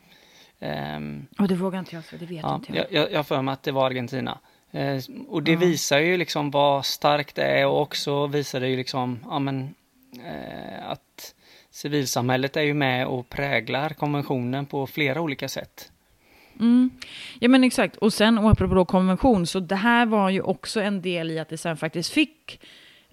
Um, 0.63 1.27
och 1.39 1.47
det 1.47 1.55
vågar 1.55 1.79
inte 1.79 1.95
jag, 1.95 2.05
för 2.05 2.17
det 2.17 2.25
vet 2.25 2.41
ja, 2.41 2.55
inte 2.55 2.85
jag. 2.91 3.11
Jag 3.11 3.19
har 3.19 3.23
för 3.23 3.41
mig 3.41 3.53
att 3.53 3.63
det 3.63 3.71
var 3.71 3.85
Argentina. 3.85 4.37
Uh, 4.75 4.99
och 5.27 5.43
det 5.43 5.53
mm. 5.53 5.69
visar 5.69 5.99
ju 5.99 6.17
liksom 6.17 6.51
vad 6.51 6.85
starkt 6.85 7.35
det 7.35 7.43
är 7.43 7.67
och 7.67 7.81
också 7.81 8.27
visar 8.27 8.59
det 8.59 8.69
ju 8.69 8.77
liksom, 8.77 9.19
ja 9.29 9.39
men, 9.39 9.75
uh, 10.15 10.89
att 10.89 11.35
civilsamhället 11.71 12.57
är 12.57 12.61
ju 12.61 12.73
med 12.73 13.07
och 13.07 13.29
präglar 13.29 13.89
konventionen 13.89 14.65
på 14.65 14.87
flera 14.87 15.21
olika 15.21 15.49
sätt. 15.49 15.91
Mm. 16.59 16.89
Ja 17.39 17.49
men 17.49 17.63
exakt, 17.63 17.95
och 17.95 18.13
sen 18.13 18.37
och 18.37 18.51
apropå 18.51 18.85
konvention, 18.85 19.47
så 19.47 19.59
det 19.59 19.75
här 19.75 20.05
var 20.05 20.29
ju 20.29 20.41
också 20.41 20.81
en 20.81 21.01
del 21.01 21.31
i 21.31 21.39
att 21.39 21.49
det 21.49 21.57
sen 21.57 21.77
faktiskt 21.77 22.11
fick 22.11 22.59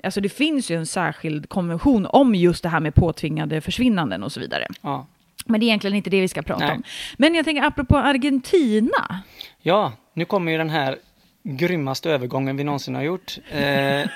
Alltså 0.03 0.21
det 0.21 0.29
finns 0.29 0.71
ju 0.71 0.77
en 0.77 0.87
särskild 0.87 1.49
konvention 1.49 2.07
om 2.07 2.35
just 2.35 2.63
det 2.63 2.69
här 2.69 2.81
med 2.81 2.95
påtvingade 2.95 3.61
försvinnanden 3.61 4.23
och 4.23 4.33
så 4.33 4.41
vidare. 4.41 4.67
Ja. 4.81 5.07
Men 5.47 5.61
det 5.61 5.65
är 5.65 5.69
egentligen 5.69 5.97
inte 5.97 6.11
det 6.11 6.21
vi 6.21 6.29
ska 6.29 6.43
prata 6.43 6.67
Nej. 6.67 6.75
om. 6.75 6.83
Men 7.19 7.35
jag 7.35 7.45
tänker 7.45 7.63
apropå 7.63 7.97
Argentina. 7.97 9.23
Ja, 9.59 9.93
nu 10.15 10.25
kommer 10.25 10.53
ju 10.53 10.59
den 10.59 10.71
här 10.71 10.97
grymmaste 11.43 12.11
övergången 12.11 12.57
vi 12.57 12.65
någonsin 12.65 12.95
har 12.95 13.03
gjort. 13.03 13.39
Eh, 13.51 14.09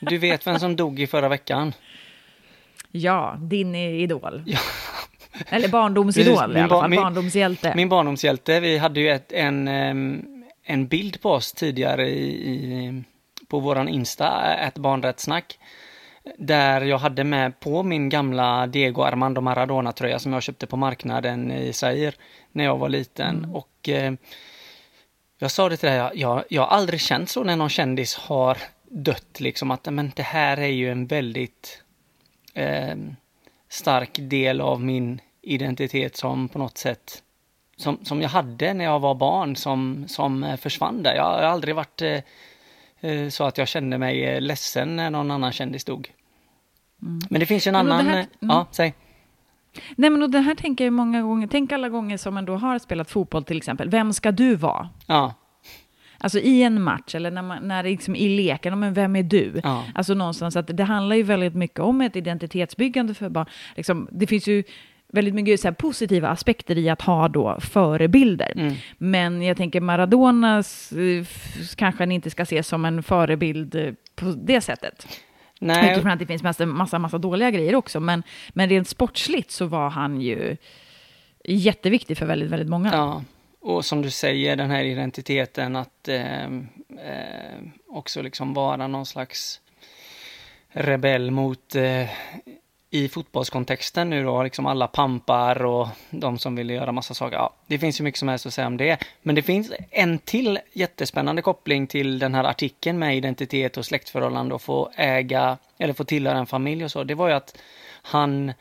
du 0.00 0.18
vet 0.18 0.46
vem 0.46 0.58
som 0.58 0.76
dog 0.76 1.00
i 1.00 1.06
förra 1.06 1.28
veckan? 1.28 1.72
Ja, 2.90 3.36
din 3.40 3.74
idol. 3.74 4.42
Ja. 4.46 4.58
Eller 5.48 5.68
barndomsidol 5.68 6.36
Precis, 6.36 6.56
i 6.56 6.60
alla 6.60 6.68
fall, 6.68 6.90
min, 6.90 7.00
barndomshjälte. 7.00 7.72
Min 7.76 7.88
barndomshjälte, 7.88 8.60
vi 8.60 8.78
hade 8.78 9.00
ju 9.00 9.10
ett, 9.10 9.32
en, 9.32 9.68
en 10.62 10.86
bild 10.86 11.20
på 11.20 11.30
oss 11.30 11.52
tidigare 11.52 12.08
i, 12.08 12.28
i 12.28 13.02
på 13.48 13.60
våran 13.60 13.88
Insta, 13.88 14.54
ett 14.54 14.78
barnrättssnack. 14.78 15.58
Där 16.38 16.80
jag 16.80 16.98
hade 16.98 17.24
med 17.24 17.60
på 17.60 17.82
min 17.82 18.08
gamla 18.08 18.66
Diego 18.66 19.02
Armando 19.02 19.40
Maradona-tröja 19.40 20.18
som 20.18 20.32
jag 20.32 20.42
köpte 20.42 20.66
på 20.66 20.76
marknaden 20.76 21.52
i 21.52 21.72
Zaire 21.72 22.12
när 22.52 22.64
jag 22.64 22.78
var 22.78 22.88
liten. 22.88 23.38
Mm. 23.38 23.54
Och 23.54 23.88
eh, 23.88 24.14
jag 25.38 25.50
sa 25.50 25.68
det 25.68 25.76
till 25.76 25.88
dig, 25.88 26.10
jag, 26.14 26.44
jag, 26.48 26.62
har 26.62 26.68
aldrig 26.68 27.00
känt 27.00 27.30
så 27.30 27.44
när 27.44 27.56
någon 27.56 27.68
kändis 27.68 28.14
har 28.14 28.58
dött, 28.82 29.40
liksom 29.40 29.70
att 29.70 29.92
men 29.92 30.12
det 30.16 30.22
här 30.22 30.56
är 30.56 30.66
ju 30.66 30.92
en 30.92 31.06
väldigt 31.06 31.82
eh, 32.54 32.96
stark 33.68 34.10
del 34.20 34.60
av 34.60 34.80
min 34.80 35.20
identitet 35.42 36.16
som 36.16 36.48
på 36.48 36.58
något 36.58 36.78
sätt 36.78 37.22
som, 37.76 38.04
som 38.04 38.22
jag 38.22 38.28
hade 38.28 38.74
när 38.74 38.84
jag 38.84 39.00
var 39.00 39.14
barn 39.14 39.56
som, 39.56 40.04
som 40.08 40.44
eh, 40.44 40.56
försvann 40.56 41.02
där. 41.02 41.14
Jag 41.14 41.24
har 41.24 41.42
aldrig 41.42 41.74
varit 41.74 42.02
eh, 42.02 42.20
så 43.30 43.44
att 43.44 43.58
jag 43.58 43.68
kände 43.68 43.98
mig 43.98 44.40
ledsen 44.40 44.96
när 44.96 45.10
någon 45.10 45.30
annan 45.30 45.52
kändis 45.52 45.84
dog. 45.84 46.12
Mm. 47.02 47.20
Men 47.30 47.40
det 47.40 47.46
finns 47.46 47.66
ju 47.66 47.68
en 47.68 47.76
annan... 47.76 48.06
Här, 48.06 48.14
mm. 48.14 48.26
Ja, 48.40 48.66
säg. 48.70 48.94
Nej, 49.96 50.10
men 50.10 50.22
och 50.22 50.30
det 50.30 50.40
här 50.40 50.54
tänker 50.54 50.84
jag 50.84 50.92
många 50.92 51.22
gånger. 51.22 51.46
Tänk 51.46 51.72
alla 51.72 51.88
gånger 51.88 52.16
som 52.16 52.34
man 52.34 52.44
då 52.44 52.56
har 52.56 52.78
spelat 52.78 53.10
fotboll 53.10 53.44
till 53.44 53.56
exempel. 53.56 53.88
Vem 53.88 54.12
ska 54.12 54.32
du 54.32 54.56
vara? 54.56 54.88
Ja. 55.06 55.34
Alltså 56.18 56.38
i 56.38 56.62
en 56.62 56.82
match 56.82 57.14
eller 57.14 57.30
när, 57.30 57.42
man, 57.42 57.68
när 57.68 57.82
det 57.82 57.88
liksom 57.88 58.16
i 58.16 58.28
leken, 58.28 58.80
men 58.80 58.94
vem 58.94 59.16
är 59.16 59.22
du? 59.22 59.60
Ja. 59.64 59.84
Alltså 59.94 60.14
någonstans 60.14 60.56
att 60.56 60.76
det 60.76 60.84
handlar 60.84 61.16
ju 61.16 61.22
väldigt 61.22 61.54
mycket 61.54 61.80
om 61.80 62.00
ett 62.00 62.16
identitetsbyggande 62.16 63.14
för 63.14 63.28
barn. 63.28 63.46
Liksom, 63.76 64.08
det 64.12 64.26
finns 64.26 64.46
ju 64.46 64.64
väldigt 65.14 65.34
mycket 65.34 65.60
så 65.60 65.72
positiva 65.72 66.28
aspekter 66.28 66.78
i 66.78 66.88
att 66.88 67.02
ha 67.02 67.28
då 67.28 67.60
förebilder. 67.60 68.52
Mm. 68.56 68.74
Men 68.98 69.42
jag 69.42 69.56
tänker 69.56 69.80
Maradonas 69.80 70.92
eh, 70.92 71.24
kanske 71.76 72.02
han 72.02 72.12
inte 72.12 72.30
ska 72.30 72.42
ses 72.42 72.68
som 72.68 72.84
en 72.84 73.02
förebild 73.02 73.74
eh, 73.74 73.92
på 74.16 74.24
det 74.24 74.60
sättet. 74.60 75.06
Nej. 75.60 75.92
Utifrån 75.92 76.10
att 76.10 76.18
det 76.18 76.26
finns 76.26 76.42
massa, 76.42 76.66
massa, 76.66 76.98
massa 76.98 77.18
dåliga 77.18 77.50
grejer 77.50 77.74
också. 77.74 78.00
Men, 78.00 78.22
men 78.48 78.68
rent 78.68 78.88
sportsligt 78.88 79.50
så 79.50 79.66
var 79.66 79.90
han 79.90 80.20
ju 80.20 80.56
jätteviktig 81.44 82.18
för 82.18 82.26
väldigt, 82.26 82.50
väldigt 82.50 82.68
många. 82.68 82.90
Ja, 82.92 83.22
och 83.60 83.84
som 83.84 84.02
du 84.02 84.10
säger, 84.10 84.56
den 84.56 84.70
här 84.70 84.84
identiteten 84.84 85.76
att 85.76 86.08
eh, 86.08 86.44
eh, 86.44 87.58
också 87.88 88.22
liksom 88.22 88.54
vara 88.54 88.86
någon 88.86 89.06
slags 89.06 89.60
rebell 90.68 91.30
mot 91.30 91.74
eh, 91.74 92.08
i 92.94 93.08
fotbollskontexten 93.08 94.10
nu 94.10 94.24
då, 94.24 94.42
liksom 94.42 94.66
alla 94.66 94.86
pampar 94.86 95.64
och 95.64 95.88
de 96.10 96.38
som 96.38 96.56
vill 96.56 96.70
göra 96.70 96.92
massa 96.92 97.14
saker. 97.14 97.36
Ja, 97.36 97.54
det 97.66 97.78
finns 97.78 98.00
ju 98.00 98.04
mycket 98.04 98.18
som 98.18 98.28
helst 98.28 98.46
att 98.46 98.54
säga 98.54 98.66
om 98.66 98.76
det. 98.76 98.98
Men 99.22 99.34
det 99.34 99.42
finns 99.42 99.72
en 99.90 100.18
till 100.18 100.58
jättespännande 100.72 101.42
koppling 101.42 101.86
till 101.86 102.18
den 102.18 102.34
här 102.34 102.44
artikeln 102.44 102.98
med 102.98 103.16
identitet 103.16 103.76
och 103.76 103.86
släktförhållande 103.86 104.54
och 104.54 104.62
få 104.62 104.90
äga 104.96 105.58
eller 105.78 105.94
få 105.94 106.04
tillhöra 106.04 106.38
en 106.38 106.46
familj 106.46 106.84
och 106.84 106.90
så. 106.90 107.04
Det 107.04 107.14
var 107.14 107.28
ju 107.28 107.34
att 107.34 107.58
han 108.02 108.52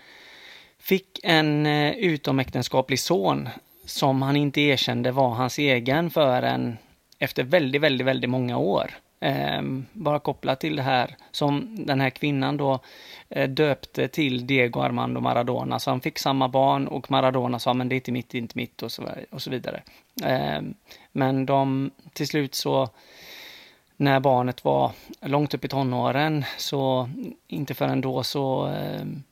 fick 0.79 1.19
en 1.23 1.65
eh, 1.65 1.91
utomäktenskaplig 1.91 2.99
son 2.99 3.49
som 3.85 4.21
han 4.21 4.35
inte 4.35 4.61
erkände 4.61 5.11
var 5.11 5.29
hans 5.29 5.59
egen 5.59 6.09
förrän 6.09 6.77
efter 7.19 7.43
väldigt, 7.43 7.81
väldigt, 7.81 8.07
väldigt 8.07 8.29
många 8.29 8.57
år. 8.57 8.91
Eh, 9.23 9.61
bara 9.93 10.19
kopplat 10.19 10.59
till 10.59 10.75
det 10.75 10.81
här 10.81 11.15
som 11.31 11.85
den 11.85 12.01
här 12.01 12.09
kvinnan 12.09 12.57
då 12.57 12.79
eh, 13.29 13.49
döpte 13.49 14.07
till 14.07 14.47
Diego 14.47 14.79
Armando 14.79 15.21
Maradona. 15.21 15.79
Så 15.79 15.89
han 15.89 16.01
fick 16.01 16.19
samma 16.19 16.47
barn 16.47 16.87
och 16.87 17.11
Maradona 17.11 17.59
sa 17.59 17.73
men 17.73 17.89
det 17.89 17.95
är 17.95 17.97
inte 17.97 18.11
mitt, 18.11 18.29
det 18.29 18.37
är 18.37 18.41
inte 18.41 18.57
mitt 18.57 18.83
och 18.83 18.91
så, 18.91 19.03
och 19.31 19.41
så 19.41 19.49
vidare. 19.49 19.83
Eh, 20.23 20.61
men 21.11 21.45
de 21.45 21.91
till 22.13 22.27
slut 22.27 22.55
så 22.55 22.89
när 23.97 24.19
barnet 24.19 24.63
var 24.63 24.91
långt 25.21 25.53
upp 25.53 25.65
i 25.65 25.67
tonåren 25.67 26.45
så 26.57 27.09
inte 27.47 27.73
förrän 27.73 28.01
då 28.01 28.23
så, 28.23 28.65
ehm, 28.65 29.23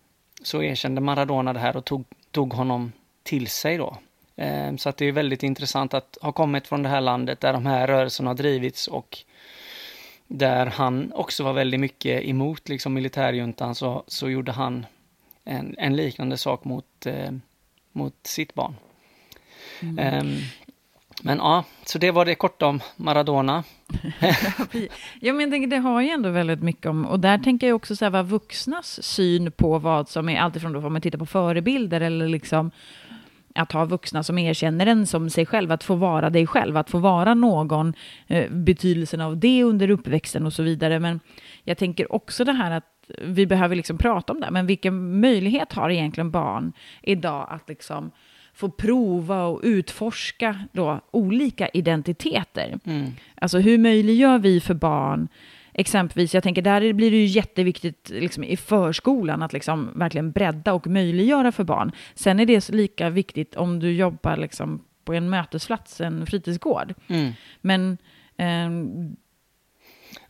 så 0.43 0.63
erkände 0.63 1.01
Maradona 1.01 1.54
det 1.54 1.60
här 1.60 1.77
och 1.77 1.86
tog, 1.86 2.04
tog 2.32 2.54
honom 2.54 2.91
till 3.23 3.47
sig 3.47 3.77
då. 3.77 3.97
Ehm, 4.36 4.77
så 4.77 4.89
att 4.89 4.97
det 4.97 5.06
är 5.06 5.12
väldigt 5.12 5.43
intressant 5.43 5.93
att 5.93 6.17
ha 6.21 6.32
kommit 6.32 6.67
från 6.67 6.84
det 6.84 6.89
här 6.89 7.01
landet 7.01 7.39
där 7.39 7.54
de 7.54 7.65
här 7.65 7.88
rörelserna 7.88 8.30
har 8.30 8.36
drivits 8.36 8.88
och 8.88 9.23
där 10.34 10.65
han 10.65 11.12
också 11.15 11.44
var 11.44 11.54
väldigt 11.54 11.80
mycket 11.80 12.24
emot 12.24 12.70
liksom 12.70 12.94
militärjuntan 12.94 13.76
så, 13.76 14.04
så 14.08 14.30
gjorde 14.30 14.52
han 14.52 14.86
en, 15.44 15.76
en 15.78 15.96
liknande 15.96 16.38
sak 16.38 16.63
mot, 16.63 17.06
eh, 17.06 17.32
mot 17.91 18.15
sitt 18.24 18.54
barn. 18.54 18.76
Mm. 19.80 20.20
Um, 20.20 20.38
men 21.24 21.38
ja, 21.38 21.63
så 21.86 21.98
det 21.98 22.12
var 22.12 22.26
det 22.26 22.36
kort 22.36 22.62
om 22.62 22.80
Maradona. 22.96 23.63
ja, 25.20 25.34
men 25.34 25.39
jag 25.39 25.52
tänker, 25.52 25.67
det 25.67 25.78
har 25.78 26.02
ju 26.02 26.10
ändå 26.10 26.30
väldigt 26.30 26.62
mycket 26.62 26.86
om, 26.86 27.06
och 27.06 27.20
där 27.20 27.38
tänker 27.38 27.67
jag 27.67 27.76
också 27.76 27.96
så 27.96 28.06
här, 28.06 28.10
vad 28.10 28.26
vuxnas 28.26 29.04
syn 29.04 29.52
på 29.52 29.80
vad 29.80 30.10
som 30.10 30.30
är, 30.30 30.39
alltifrån 30.39 30.74
då, 30.74 30.80
om 30.80 30.94
man 30.94 31.02
tittar 31.02 31.20
på 31.20 31.26
förebilder 31.26 32.02
eller 32.02 32.28
liksom 32.28 32.72
att 33.56 33.72
ha 33.72 33.86
vuxna 33.86 34.24
som 34.24 34.38
erkänner 34.38 34.86
en 34.86 35.08
som 35.08 35.30
sig 35.30 35.46
själv, 35.46 35.72
att 35.72 35.84
få 35.84 35.96
vara 35.96 36.30
dig 36.30 36.48
själv, 36.48 36.78
att 36.78 36.90
få 36.90 36.98
vara 36.98 37.34
någon, 37.34 37.94
eh, 38.28 38.52
betydelsen 38.52 39.22
av 39.22 39.38
det 39.38 39.64
under 39.64 39.90
uppväxten 39.90 40.46
och 40.46 40.54
så 40.54 40.64
vidare. 40.64 41.00
Men 41.00 41.20
jag 41.64 41.78
tänker 41.78 42.14
också 42.14 42.44
det 42.44 42.52
här 42.52 42.72
att 42.72 42.86
vi 43.22 43.46
behöver 43.46 43.76
liksom 43.76 43.98
prata 43.98 44.34
om 44.34 44.40
det, 44.40 44.52
men 44.52 44.66
vilken 44.66 45.20
möjlighet 45.20 45.74
har 45.74 45.90
egentligen 45.90 46.32
barn 46.32 46.74
idag 47.02 47.48
att 47.50 47.70
liksom 47.70 48.12
få 48.54 48.70
prova 48.70 49.44
och 49.44 49.60
utforska 49.64 50.60
då 50.72 51.00
olika 51.12 51.68
identiteter? 51.68 52.80
Mm. 52.86 53.12
Alltså 53.36 53.60
hur 53.60 53.78
möjliggör 53.78 54.40
vi 54.40 54.60
för 54.60 54.74
barn 54.74 55.28
exempelvis, 55.82 56.34
jag 56.34 56.44
tänker 56.44 56.62
där 56.62 56.94
blir 56.94 57.12
det 57.12 57.17
ju 57.17 57.26
jätteviktigt 57.26 58.10
liksom, 58.10 58.44
i 58.44 58.58
förskolan 58.58 59.41
att 59.41 59.54
liksom 59.54 59.89
verkligen 59.96 60.32
bredda 60.32 60.74
och 60.74 60.88
möjliggöra 60.88 61.52
för 61.52 61.63
barn. 61.63 61.91
Sen 62.15 62.39
är 62.39 62.46
det 62.46 62.70
lika 62.70 63.10
viktigt 63.10 63.56
om 63.56 63.80
du 63.80 63.91
jobbar 63.94 64.38
liksom, 64.38 64.84
på 65.06 65.13
en 65.13 65.30
mötesplats, 65.30 66.02
en 66.02 66.26
fritidsgård. 66.26 66.94
Mm. 67.08 67.32
Men 67.62 67.98
ehm, 68.38 69.15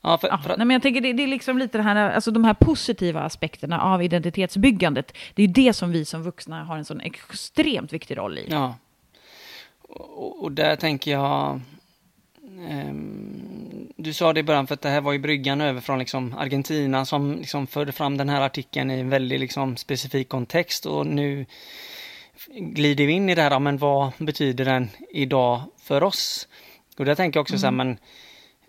Ja, 0.02 0.18
för, 0.18 0.28
för... 0.28 0.50
Ja, 0.50 0.56
nej, 0.58 0.68
men 0.68 0.76
jag 0.76 0.82
tänker 0.82 1.02
det, 1.02 1.14
det, 1.14 1.24
är 1.24 1.28
liksom 1.28 1.58
lite 1.58 1.78
det 1.78 1.84
här, 1.84 1.96
alltså 1.96 2.32
de 2.32 2.44
här 2.44 2.54
positiva 2.54 3.22
aspekterna 3.22 3.82
av 3.82 4.04
identitetsbyggandet. 4.04 5.18
Det 5.34 5.44
är 5.44 5.48
ju 5.48 5.54
det 5.54 5.74
som 5.74 5.92
vi 5.92 6.06
som 6.06 6.24
vuxna 6.24 6.64
har 6.64 6.78
en 6.78 6.86
sån 6.86 7.02
extremt 7.02 7.94
viktig 7.94 8.18
roll 8.18 8.38
i. 8.38 8.48
Ja. 8.50 8.76
Och, 9.82 10.44
och 10.44 10.52
där 10.52 10.76
tänker 10.76 11.12
jag, 11.12 11.62
du 13.96 14.14
sa 14.14 14.34
det 14.34 14.40
i 14.40 14.44
början 14.44 14.68
för 14.68 14.74
att 14.74 14.82
det 14.82 14.90
här 14.90 15.02
var 15.02 15.12
ju 15.12 15.20
bryggan 15.20 15.62
över 15.62 15.82
från 15.82 16.00
liksom 16.00 16.36
Argentina 16.38 17.06
som 17.06 17.36
liksom 17.36 17.68
förde 17.68 17.92
fram 17.92 18.18
den 18.18 18.30
här 18.30 18.42
artikeln 18.42 18.92
i 18.92 19.00
en 19.00 19.10
väldigt 19.10 19.40
liksom 19.40 19.78
specifik 19.78 20.30
kontext 20.30 20.86
och 20.86 21.08
nu 21.08 21.46
glider 22.48 23.06
vi 23.06 23.14
in 23.14 23.30
i 23.30 23.36
det 23.36 23.42
här, 23.42 23.60
men 23.60 23.78
vad 23.78 24.12
betyder 24.18 24.66
den 24.66 24.90
idag 25.10 25.62
för 25.84 26.04
oss? 26.04 26.48
Och 26.98 27.06
där 27.06 27.16
tänker 27.16 27.38
jag 27.38 27.42
också 27.42 27.54
mm. 27.54 27.60
så 27.60 27.66
här, 27.66 27.72
men 27.72 27.98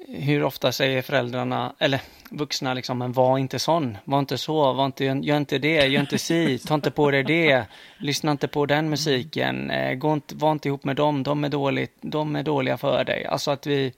hur 0.08 0.44
ofta 0.44 0.72
säger 0.72 1.02
föräldrarna, 1.02 1.74
eller 1.78 2.00
vuxna 2.30 2.74
liksom, 2.74 2.98
men 2.98 3.12
var 3.12 3.38
inte 3.38 3.58
sån, 3.58 3.98
var 4.04 4.18
inte 4.18 4.38
så, 4.38 4.72
var 4.72 4.86
inte, 4.86 5.04
gör 5.04 5.36
inte 5.36 5.58
det, 5.58 5.86
gör 5.86 6.00
inte 6.00 6.18
si, 6.18 6.58
ta 6.58 6.74
inte 6.74 6.90
på 6.90 7.10
dig 7.10 7.22
det, 7.22 7.64
lyssna 7.98 8.30
inte 8.30 8.48
på 8.48 8.66
den 8.66 8.90
musiken, 8.90 9.70
eh, 9.70 9.94
gå 9.94 10.12
inte, 10.12 10.34
var 10.34 10.52
inte 10.52 10.68
ihop 10.68 10.84
med 10.84 10.96
dem, 10.96 11.22
de 11.22 11.44
är, 11.44 11.48
dåligt, 11.48 11.96
de 12.00 12.36
är 12.36 12.42
dåliga 12.42 12.76
för 12.76 13.04
dig. 13.04 13.26
Alltså 13.26 13.50
att 13.50 13.66
vi, 13.66 13.92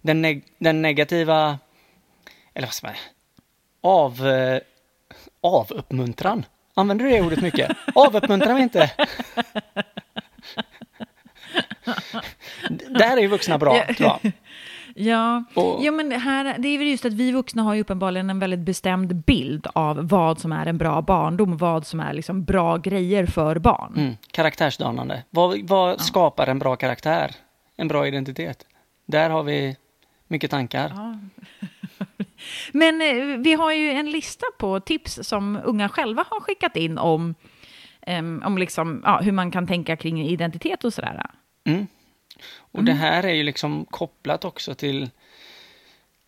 den, 0.00 0.22
neg 0.22 0.44
den 0.58 0.82
negativa, 0.82 1.58
eller 2.54 2.66
vad 2.66 2.74
ska 2.74 2.86
man 2.86 2.96
av, 3.80 4.26
eh, 4.28 4.60
avuppmuntran, 5.40 6.44
använder 6.74 7.04
du 7.04 7.10
det 7.10 7.20
ordet 7.20 7.40
mycket? 7.40 7.70
Avuppmuntrar 7.94 8.54
vi 8.54 8.62
inte? 8.62 8.90
Där 12.88 13.16
är 13.16 13.20
ju 13.20 13.26
vuxna 13.26 13.58
bra, 13.58 13.86
tror 13.96 14.18
jag. 14.22 14.32
Ja, 14.94 15.44
och, 15.54 15.84
ja 15.84 15.92
men 15.92 16.12
här, 16.12 16.58
det 16.58 16.68
är 16.68 16.78
väl 16.78 16.86
just 16.86 17.04
att 17.04 17.12
vi 17.12 17.32
vuxna 17.32 17.62
har 17.62 17.74
ju 17.74 17.80
uppenbarligen 17.80 18.30
en 18.30 18.38
väldigt 18.38 18.60
bestämd 18.60 19.16
bild 19.16 19.66
av 19.72 20.08
vad 20.08 20.38
som 20.38 20.52
är 20.52 20.66
en 20.66 20.78
bra 20.78 21.02
barndom, 21.02 21.56
vad 21.56 21.86
som 21.86 22.00
är 22.00 22.12
liksom 22.12 22.44
bra 22.44 22.76
grejer 22.76 23.26
för 23.26 23.58
barn. 23.58 23.94
Mm, 23.96 24.16
karaktärsdanande. 24.30 25.24
Vad, 25.30 25.68
vad 25.68 25.90
ja. 25.90 25.98
skapar 25.98 26.46
en 26.46 26.58
bra 26.58 26.76
karaktär? 26.76 27.34
En 27.76 27.88
bra 27.88 28.06
identitet? 28.06 28.66
Där 29.06 29.30
har 29.30 29.42
vi 29.42 29.76
mycket 30.28 30.50
tankar. 30.50 30.92
Ja. 30.96 31.18
men 32.72 33.00
eh, 33.00 33.38
vi 33.38 33.52
har 33.52 33.72
ju 33.72 33.90
en 33.90 34.10
lista 34.10 34.46
på 34.58 34.80
tips 34.80 35.18
som 35.22 35.60
unga 35.64 35.88
själva 35.88 36.24
har 36.30 36.40
skickat 36.40 36.76
in 36.76 36.98
om, 36.98 37.34
um, 38.06 38.42
om 38.46 38.58
liksom, 38.58 39.02
ja, 39.04 39.20
hur 39.20 39.32
man 39.32 39.50
kan 39.50 39.66
tänka 39.66 39.96
kring 39.96 40.22
identitet 40.22 40.84
och 40.84 40.94
sådär. 40.94 41.26
Mm. 41.66 41.86
Och 42.72 42.78
mm. 42.78 42.84
det 42.84 42.92
här 42.92 43.22
är 43.22 43.34
ju 43.34 43.42
liksom 43.42 43.84
kopplat 43.84 44.44
också 44.44 44.74
till 44.74 45.10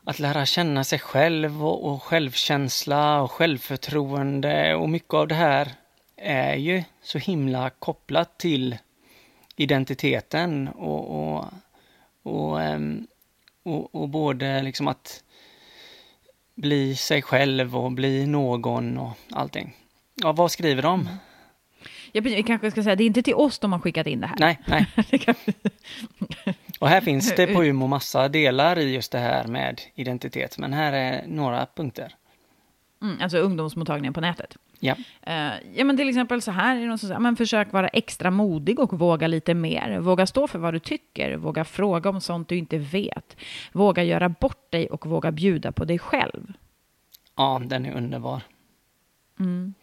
att 0.05 0.19
lära 0.19 0.47
känna 0.47 0.85
sig 0.85 0.99
själv 0.99 1.67
och, 1.67 1.93
och, 1.93 2.03
självkänsla 2.03 3.23
och 3.23 3.33
självförtroende 3.33 4.75
och 4.75 4.89
mycket 4.89 5.15
av 5.15 5.29
det 5.29 5.35
här 5.35 5.73
är 6.17 6.55
ju 6.55 6.83
så 7.03 7.19
himla 7.19 7.71
kopplat 7.71 8.39
till 8.39 8.79
identiteten 9.57 10.69
och, 10.69 11.35
och, 11.35 11.45
och, 12.23 12.61
um, 12.61 13.07
och, 13.63 13.95
och 13.95 14.09
både 14.09 14.63
liksom 14.63 14.89
att 14.89 15.25
bli 16.55 16.97
sig 16.97 17.23
själv 17.23 17.77
och 17.77 17.93
bli 17.93 18.27
någon 18.27 18.99
och 18.99 19.13
allting. 19.31 19.77
Ja, 20.15 20.33
vad 20.33 20.51
skriver 20.51 20.83
de? 20.83 21.09
Ja, 22.13 22.21
vi 22.21 22.43
kanske 22.43 22.71
ska 22.71 22.83
säga, 22.83 22.97
det 22.97 23.05
är 23.05 23.07
inte 23.07 23.23
till 23.23 23.35
oss 23.35 23.59
de 23.59 23.73
har 23.73 23.79
skickat 23.79 24.07
in 24.07 24.21
det 24.21 24.27
här. 24.27 24.37
Nej, 24.39 24.59
nej. 24.67 24.87
och 26.81 26.89
här 26.89 27.01
finns 27.01 27.35
det 27.35 27.47
på 27.47 27.63
Umo 27.65 27.87
massa 27.87 28.29
delar 28.29 28.79
i 28.79 28.95
just 28.95 29.13
det 29.13 29.19
här 29.19 29.47
med 29.47 29.81
identitet, 29.95 30.59
men 30.59 30.73
här 30.73 30.93
är 30.93 31.27
några 31.27 31.67
punkter. 31.77 32.15
Mm, 33.03 33.17
alltså 33.23 33.39
ungdomsmottagningen 33.39 34.13
på 34.13 34.21
nätet. 34.21 34.57
Ja. 34.81 34.95
Uh, 35.27 35.53
ja, 35.75 35.85
men 35.85 35.97
till 35.97 36.09
exempel 36.09 36.43
så 36.43 36.51
här, 36.51 36.77
är 36.77 36.89
det 36.89 36.99
som 36.99 37.09
säger, 37.09 37.21
men 37.21 37.37
försök 37.37 37.73
vara 37.73 37.89
extra 37.89 38.31
modig 38.31 38.81
och 38.81 38.99
våga 38.99 39.27
lite 39.27 39.55
mer. 39.55 39.99
Våga 39.99 40.27
stå 40.27 40.49
för 40.49 40.59
vad 40.59 40.75
du 40.75 40.79
tycker, 40.79 41.37
våga 41.37 41.65
fråga 41.65 42.11
om 42.11 42.21
sånt 42.21 42.49
du 42.49 42.57
inte 42.57 42.79
vet. 42.79 43.37
Våga 43.73 44.03
göra 44.05 44.29
bort 44.29 44.71
dig 44.71 44.87
och 44.87 45.07
våga 45.07 45.33
bjuda 45.33 45.73
på 45.73 45.85
dig 45.85 45.99
själv. 45.99 46.53
Ja, 47.37 47.63
den 47.65 47.87
är 47.87 47.97
underbar. 47.97 48.43
Mm. 49.41 49.75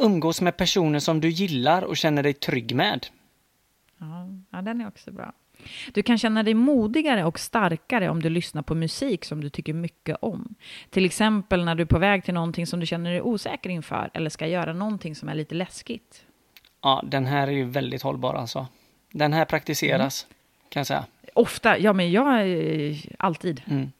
Umgås 0.00 0.40
med 0.40 0.56
personer 0.56 0.98
som 0.98 1.20
du 1.20 1.28
gillar 1.28 1.82
och 1.82 1.96
känner 1.96 2.22
dig 2.22 2.32
trygg 2.32 2.74
med. 2.74 3.06
Ja, 3.98 4.28
ja, 4.50 4.62
den 4.62 4.80
är 4.80 4.88
också 4.88 5.12
bra. 5.12 5.32
Du 5.92 6.02
kan 6.02 6.18
känna 6.18 6.42
dig 6.42 6.54
modigare 6.54 7.24
och 7.24 7.38
starkare 7.38 8.08
om 8.08 8.22
du 8.22 8.28
lyssnar 8.28 8.62
på 8.62 8.74
musik 8.74 9.24
som 9.24 9.40
du 9.40 9.50
tycker 9.50 9.72
mycket 9.72 10.16
om. 10.20 10.54
Till 10.90 11.04
exempel 11.04 11.64
när 11.64 11.74
du 11.74 11.82
är 11.82 11.86
på 11.86 11.98
väg 11.98 12.24
till 12.24 12.34
någonting 12.34 12.66
som 12.66 12.80
du 12.80 12.86
känner 12.86 13.10
dig 13.10 13.22
osäker 13.22 13.70
inför 13.70 14.10
eller 14.14 14.30
ska 14.30 14.46
göra 14.46 14.72
någonting 14.72 15.14
som 15.14 15.28
är 15.28 15.34
lite 15.34 15.54
läskigt. 15.54 16.24
Ja, 16.82 17.04
den 17.06 17.26
här 17.26 17.48
är 17.48 17.52
ju 17.52 17.64
väldigt 17.64 18.02
hållbar 18.02 18.34
alltså. 18.34 18.66
Den 19.12 19.32
här 19.32 19.44
praktiseras, 19.44 20.24
mm. 20.24 20.34
kan 20.68 20.80
jag 20.80 20.86
säga. 20.86 21.04
Ofta, 21.34 21.78
ja 21.78 21.92
men 21.92 22.12
jag, 22.12 22.50
eh, 22.50 22.96
alltid. 23.18 23.62
Mm. 23.66 23.92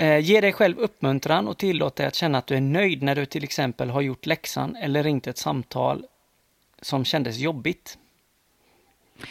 Eh, 0.00 0.18
ge 0.18 0.40
dig 0.40 0.52
själv 0.52 0.78
uppmuntran 0.78 1.48
och 1.48 1.58
tillåt 1.58 1.96
dig 1.96 2.06
att 2.06 2.14
känna 2.14 2.38
att 2.38 2.46
du 2.46 2.56
är 2.56 2.60
nöjd 2.60 3.02
när 3.02 3.14
du 3.14 3.26
till 3.26 3.44
exempel 3.44 3.90
har 3.90 4.00
gjort 4.00 4.26
läxan 4.26 4.76
eller 4.76 5.02
ringt 5.02 5.26
ett 5.26 5.38
samtal 5.38 6.04
som 6.82 7.04
kändes 7.04 7.38
jobbigt. 7.38 7.98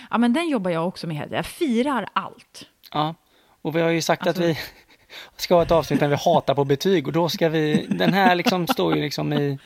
Ja, 0.10 0.18
men 0.18 0.34
den 0.34 0.50
jobbar 0.50 0.72
jag 0.72 0.88
också 0.88 1.08
med. 1.08 1.30
Jag 1.32 1.46
firar 1.46 2.10
allt. 2.14 2.66
Ja, 2.92 3.16
och 3.62 3.76
vi 3.76 3.82
har 3.82 3.90
ju 3.90 4.02
sagt 4.02 4.28
alltså... 4.28 4.44
att 4.44 4.50
vi 4.50 4.58
ska 5.38 5.56
ha 5.56 5.62
ett 5.62 5.72
avsnitt 5.72 6.00
där 6.00 6.08
vi 6.08 6.16
hatar 6.16 6.56
på 6.56 6.66
betyg 6.66 7.08
och 7.08 7.14
då 7.14 7.30
ska 7.30 7.50
vi, 7.50 7.88
den 7.90 8.14
här 8.14 8.36
liksom 8.36 8.68
står 8.68 8.96
ju 8.96 9.02
liksom 9.02 9.34
i... 9.34 9.60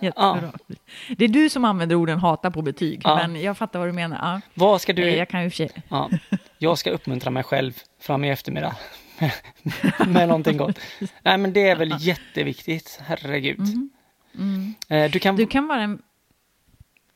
Jättebra. 0.00 0.52
Ja. 0.66 0.76
Det 1.16 1.24
är 1.24 1.28
du 1.28 1.50
som 1.50 1.64
använder 1.64 1.96
orden 1.96 2.18
hata 2.18 2.50
på 2.50 2.62
betyg, 2.62 3.00
ja. 3.04 3.16
men 3.16 3.42
jag 3.42 3.58
fattar 3.58 3.78
vad 3.78 3.88
du 3.88 3.92
menar. 3.92 4.18
Ja. 4.22 4.40
Vad 4.54 4.80
ska 4.80 4.92
du... 4.92 5.08
Eh, 5.08 5.16
jag 5.16 5.28
kan 5.28 5.44
ju 5.44 5.50
för 5.50 5.68
ja. 5.88 6.10
Jag 6.58 6.78
ska 6.78 6.90
uppmuntra 6.90 7.30
mig 7.30 7.42
själv 7.42 7.82
fram 8.00 8.24
i 8.24 8.30
eftermiddag 8.30 8.76
med, 10.06 10.28
någonting 10.28 10.56
gott. 10.56 10.78
Nej, 11.22 11.38
men 11.38 11.52
det 11.52 11.68
är 11.68 11.76
väl 11.76 11.94
jätteviktigt, 11.98 13.00
herregud. 13.02 13.60
Mm. 13.60 13.90
Mm. 14.88 15.10
Du, 15.10 15.18
kan... 15.18 15.36
du 15.36 15.46
kan 15.46 15.68
vara 15.68 15.82
en 15.82 16.02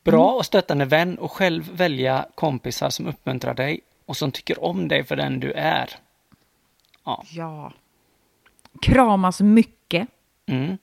Bra 0.05 0.29
mm. 0.29 0.37
och 0.37 0.47
stöttande 0.47 0.85
vän 0.85 1.19
och 1.19 1.33
själv 1.33 1.71
välja 1.73 2.27
kompisar 2.35 2.91
som 2.91 3.07
uppmuntrar 3.07 3.55
dig 3.55 3.81
och 4.07 4.17
som 4.17 4.33
tycker 4.33 4.65
om 4.65 4.89
dig 4.89 5.05
för 5.05 5.17
den 5.17 5.41
du 5.41 5.53
är. 5.53 5.91
Ja. 7.05 7.25
ja. 7.31 7.73
Kramas 8.83 9.41
mycket. 9.41 10.09
Mm. 10.47 10.79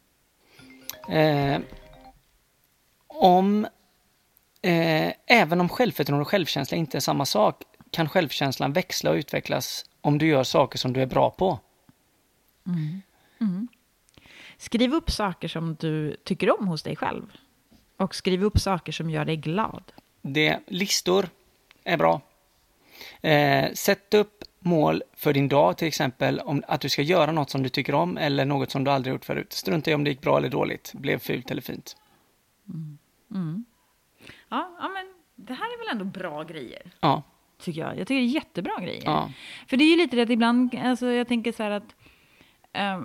Eh, 1.10 1.62
om 3.08 3.68
eh, 4.62 5.14
Även 5.26 5.62
om 5.62 5.70
självförtroende 5.70 6.22
och 6.22 6.28
självkänsla 6.28 6.78
inte 6.78 6.98
är 6.98 7.02
samma 7.02 7.26
sak 7.26 7.64
kan 7.98 8.10
självkänslan 8.10 8.74
växla 8.74 9.10
och 9.10 9.16
utvecklas 9.16 9.86
om 10.02 10.18
du 10.18 10.28
gör 10.28 10.44
saker 10.44 10.78
som 10.78 10.94
du 10.94 11.02
är 11.02 11.06
bra 11.06 11.30
på. 11.30 11.60
Mm. 12.68 13.02
Mm. 13.42 13.68
Skriv 14.58 14.94
upp 14.94 15.12
saker 15.12 15.48
som 15.48 15.76
du 15.76 16.16
tycker 16.24 16.60
om 16.60 16.68
hos 16.68 16.84
dig 16.84 16.96
själv. 16.96 17.32
Och 17.98 18.16
skriv 18.16 18.44
upp 18.44 18.60
saker 18.60 18.92
som 18.92 19.10
gör 19.10 19.26
dig 19.26 19.38
glad. 19.38 19.84
Det, 20.22 20.60
listor 20.68 21.30
är 21.84 21.98
bra. 21.98 22.22
Eh, 23.22 23.74
sätt 23.74 24.14
upp 24.14 24.44
mål 24.60 25.04
för 25.14 25.34
din 25.34 25.48
dag, 25.48 25.78
till 25.78 25.88
exempel 25.88 26.40
om 26.40 26.64
att 26.68 26.82
du 26.82 26.90
ska 26.90 27.02
göra 27.02 27.32
något 27.32 27.50
som 27.50 27.64
du 27.64 27.70
tycker 27.70 27.96
om 27.96 28.18
eller 28.18 28.46
något 28.46 28.72
som 28.72 28.84
du 28.84 28.92
aldrig 28.92 29.14
gjort 29.14 29.26
förut. 29.26 29.54
Strunta 29.54 29.92
i 29.92 29.94
om 29.94 30.04
det 30.04 30.10
gick 30.10 30.22
bra 30.22 30.38
eller 30.38 30.50
dåligt, 30.50 30.94
blev 30.94 31.20
fult 31.20 31.52
eller 31.52 31.62
fint. 31.62 31.96
Mm. 32.70 32.98
Mm. 33.32 33.66
Ja, 34.50 34.78
ja, 34.80 34.88
men 34.88 35.14
det 35.36 35.54
här 35.54 35.66
är 35.66 35.78
väl 35.78 36.02
ändå 36.02 36.20
bra 36.20 36.44
grejer? 36.44 36.92
Ja. 37.00 37.24
Tycker 37.62 37.82
jag. 37.82 38.00
Jag 38.00 38.08
tycker 38.08 38.22
det 38.22 38.28
är 38.28 38.36
jättebra 38.36 38.74
grejer. 38.82 39.02
Ja. 39.06 39.32
För 39.68 39.78
det 39.78 39.84
är 39.84 39.90
ju 39.90 39.96
lite 39.96 40.16
det 40.16 40.22
att 40.22 40.30
ibland, 40.30 40.76
alltså 40.76 41.06
jag 41.06 41.28
tänker 41.28 41.52
så 41.52 41.64
här 41.64 41.72
att 41.72 41.96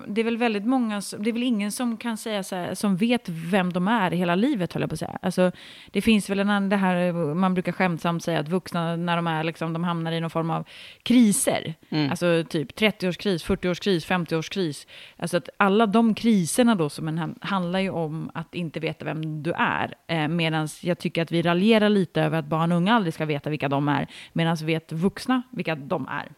det 0.07 0.21
är 0.21 0.25
väl 0.25 0.37
väldigt 0.37 0.65
många, 0.65 1.03
det 1.19 1.31
är 1.31 1.33
väl 1.33 1.43
ingen 1.43 1.73
som 1.73 1.97
kan 1.97 2.17
säga 2.17 2.43
så 2.43 2.57
här, 2.57 2.75
som 2.75 2.97
vet 2.97 3.29
vem 3.29 3.73
de 3.73 3.89
är 3.89 4.11
hela 4.11 4.35
livet, 4.35 4.73
höll 4.73 4.81
jag 4.81 4.91
på 4.91 4.95
att 4.95 4.99
säga. 4.99 5.19
Alltså, 5.23 5.53
det 5.91 6.03
finns 6.03 6.31
väl 6.31 6.39
en, 6.39 6.69
det 6.69 6.77
här, 6.77 7.13
man 7.35 7.55
brukar 7.55 7.73
skämtsamt 7.73 8.25
säga 8.25 8.41
att 8.41 8.49
vuxna, 8.49 8.97
när 8.97 9.17
de 9.17 9.27
är 9.27 9.45
liksom, 9.45 9.73
de 9.73 9.85
hamnar 9.85 10.13
i 10.13 10.21
någon 10.21 10.31
form 10.31 10.51
av 10.51 10.65
kriser. 11.03 11.75
Mm. 11.91 12.11
Alltså 12.11 12.45
typ 12.49 12.79
30-årskris, 12.79 13.47
40-årskris, 13.47 14.07
50-årskris. 14.07 14.87
Alltså 15.17 15.37
att 15.37 15.49
alla 15.57 15.87
de 15.87 16.15
kriserna 16.15 16.75
då 16.75 16.89
som 16.91 17.09
en, 17.09 17.35
handlar 17.41 17.81
ju 17.81 17.91
om 17.91 18.31
att 18.35 18.55
inte 18.55 18.81
veta 18.81 19.05
vem 19.05 19.43
du 19.43 19.53
är. 19.53 19.95
Eh, 20.07 20.29
Medan 20.29 20.69
jag 20.83 20.99
tycker 20.99 21.23
att 21.23 21.33
vi 21.33 21.43
raljerar 21.43 21.89
lite 21.89 22.23
över 22.23 22.39
att 22.39 22.47
barn 22.47 22.73
och 22.73 22.79
unga 22.79 22.95
aldrig 22.95 23.15
ska 23.15 23.25
veta 23.25 23.51
vilka 23.51 23.69
de 23.69 23.89
är. 23.89 24.07
Medan 24.33 24.57
vet 24.57 24.93
vuxna 24.93 25.43
vilka 25.51 25.75
de 25.75 26.09
är. 26.09 26.29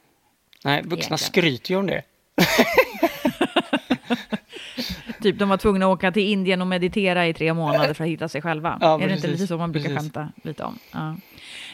Nej, 0.64 0.82
vuxna 0.82 0.96
Egentligen. 0.96 1.18
skryter 1.18 1.70
ju 1.70 1.76
om 1.76 1.86
det. 1.86 2.02
typ 5.22 5.38
de 5.38 5.48
var 5.48 5.56
tvungna 5.56 5.86
att 5.86 5.92
åka 5.92 6.12
till 6.12 6.22
Indien 6.22 6.60
och 6.60 6.66
meditera 6.66 7.26
i 7.26 7.34
tre 7.34 7.54
månader 7.54 7.94
för 7.94 8.04
att 8.04 8.10
hitta 8.10 8.28
sig 8.28 8.42
själva. 8.42 8.78
Ja, 8.80 8.94
är 8.94 8.98
precis, 8.98 9.08
det 9.08 9.16
inte 9.16 9.28
lite 9.28 9.46
så 9.46 9.58
man 9.58 9.72
brukar 9.72 9.88
precis. 9.88 10.02
skämta 10.02 10.28
lite 10.42 10.64
om? 10.64 10.78
Ja. 10.92 11.16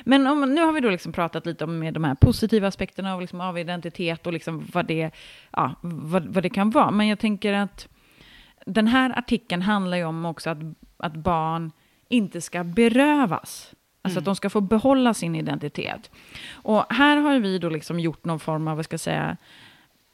Men 0.05 0.27
om, 0.27 0.55
nu 0.55 0.61
har 0.61 0.73
vi 0.73 0.81
då 0.81 0.91
liksom 0.91 1.13
pratat 1.13 1.47
lite 1.47 1.65
om 1.65 1.79
med 1.79 1.95
de 1.95 2.05
här 2.05 2.15
positiva 2.15 2.69
aspekterna 2.69 3.15
av, 3.15 3.21
liksom, 3.21 3.41
av 3.41 3.59
identitet 3.59 4.27
och 4.27 4.33
liksom 4.33 4.67
vad, 4.73 4.87
det, 4.87 5.11
ja, 5.51 5.75
vad, 5.83 6.27
vad 6.27 6.43
det 6.43 6.51
kan 6.51 6.71
vara. 6.71 6.91
Men 6.91 7.09
jag 7.09 7.19
tänker 7.19 7.53
att 7.53 7.89
den 8.67 8.87
här 8.87 9.19
artikeln 9.19 9.63
handlar 9.63 9.97
ju 9.97 10.05
om 10.05 10.25
också 10.25 10.51
att, 10.51 10.59
att 10.97 11.15
barn 11.15 11.73
inte 12.09 12.41
ska 12.41 12.65
berövas. 12.65 13.75
Alltså 14.03 14.19
mm. 14.19 14.23
att 14.23 14.25
de 14.25 14.37
ska 14.37 14.51
få 14.51 14.61
behålla 14.61 15.15
sin 15.15 15.37
identitet. 15.37 16.11
Och 16.53 16.93
här 16.93 17.17
har 17.17 17.39
vi 17.39 17.59
då 17.59 17.69
liksom 17.69 18.01
gjort 18.01 18.25
någon 18.25 18.41
form 18.41 18.69
av, 18.69 18.77
vad 18.77 18.85
ska 18.85 18.95
jag 18.95 19.01
säga, 19.01 19.37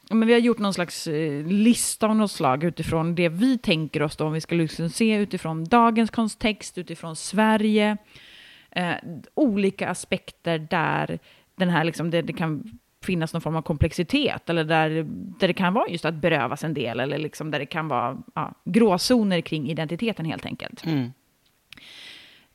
men 0.09 0.27
vi 0.27 0.33
har 0.33 0.39
gjort 0.39 0.59
någon 0.59 0.73
slags 0.73 1.07
eh, 1.07 1.45
lista 1.45 2.07
av 2.07 2.15
något 2.15 2.31
slag 2.31 2.63
utifrån 2.63 3.15
det 3.15 3.29
vi 3.29 3.57
tänker 3.57 4.03
oss 4.03 4.15
då, 4.15 4.25
om 4.25 4.33
vi 4.33 4.41
ska 4.41 4.55
liksom 4.55 4.89
se 4.89 5.15
utifrån 5.15 5.63
dagens 5.63 6.09
kontext, 6.09 6.77
utifrån 6.77 7.15
Sverige, 7.15 7.97
eh, 8.71 8.95
olika 9.33 9.89
aspekter 9.89 10.59
där 10.69 11.19
den 11.55 11.69
här 11.69 11.83
liksom, 11.83 12.09
det, 12.09 12.21
det, 12.21 12.33
kan 12.33 12.79
finnas 13.05 13.33
någon 13.33 13.41
form 13.41 13.55
av 13.55 13.61
komplexitet, 13.61 14.49
eller 14.49 14.63
där, 14.63 14.89
där 15.39 15.47
det 15.47 15.53
kan 15.53 15.73
vara 15.73 15.87
just 15.89 16.05
att 16.05 16.15
berövas 16.15 16.63
en 16.63 16.73
del, 16.73 16.99
eller 16.99 17.17
liksom 17.17 17.51
där 17.51 17.59
det 17.59 17.65
kan 17.65 17.87
vara 17.87 18.17
ja, 18.35 18.53
gråzoner 18.65 19.41
kring 19.41 19.69
identiteten 19.69 20.25
helt 20.25 20.45
enkelt. 20.45 20.85
Mm. 20.85 21.11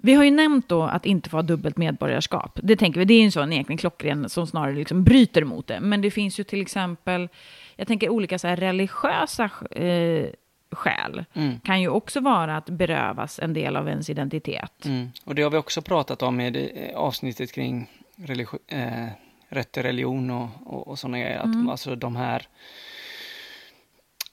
Vi 0.04 0.14
har 0.14 0.24
ju 0.24 0.30
nämnt 0.30 0.68
då 0.68 0.82
att 0.82 1.06
inte 1.06 1.30
få 1.30 1.36
ha 1.36 1.42
dubbelt 1.42 1.76
medborgarskap. 1.76 2.58
Det 2.62 2.76
tänker 2.76 2.98
vi, 2.98 3.04
det 3.04 3.14
är 3.14 3.18
ju 3.18 3.24
en 3.24 3.32
sån 3.32 3.52
egentligen 3.52 3.78
klockren 3.78 4.28
som 4.28 4.46
snarare 4.46 4.74
liksom 4.74 5.04
bryter 5.04 5.44
mot 5.44 5.66
det. 5.66 5.80
Men 5.80 6.00
det 6.00 6.10
finns 6.10 6.40
ju 6.40 6.44
till 6.44 6.62
exempel, 6.62 7.28
jag 7.76 7.88
tänker 7.88 8.08
olika 8.08 8.38
så 8.38 8.48
här 8.48 8.56
religiösa 8.56 9.50
eh, 9.70 10.26
skäl 10.70 11.24
mm. 11.32 11.60
kan 11.60 11.80
ju 11.80 11.88
också 11.88 12.20
vara 12.20 12.56
att 12.56 12.66
berövas 12.66 13.38
en 13.38 13.54
del 13.54 13.76
av 13.76 13.88
ens 13.88 14.10
identitet. 14.10 14.84
Mm. 14.84 15.10
Och 15.24 15.34
det 15.34 15.42
har 15.42 15.50
vi 15.50 15.56
också 15.56 15.82
pratat 15.82 16.22
om 16.22 16.40
i 16.40 16.72
eh, 16.74 16.98
avsnittet 16.98 17.52
kring 17.52 17.90
religi- 18.16 18.58
eh, 18.68 19.08
rätt 19.48 19.72
till 19.72 19.82
religion 19.82 20.30
och, 20.30 20.48
och, 20.64 20.88
och 20.88 20.98
sådana 20.98 21.18
grejer. 21.18 21.42
Mm. 21.42 21.68
alltså 21.68 21.96
de 21.96 22.16
här 22.16 22.46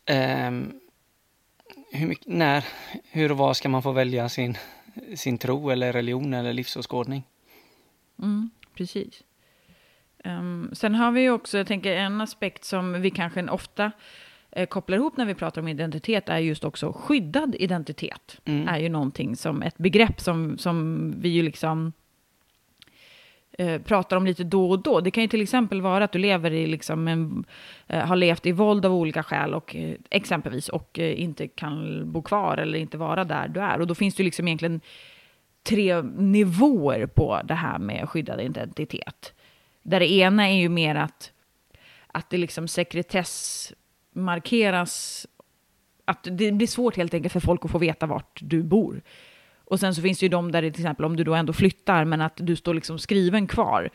eh, 0.05 0.51
hur 1.91 2.07
mycket, 2.07 2.27
när, 2.27 2.65
hur 3.11 3.31
och 3.31 3.37
var 3.37 3.53
ska 3.53 3.69
man 3.69 3.83
få 3.83 3.91
välja 3.91 4.29
sin 4.29 4.57
sin 5.15 5.37
tro 5.37 5.69
eller 5.69 5.93
religion 5.93 6.33
eller 6.33 6.53
livsåskådning. 6.53 7.23
Mm, 8.21 8.49
precis. 8.73 9.23
Um, 10.25 10.69
sen 10.73 10.95
har 10.95 11.11
vi 11.11 11.29
också, 11.29 11.57
jag 11.57 11.67
tänker 11.67 11.95
en 11.95 12.21
aspekt 12.21 12.63
som 12.63 13.01
vi 13.01 13.11
kanske 13.11 13.47
ofta 13.47 13.91
eh, 14.51 14.67
kopplar 14.67 14.97
ihop 14.97 15.17
när 15.17 15.25
vi 15.25 15.35
pratar 15.35 15.61
om 15.61 15.67
identitet 15.67 16.29
är 16.29 16.37
just 16.37 16.63
också 16.63 16.93
skyddad 16.93 17.55
identitet. 17.59 18.41
Mm. 18.45 18.67
är 18.67 18.79
ju 18.79 18.89
någonting 18.89 19.35
som 19.35 19.61
ett 19.61 19.77
begrepp 19.77 20.21
som, 20.21 20.57
som 20.57 21.11
vi 21.17 21.29
ju 21.29 21.41
liksom 21.41 21.93
eh, 23.59 23.81
pratar 23.81 24.17
om 24.17 24.25
lite 24.25 24.43
då 24.43 24.69
och 24.69 24.79
då. 24.79 25.01
Det 25.01 25.11
kan 25.11 25.23
ju 25.23 25.27
till 25.27 25.41
exempel 25.41 25.81
vara 25.81 26.03
att 26.03 26.11
du 26.11 26.19
lever 26.19 26.51
i 26.51 26.67
liksom 26.67 27.07
en, 27.07 27.45
eh, 27.87 28.05
har 28.05 28.15
levt 28.15 28.45
i 28.45 28.51
våld 28.51 28.85
av 28.85 28.93
olika 28.93 29.23
skäl 29.23 29.53
och 29.53 29.75
eh, 29.75 29.95
exempelvis 30.09 30.69
och 30.69 30.99
eh, 30.99 31.21
inte 31.21 31.47
kan 31.47 32.03
bo 32.11 32.21
kvar 32.21 32.57
eller 32.57 32.79
inte 32.79 32.97
vara 32.97 33.23
där 33.23 33.47
du 33.47 33.59
är. 33.59 33.81
Och 33.81 33.87
då 33.87 33.95
finns 33.95 34.15
det 34.15 34.23
ju 34.23 34.25
liksom 34.25 34.47
egentligen 34.47 34.81
tre 35.63 36.01
nivåer 36.01 37.05
på 37.05 37.41
det 37.43 37.53
här 37.53 37.79
med 37.79 38.09
skyddad 38.09 38.41
identitet. 38.41 39.33
Där 39.83 39.99
det 39.99 40.11
ena 40.11 40.49
är 40.49 40.57
ju 40.57 40.69
mer 40.69 40.95
att, 40.95 41.31
att 42.07 42.29
det 42.29 42.37
liksom 42.37 42.67
sekretessmarkeras. 42.67 45.27
att 46.05 46.27
det 46.31 46.51
blir 46.51 46.67
svårt 46.67 46.97
helt 46.97 47.13
enkelt 47.13 47.33
för 47.33 47.39
folk 47.39 47.65
att 47.65 47.71
få 47.71 47.77
veta 47.77 48.05
vart 48.05 48.39
du 48.43 48.63
bor. 48.63 49.01
Och 49.69 49.79
sen 49.79 49.95
så 49.95 50.01
finns 50.01 50.19
det 50.19 50.25
ju 50.25 50.29
de 50.29 50.51
där 50.51 50.61
det 50.61 50.71
till 50.71 50.81
exempel 50.81 51.05
om 51.05 51.15
du 51.15 51.23
då 51.23 51.33
ändå 51.33 51.53
flyttar 51.53 52.05
men 52.05 52.21
att 52.21 52.33
du 52.35 52.55
står 52.55 52.73
liksom 52.73 52.99
skriven 52.99 53.47
kvar 53.47 53.89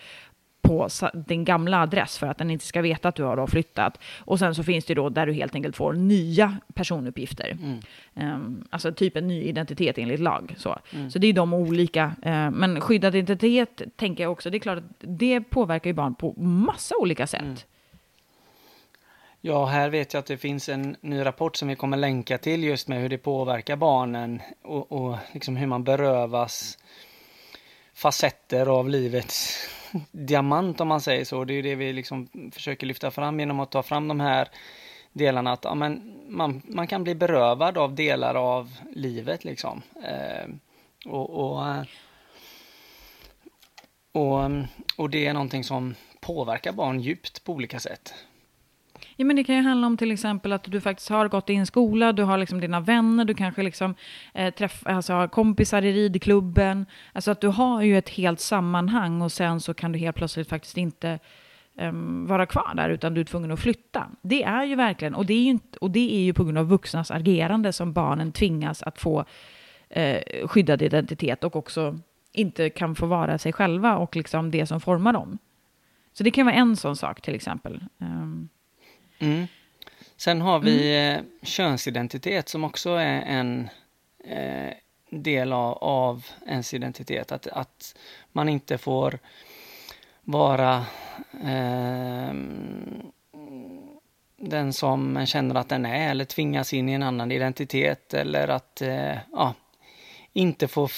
på 0.64 0.88
din 1.26 1.44
gamla 1.44 1.80
adress 1.82 2.18
för 2.18 2.26
att 2.26 2.38
den 2.38 2.50
inte 2.50 2.64
ska 2.64 2.82
veta 2.82 3.08
att 3.08 3.14
du 3.14 3.22
har 3.22 3.46
flyttat. 3.46 4.00
Och 4.18 4.38
sen 4.38 4.54
så 4.54 4.62
finns 4.62 4.84
det 4.84 4.94
då 4.94 5.08
där 5.08 5.26
du 5.26 5.32
helt 5.32 5.54
enkelt 5.54 5.76
får 5.76 5.92
nya 5.92 6.56
personuppgifter. 6.74 7.56
Mm. 7.62 8.34
Um, 8.34 8.64
alltså 8.70 8.92
typ 8.92 9.16
en 9.16 9.28
ny 9.28 9.42
identitet 9.42 9.98
enligt 9.98 10.20
lag. 10.20 10.54
Så, 10.56 10.78
mm. 10.90 11.10
så 11.10 11.18
det 11.18 11.26
är 11.26 11.32
de 11.32 11.54
olika. 11.54 12.04
Uh, 12.26 12.50
men 12.50 12.80
skyddad 12.80 13.14
identitet 13.14 13.82
tänker 13.96 14.22
jag 14.22 14.32
också, 14.32 14.50
det 14.50 14.56
är 14.56 14.58
klart 14.58 14.78
att 14.78 14.84
det 14.98 15.40
påverkar 15.40 15.90
ju 15.90 15.94
barn 15.94 16.14
på 16.14 16.34
massa 16.40 16.94
olika 16.96 17.26
sätt. 17.26 17.42
Mm. 17.42 17.56
Ja, 19.46 19.66
här 19.66 19.90
vet 19.90 20.12
jag 20.12 20.20
att 20.20 20.26
det 20.26 20.36
finns 20.36 20.68
en 20.68 20.96
ny 21.00 21.24
rapport 21.24 21.56
som 21.56 21.68
vi 21.68 21.76
kommer 21.76 21.96
länka 21.96 22.38
till 22.38 22.64
just 22.64 22.88
med 22.88 23.00
hur 23.00 23.08
det 23.08 23.18
påverkar 23.18 23.76
barnen 23.76 24.42
och, 24.62 24.92
och 24.92 25.16
liksom 25.32 25.56
hur 25.56 25.66
man 25.66 25.84
berövas 25.84 26.78
facetter 27.94 28.66
av 28.66 28.88
livets 28.88 29.68
diamant 30.12 30.80
om 30.80 30.88
man 30.88 31.00
säger 31.00 31.24
så. 31.24 31.44
Det 31.44 31.52
är 31.52 31.54
ju 31.54 31.62
det 31.62 31.74
vi 31.74 31.92
liksom 31.92 32.28
försöker 32.52 32.86
lyfta 32.86 33.10
fram 33.10 33.40
genom 33.40 33.60
att 33.60 33.70
ta 33.70 33.82
fram 33.82 34.08
de 34.08 34.20
här 34.20 34.48
delarna. 35.12 35.52
Att 35.52 35.64
ja, 35.64 35.74
men 35.74 36.22
man, 36.28 36.62
man 36.64 36.86
kan 36.86 37.04
bli 37.04 37.14
berövad 37.14 37.78
av 37.78 37.94
delar 37.94 38.34
av 38.34 38.76
livet 38.94 39.44
liksom. 39.44 39.82
Eh, 40.04 40.50
och, 41.06 41.30
och, 41.30 41.68
eh, 41.68 41.82
och, 44.12 44.50
och 44.96 45.10
det 45.10 45.26
är 45.26 45.32
någonting 45.32 45.64
som 45.64 45.94
påverkar 46.20 46.72
barn 46.72 47.00
djupt 47.00 47.44
på 47.44 47.52
olika 47.52 47.80
sätt. 47.80 48.14
Ja, 49.16 49.24
men 49.24 49.36
det 49.36 49.44
kan 49.44 49.56
ju 49.56 49.62
handla 49.62 49.86
om 49.86 49.96
till 49.96 50.10
exempel 50.10 50.52
att 50.52 50.64
du 50.64 50.80
faktiskt 50.80 51.08
har 51.08 51.28
gått 51.28 51.50
i 51.50 51.54
en 51.54 51.66
skola, 51.66 52.12
du 52.12 52.22
har 52.22 52.38
liksom 52.38 52.60
dina 52.60 52.80
vänner, 52.80 53.24
du 53.24 53.34
kanske 53.34 53.62
liksom, 53.62 53.94
eh, 54.34 54.54
träff, 54.54 54.82
alltså, 54.86 55.12
har 55.12 55.28
kompisar 55.28 55.82
i 55.82 55.92
ridklubben. 55.92 56.86
Alltså 57.12 57.30
att 57.30 57.40
du 57.40 57.48
har 57.48 57.82
ju 57.82 57.98
ett 57.98 58.08
helt 58.08 58.40
sammanhang 58.40 59.22
och 59.22 59.32
sen 59.32 59.60
så 59.60 59.74
kan 59.74 59.92
du 59.92 59.98
helt 59.98 60.16
plötsligt 60.16 60.48
faktiskt 60.48 60.76
inte 60.76 61.18
eh, 61.78 61.92
vara 62.26 62.46
kvar 62.46 62.72
där, 62.76 62.90
utan 62.90 63.14
du 63.14 63.20
är 63.20 63.24
tvungen 63.24 63.50
att 63.50 63.60
flytta. 63.60 64.06
Det 64.22 64.42
är 64.42 64.64
ju 64.64 64.74
verkligen, 64.74 65.14
och 65.14 65.26
det 65.26 65.34
är 65.34 65.42
ju, 65.42 65.50
inte, 65.50 65.78
och 65.78 65.90
det 65.90 66.14
är 66.14 66.20
ju 66.20 66.32
på 66.32 66.44
grund 66.44 66.58
av 66.58 66.68
vuxnas 66.68 67.10
agerande 67.10 67.72
som 67.72 67.92
barnen 67.92 68.32
tvingas 68.32 68.82
att 68.82 69.00
få 69.00 69.24
eh, 69.88 70.46
skyddad 70.46 70.82
identitet 70.82 71.44
och 71.44 71.56
också 71.56 71.98
inte 72.32 72.70
kan 72.70 72.94
få 72.94 73.06
vara 73.06 73.38
sig 73.38 73.52
själva 73.52 73.96
och 73.96 74.16
liksom 74.16 74.50
det 74.50 74.66
som 74.66 74.80
formar 74.80 75.12
dem. 75.12 75.38
Så 76.12 76.24
det 76.24 76.30
kan 76.30 76.46
vara 76.46 76.56
en 76.56 76.76
sån 76.76 76.96
sak 76.96 77.20
till 77.20 77.34
exempel. 77.34 77.84
Ehm. 78.00 78.48
Mm. 79.18 79.46
Sen 80.16 80.40
har 80.40 80.58
vi 80.58 80.96
mm. 80.96 81.18
Eh, 81.18 81.24
könsidentitet 81.42 82.48
som 82.48 82.64
också 82.64 82.90
är 82.90 83.22
en 83.22 83.68
eh, 84.24 84.72
del 85.10 85.52
av, 85.52 85.78
av 85.78 86.26
ens 86.46 86.74
identitet. 86.74 87.32
Att, 87.32 87.46
att 87.46 87.96
man 88.32 88.48
inte 88.48 88.78
får 88.78 89.18
vara 90.22 90.86
eh, 91.44 92.34
den 94.36 94.72
som 94.72 95.12
man 95.12 95.26
känner 95.26 95.54
att 95.54 95.68
den 95.68 95.86
är 95.86 96.10
eller 96.10 96.24
tvingas 96.24 96.72
in 96.72 96.88
i 96.88 96.92
en 96.92 97.02
annan 97.02 97.32
identitet 97.32 98.14
eller 98.14 98.48
att 98.48 98.82
eh, 98.82 99.16
ja, 99.32 99.54
inte 100.32 100.68
få, 100.68 100.88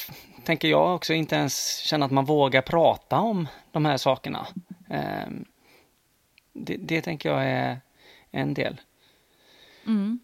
tänker 0.45 0.69
jag 0.69 0.95
också, 0.95 1.15
inte 1.15 1.37
ens 1.37 1.79
känna 1.79 2.07
att 2.07 2.13
man 2.13 2.25
vågar 2.25 2.63
prata 2.63 3.19
om 3.19 3.49
de 3.73 3.85
här 3.85 3.97
sakerna. 3.97 4.47
Eh, 4.91 5.29
det, 6.53 6.77
det 6.77 7.03
tänker 7.03 7.29
jag 7.29 7.45
är 7.45 7.81
en 8.31 8.55
del. 8.55 8.81
Mm. 9.87 10.19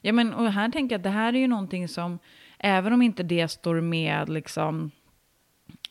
Ja, 0.00 0.12
men 0.12 0.34
och 0.34 0.52
här 0.52 0.68
tänker 0.68 0.94
jag 0.94 0.98
att 0.98 1.02
det 1.04 1.10
här 1.10 1.32
är 1.32 1.38
ju 1.38 1.46
någonting 1.46 1.88
som, 1.88 2.18
även 2.58 2.92
om 2.92 3.02
inte 3.02 3.22
det 3.22 3.48
står 3.48 3.80
med 3.80 4.28
liksom 4.28 4.90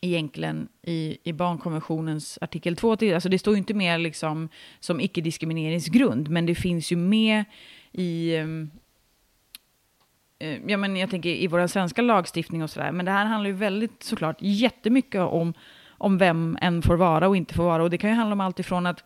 egentligen 0.01 0.67
i, 0.81 1.17
i 1.23 1.33
barnkonventionens 1.33 2.39
artikel 2.41 2.75
2, 2.75 2.91
alltså 2.91 3.29
det 3.29 3.39
står 3.39 3.53
ju 3.53 3.57
inte 3.57 3.73
med 3.73 3.99
liksom 3.99 4.49
som 4.79 5.01
icke-diskrimineringsgrund, 5.01 6.29
men 6.29 6.45
det 6.45 6.55
finns 6.55 6.91
ju 6.91 6.95
med 6.95 7.43
i, 7.91 8.37
um, 8.37 8.71
ja 10.67 10.77
men 10.77 10.95
jag 10.95 11.09
tänker 11.09 11.29
i 11.29 11.47
vår 11.47 11.67
svenska 11.67 12.01
lagstiftning 12.01 12.63
och 12.63 12.69
sådär, 12.69 12.91
men 12.91 13.05
det 13.05 13.11
här 13.11 13.25
handlar 13.25 13.49
ju 13.49 13.55
väldigt 13.55 14.03
såklart 14.03 14.37
jättemycket 14.39 15.21
om, 15.21 15.53
om 15.87 16.17
vem 16.17 16.57
en 16.61 16.81
får 16.81 16.95
vara 16.95 17.27
och 17.27 17.37
inte 17.37 17.53
får 17.53 17.63
vara, 17.63 17.83
och 17.83 17.89
det 17.89 17.97
kan 17.97 18.09
ju 18.09 18.15
handla 18.15 18.33
om 18.33 18.41
allt 18.41 18.59
ifrån 18.59 18.85
att 18.85 19.03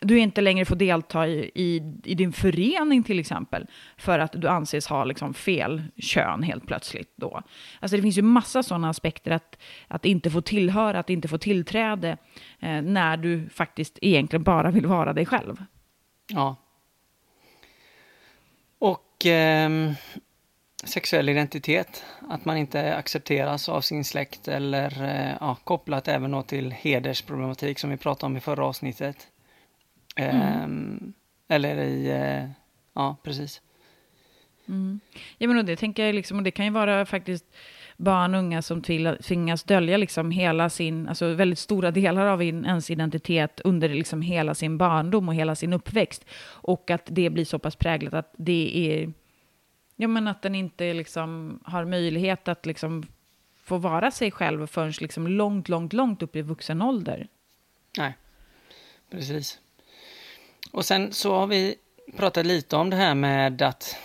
du 0.00 0.18
inte 0.18 0.40
längre 0.40 0.64
får 0.64 0.76
delta 0.76 1.26
i, 1.26 1.50
i, 1.54 1.82
i, 2.04 2.14
din 2.14 2.32
förening 2.32 3.02
till 3.02 3.18
exempel, 3.18 3.66
för 3.96 4.18
att 4.18 4.32
du 4.32 4.48
anses 4.48 4.86
ha 4.86 5.04
liksom 5.04 5.34
fel 5.34 5.82
kön 5.96 6.42
helt 6.42 6.66
plötsligt 6.66 7.12
då. 7.16 7.42
Alltså 7.80 7.96
det 7.96 8.02
finns 8.02 8.18
ju 8.18 8.22
massa 8.22 8.62
sådana 8.62 8.88
aspekter 8.88 9.30
att, 9.30 9.58
att 9.88 10.04
inte 10.04 10.30
få 10.30 10.40
tillhöra, 10.40 10.98
att 10.98 11.10
inte 11.10 11.28
få 11.28 11.38
tillträde, 11.38 12.16
eh, 12.60 12.82
när 12.82 13.16
du 13.16 13.48
faktiskt 13.48 13.98
egentligen 14.02 14.42
bara 14.42 14.70
vill 14.70 14.86
vara 14.86 15.12
dig 15.12 15.26
själv. 15.26 15.64
Ja. 16.26 16.56
Och 18.78 19.26
eh, 19.26 19.92
sexuell 20.84 21.28
identitet, 21.28 22.04
att 22.28 22.44
man 22.44 22.56
inte 22.56 22.96
accepteras 22.96 23.68
av 23.68 23.80
sin 23.80 24.04
släkt 24.04 24.48
eller 24.48 25.02
eh, 25.02 25.36
ja, 25.40 25.56
kopplat 25.64 26.08
även 26.08 26.30
då 26.30 26.42
till 26.42 26.72
hedersproblematik 26.72 27.78
som 27.78 27.90
vi 27.90 27.96
pratade 27.96 28.26
om 28.26 28.36
i 28.36 28.40
förra 28.40 28.66
avsnittet. 28.66 29.28
Mm. 30.18 30.64
Um, 30.64 31.12
eller 31.48 31.76
i, 31.76 32.12
uh, 32.12 32.50
ja 32.92 33.16
precis. 33.22 33.62
Mm. 34.68 35.00
Ja 35.38 35.48
men 35.48 35.66
det 35.66 35.76
tänker 35.76 36.06
jag 36.06 36.14
liksom, 36.14 36.38
och 36.38 36.42
det 36.42 36.50
kan 36.50 36.64
ju 36.64 36.70
vara 36.70 37.06
faktiskt 37.06 37.44
barn 37.96 38.34
och 38.34 38.40
unga 38.40 38.62
som 38.62 38.82
tvingas 39.22 39.62
dölja 39.62 39.96
liksom 39.96 40.30
hela 40.30 40.70
sin, 40.70 41.08
alltså 41.08 41.34
väldigt 41.34 41.58
stora 41.58 41.90
delar 41.90 42.26
av 42.26 42.42
ens 42.42 42.90
identitet 42.90 43.60
under 43.64 43.88
liksom 43.88 44.22
hela 44.22 44.54
sin 44.54 44.78
barndom 44.78 45.28
och 45.28 45.34
hela 45.34 45.54
sin 45.54 45.72
uppväxt. 45.72 46.24
Och 46.44 46.90
att 46.90 47.02
det 47.06 47.30
blir 47.30 47.44
så 47.44 47.58
pass 47.58 47.76
präglat 47.76 48.14
att 48.14 48.34
det 48.36 48.72
är, 48.76 49.12
ja 49.96 50.08
men 50.08 50.28
att 50.28 50.42
den 50.42 50.54
inte 50.54 50.94
liksom 50.94 51.60
har 51.64 51.84
möjlighet 51.84 52.48
att 52.48 52.66
liksom 52.66 53.06
få 53.62 53.78
vara 53.78 54.10
sig 54.10 54.30
själv 54.30 54.66
förrän 54.66 54.92
liksom 55.00 55.26
långt, 55.26 55.68
långt, 55.68 55.92
långt 55.92 56.22
upp 56.22 56.36
i 56.36 56.42
vuxen 56.42 56.82
ålder. 56.82 57.28
Nej, 57.98 58.16
precis. 59.10 59.60
Och 60.72 60.84
sen 60.84 61.12
så 61.12 61.34
har 61.34 61.46
vi 61.46 61.74
pratat 62.16 62.46
lite 62.46 62.76
om 62.76 62.90
det 62.90 62.96
här 62.96 63.14
med 63.14 63.62
att 63.62 63.96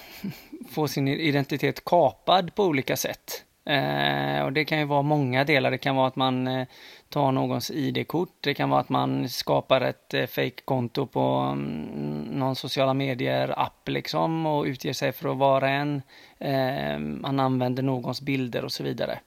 få 0.71 0.88
sin 0.88 1.08
identitet 1.08 1.86
kapad 1.86 2.56
på 2.56 2.63
olika 2.63 2.97
sätt. 2.97 3.43
Eh, 3.65 4.43
och 4.43 4.54
det 4.54 4.65
kan 4.65 4.80
ju 4.80 4.86
vara 4.86 5.02
många 5.02 5.43
delar. 5.43 5.71
Det 5.71 5.78
kan 5.78 5.95
vara 5.95 6.08
att 6.08 6.15
man 6.15 6.47
eh, 6.47 6.67
tar 7.10 7.32
någons 7.32 7.71
ID-kort. 7.71 8.38
Det 8.39 8.54
kan 8.54 8.69
vara 8.69 8.82
att 8.82 8.89
man 8.89 9.30
skapar 9.30 9.82
ett 9.82 10.13
eh, 10.13 10.26
fake-konto 10.26 11.06
på 11.08 11.19
mm, 11.19 12.21
någon 12.39 12.56
sociala 12.56 12.93
medier-app 12.93 13.89
liksom 13.89 14.45
och 14.45 14.63
utger 14.63 14.93
sig 14.93 15.12
för 15.12 15.30
att 15.30 15.38
vara 15.38 15.69
en. 15.69 16.02
Eh, 16.39 16.99
man 16.99 17.39
använder 17.39 17.84
någons 17.84 18.21
bilder 18.21 18.65
och 18.65 18.71
så 18.71 18.84
vidare. 18.84 19.19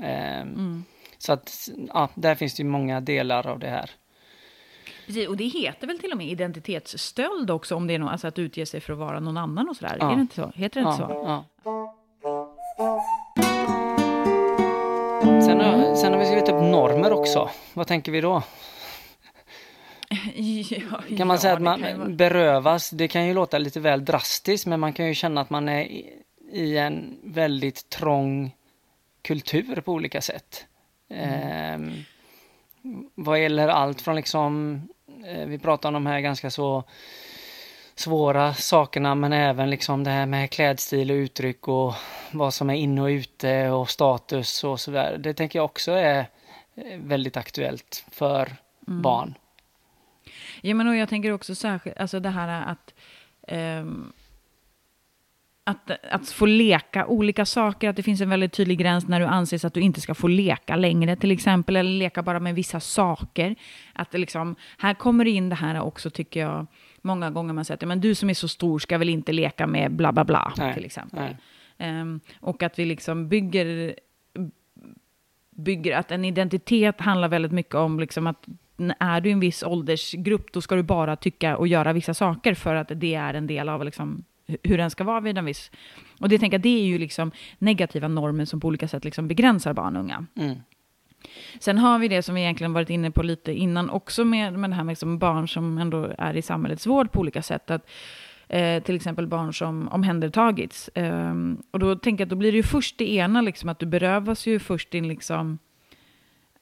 Eh, 0.00 0.40
mm. 0.40 0.84
Så 1.18 1.32
att, 1.32 1.68
ja, 1.88 2.08
där 2.14 2.34
finns 2.34 2.54
det 2.54 2.62
ju 2.62 2.68
många 2.68 3.00
delar 3.00 3.46
av 3.46 3.58
det 3.58 3.68
här. 3.68 3.90
Precis, 5.06 5.28
och 5.28 5.36
det 5.36 5.44
heter 5.44 5.86
väl 5.86 5.98
till 5.98 6.12
och 6.12 6.18
med 6.18 6.28
identitetsstöld 6.28 7.50
också, 7.50 7.76
om 7.76 7.86
det 7.86 7.94
är 7.94 7.98
något, 7.98 8.12
alltså 8.12 8.26
att 8.28 8.38
utge 8.38 8.66
sig 8.66 8.80
för 8.80 8.92
att 8.92 8.98
vara 8.98 9.20
någon 9.20 9.36
annan 9.36 9.68
och 9.68 9.76
sådär. 9.76 9.96
Ja. 10.00 10.10
Är 10.10 10.16
det 10.16 10.20
inte 10.20 10.34
så? 10.34 10.52
Heter 10.54 10.80
det 10.80 10.86
inte 10.86 10.98
så? 10.98 11.08
Ja. 11.10 11.44
Sen, 15.22 15.60
har, 15.60 15.94
sen 15.94 16.12
har 16.12 16.18
vi 16.18 16.26
skrivit 16.26 16.48
upp 16.48 16.62
normer 16.62 17.12
också. 17.12 17.50
Vad 17.74 17.86
tänker 17.86 18.12
vi 18.12 18.20
då? 18.20 18.42
Ja, 20.90 21.16
kan 21.16 21.26
man 21.26 21.38
säga 21.38 21.54
att 21.54 21.62
man 21.62 21.80
vara... 21.80 22.08
berövas? 22.08 22.90
Det 22.90 23.08
kan 23.08 23.26
ju 23.26 23.34
låta 23.34 23.58
lite 23.58 23.80
väl 23.80 24.04
drastiskt, 24.04 24.66
men 24.66 24.80
man 24.80 24.92
kan 24.92 25.06
ju 25.06 25.14
känna 25.14 25.40
att 25.40 25.50
man 25.50 25.68
är 25.68 25.88
i 26.52 26.78
en 26.78 27.18
väldigt 27.24 27.88
trång 27.88 28.54
kultur 29.22 29.80
på 29.80 29.92
olika 29.92 30.20
sätt. 30.20 30.66
Mm. 31.08 31.84
Eh, 31.84 31.92
vad 33.14 33.42
gäller 33.42 33.68
allt 33.68 34.00
från 34.00 34.16
liksom 34.16 34.80
Eh, 35.24 35.46
vi 35.46 35.58
pratar 35.58 35.88
om 35.88 35.94
de 35.94 36.06
här 36.06 36.20
ganska 36.20 36.50
så 36.50 36.84
svåra 37.94 38.54
sakerna 38.54 39.14
men 39.14 39.32
även 39.32 39.70
liksom 39.70 40.04
det 40.04 40.10
här 40.10 40.26
med 40.26 40.50
klädstil 40.50 41.10
och 41.10 41.14
uttryck 41.14 41.68
och 41.68 41.94
vad 42.32 42.54
som 42.54 42.70
är 42.70 42.74
inne 42.74 43.02
och 43.02 43.06
ute 43.06 43.70
och 43.70 43.90
status 43.90 44.64
och 44.64 44.80
sådär. 44.80 45.18
Det 45.18 45.34
tänker 45.34 45.58
jag 45.58 45.64
också 45.64 45.92
är 45.92 46.18
eh, 46.74 46.98
väldigt 46.98 47.36
aktuellt 47.36 48.04
för 48.10 48.56
mm. 48.88 49.02
barn. 49.02 49.34
Ja 50.60 50.74
men 50.74 50.88
och 50.88 50.96
jag 50.96 51.08
tänker 51.08 51.32
också 51.32 51.54
särskilt, 51.54 51.98
alltså 51.98 52.20
det 52.20 52.30
här 52.30 52.64
att 52.66 52.94
um, 53.80 54.12
att, 55.64 55.90
att 56.10 56.30
få 56.30 56.46
leka 56.46 57.06
olika 57.06 57.46
saker, 57.46 57.88
att 57.88 57.96
det 57.96 58.02
finns 58.02 58.20
en 58.20 58.30
väldigt 58.30 58.52
tydlig 58.52 58.78
gräns 58.78 59.08
när 59.08 59.20
du 59.20 59.26
anses 59.26 59.64
att 59.64 59.74
du 59.74 59.80
inte 59.80 60.00
ska 60.00 60.14
få 60.14 60.28
leka 60.28 60.76
längre 60.76 61.16
till 61.16 61.30
exempel, 61.30 61.76
eller 61.76 61.90
leka 61.90 62.22
bara 62.22 62.40
med 62.40 62.54
vissa 62.54 62.80
saker. 62.80 63.56
Att 63.92 64.10
det 64.10 64.18
liksom, 64.18 64.56
här 64.78 64.94
kommer 64.94 65.24
in 65.24 65.48
det 65.48 65.54
här 65.54 65.80
också 65.80 66.10
tycker 66.10 66.40
jag, 66.40 66.66
många 67.02 67.30
gånger 67.30 67.52
man 67.52 67.64
säger 67.64 67.76
att 67.76 67.88
men 67.88 68.00
du 68.00 68.14
som 68.14 68.30
är 68.30 68.34
så 68.34 68.48
stor 68.48 68.78
ska 68.78 68.98
väl 68.98 69.08
inte 69.08 69.32
leka 69.32 69.66
med 69.66 69.92
bla 69.92 70.12
bla 70.12 70.24
bla 70.24 70.52
nej, 70.56 70.74
till 70.74 70.84
exempel. 70.84 71.36
Um, 71.78 72.20
och 72.40 72.62
att 72.62 72.78
vi 72.78 72.84
liksom 72.84 73.28
bygger, 73.28 73.94
bygger, 75.50 75.96
att 75.96 76.10
en 76.10 76.24
identitet 76.24 77.00
handlar 77.00 77.28
väldigt 77.28 77.52
mycket 77.52 77.74
om 77.74 78.00
liksom 78.00 78.26
att 78.26 78.46
är 78.98 79.20
du 79.20 79.28
i 79.28 79.32
en 79.32 79.40
viss 79.40 79.62
åldersgrupp, 79.62 80.52
då 80.52 80.60
ska 80.60 80.74
du 80.74 80.82
bara 80.82 81.16
tycka 81.16 81.56
och 81.56 81.68
göra 81.68 81.92
vissa 81.92 82.14
saker 82.14 82.54
för 82.54 82.74
att 82.74 82.90
det 82.94 83.14
är 83.14 83.34
en 83.34 83.46
del 83.46 83.68
av 83.68 83.84
liksom 83.84 84.24
hur 84.62 84.78
den 84.78 84.90
ska 84.90 85.04
vara 85.04 85.20
vid 85.20 85.38
en 85.38 85.44
viss... 85.44 85.70
Och 86.20 86.28
det, 86.28 86.38
tänker 86.38 86.54
jag, 86.54 86.62
det 86.62 86.80
är 86.80 86.84
ju 86.84 86.98
liksom 86.98 87.32
negativa 87.58 88.08
normer 88.08 88.44
som 88.44 88.60
på 88.60 88.68
olika 88.68 88.88
sätt 88.88 89.04
liksom 89.04 89.28
begränsar 89.28 89.72
barn 89.72 89.96
och 89.96 90.02
unga. 90.02 90.26
Mm. 90.36 90.56
Sen 91.60 91.78
har 91.78 91.98
vi 91.98 92.08
det 92.08 92.22
som 92.22 92.34
vi 92.34 92.40
egentligen 92.40 92.72
varit 92.72 92.90
inne 92.90 93.10
på 93.10 93.22
lite 93.22 93.52
innan 93.52 93.90
också 93.90 94.24
med, 94.24 94.52
med 94.52 94.70
det 94.70 94.74
här 94.74 94.84
med 94.84 94.92
liksom 94.92 95.18
barn 95.18 95.48
som 95.48 95.78
ändå 95.78 96.14
är 96.18 96.36
i 96.36 96.42
samhällets 96.42 96.86
vård 96.86 97.12
på 97.12 97.20
olika 97.20 97.42
sätt. 97.42 97.70
Att, 97.70 97.90
eh, 98.48 98.82
till 98.82 98.96
exempel 98.96 99.26
barn 99.26 99.54
som 99.54 99.88
omhändertagits. 99.88 100.88
Eh, 100.88 101.34
och 101.70 101.78
då 101.78 101.96
tänker 101.96 102.22
jag 102.22 102.26
att 102.26 102.30
då 102.30 102.36
blir 102.36 102.52
det 102.52 102.56
ju 102.56 102.62
först 102.62 102.98
det 102.98 103.12
ena, 103.12 103.40
liksom, 103.40 103.68
att 103.68 103.78
du 103.78 103.86
berövas 103.86 104.46
ju 104.46 104.58
först 104.58 104.90
din 104.90 105.08
liksom, 105.08 105.58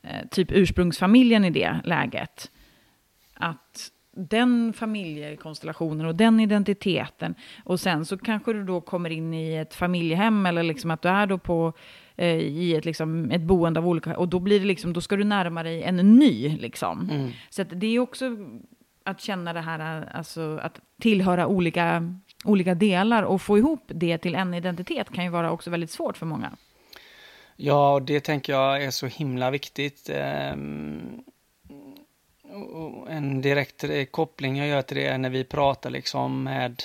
eh, 0.03 0.29
typ 0.31 0.53
ursprungsfamiljen 0.53 1.45
i 1.45 1.51
det 1.51 1.81
läget. 1.85 2.51
Att 3.35 3.91
den 4.17 4.73
familjekonstellationen 4.73 6.07
och 6.07 6.15
den 6.15 6.41
identiteten. 6.41 7.35
Och 7.65 7.81
sen 7.81 8.05
så 8.05 8.19
kanske 8.19 8.53
du 8.53 8.65
då 8.65 8.81
kommer 8.81 9.11
in 9.11 9.35
i 9.35 9.55
ett 9.55 9.75
familjehem 9.75 10.47
eller 10.47 10.63
liksom 10.63 10.91
att 10.91 11.03
du 11.03 11.09
är 11.09 11.27
då 11.27 11.39
på 11.39 11.73
eh, 12.17 12.37
i 12.39 12.75
ett, 12.77 12.85
liksom, 12.85 13.31
ett 13.31 13.41
boende 13.41 13.81
av 13.81 13.89
olika, 13.89 14.17
och 14.17 14.29
då 14.29 14.39
blir 14.39 14.61
det 14.61 14.67
liksom, 14.67 14.93
då 14.93 15.01
ska 15.01 15.17
du 15.17 15.25
närma 15.25 15.63
dig 15.63 15.83
en 15.83 15.97
ny 15.97 16.57
liksom. 16.59 17.11
Mm. 17.11 17.31
Så 17.51 17.63
det 17.63 17.87
är 17.87 17.99
också 17.99 18.37
att 19.05 19.21
känna 19.21 19.53
det 19.53 19.61
här, 19.61 20.09
alltså 20.13 20.59
att 20.63 20.81
tillhöra 21.01 21.47
olika, 21.47 22.15
olika 22.45 22.75
delar 22.75 23.23
och 23.23 23.43
få 23.43 23.59
ihop 23.59 23.85
det 23.87 24.19
till 24.19 24.35
en 24.35 24.55
identitet 24.55 25.13
kan 25.13 25.25
ju 25.25 25.31
vara 25.31 25.51
också 25.51 25.71
väldigt 25.71 25.91
svårt 25.91 26.17
för 26.17 26.27
många. 26.27 26.53
Ja, 27.57 28.01
det 28.07 28.21
tänker 28.21 28.53
jag 28.53 28.85
är 28.85 28.91
så 28.91 29.07
himla 29.07 29.51
viktigt. 29.51 30.11
En 33.09 33.41
direkt 33.41 33.85
eh, 33.85 34.05
koppling 34.05 34.57
jag 34.57 34.69
gör 34.69 34.83
till 34.83 34.97
det 34.97 35.07
är 35.07 35.19
när 35.19 35.31
vi 35.31 35.45
pratar 35.45 35.91
liksom 35.91 36.43
med 36.43 36.83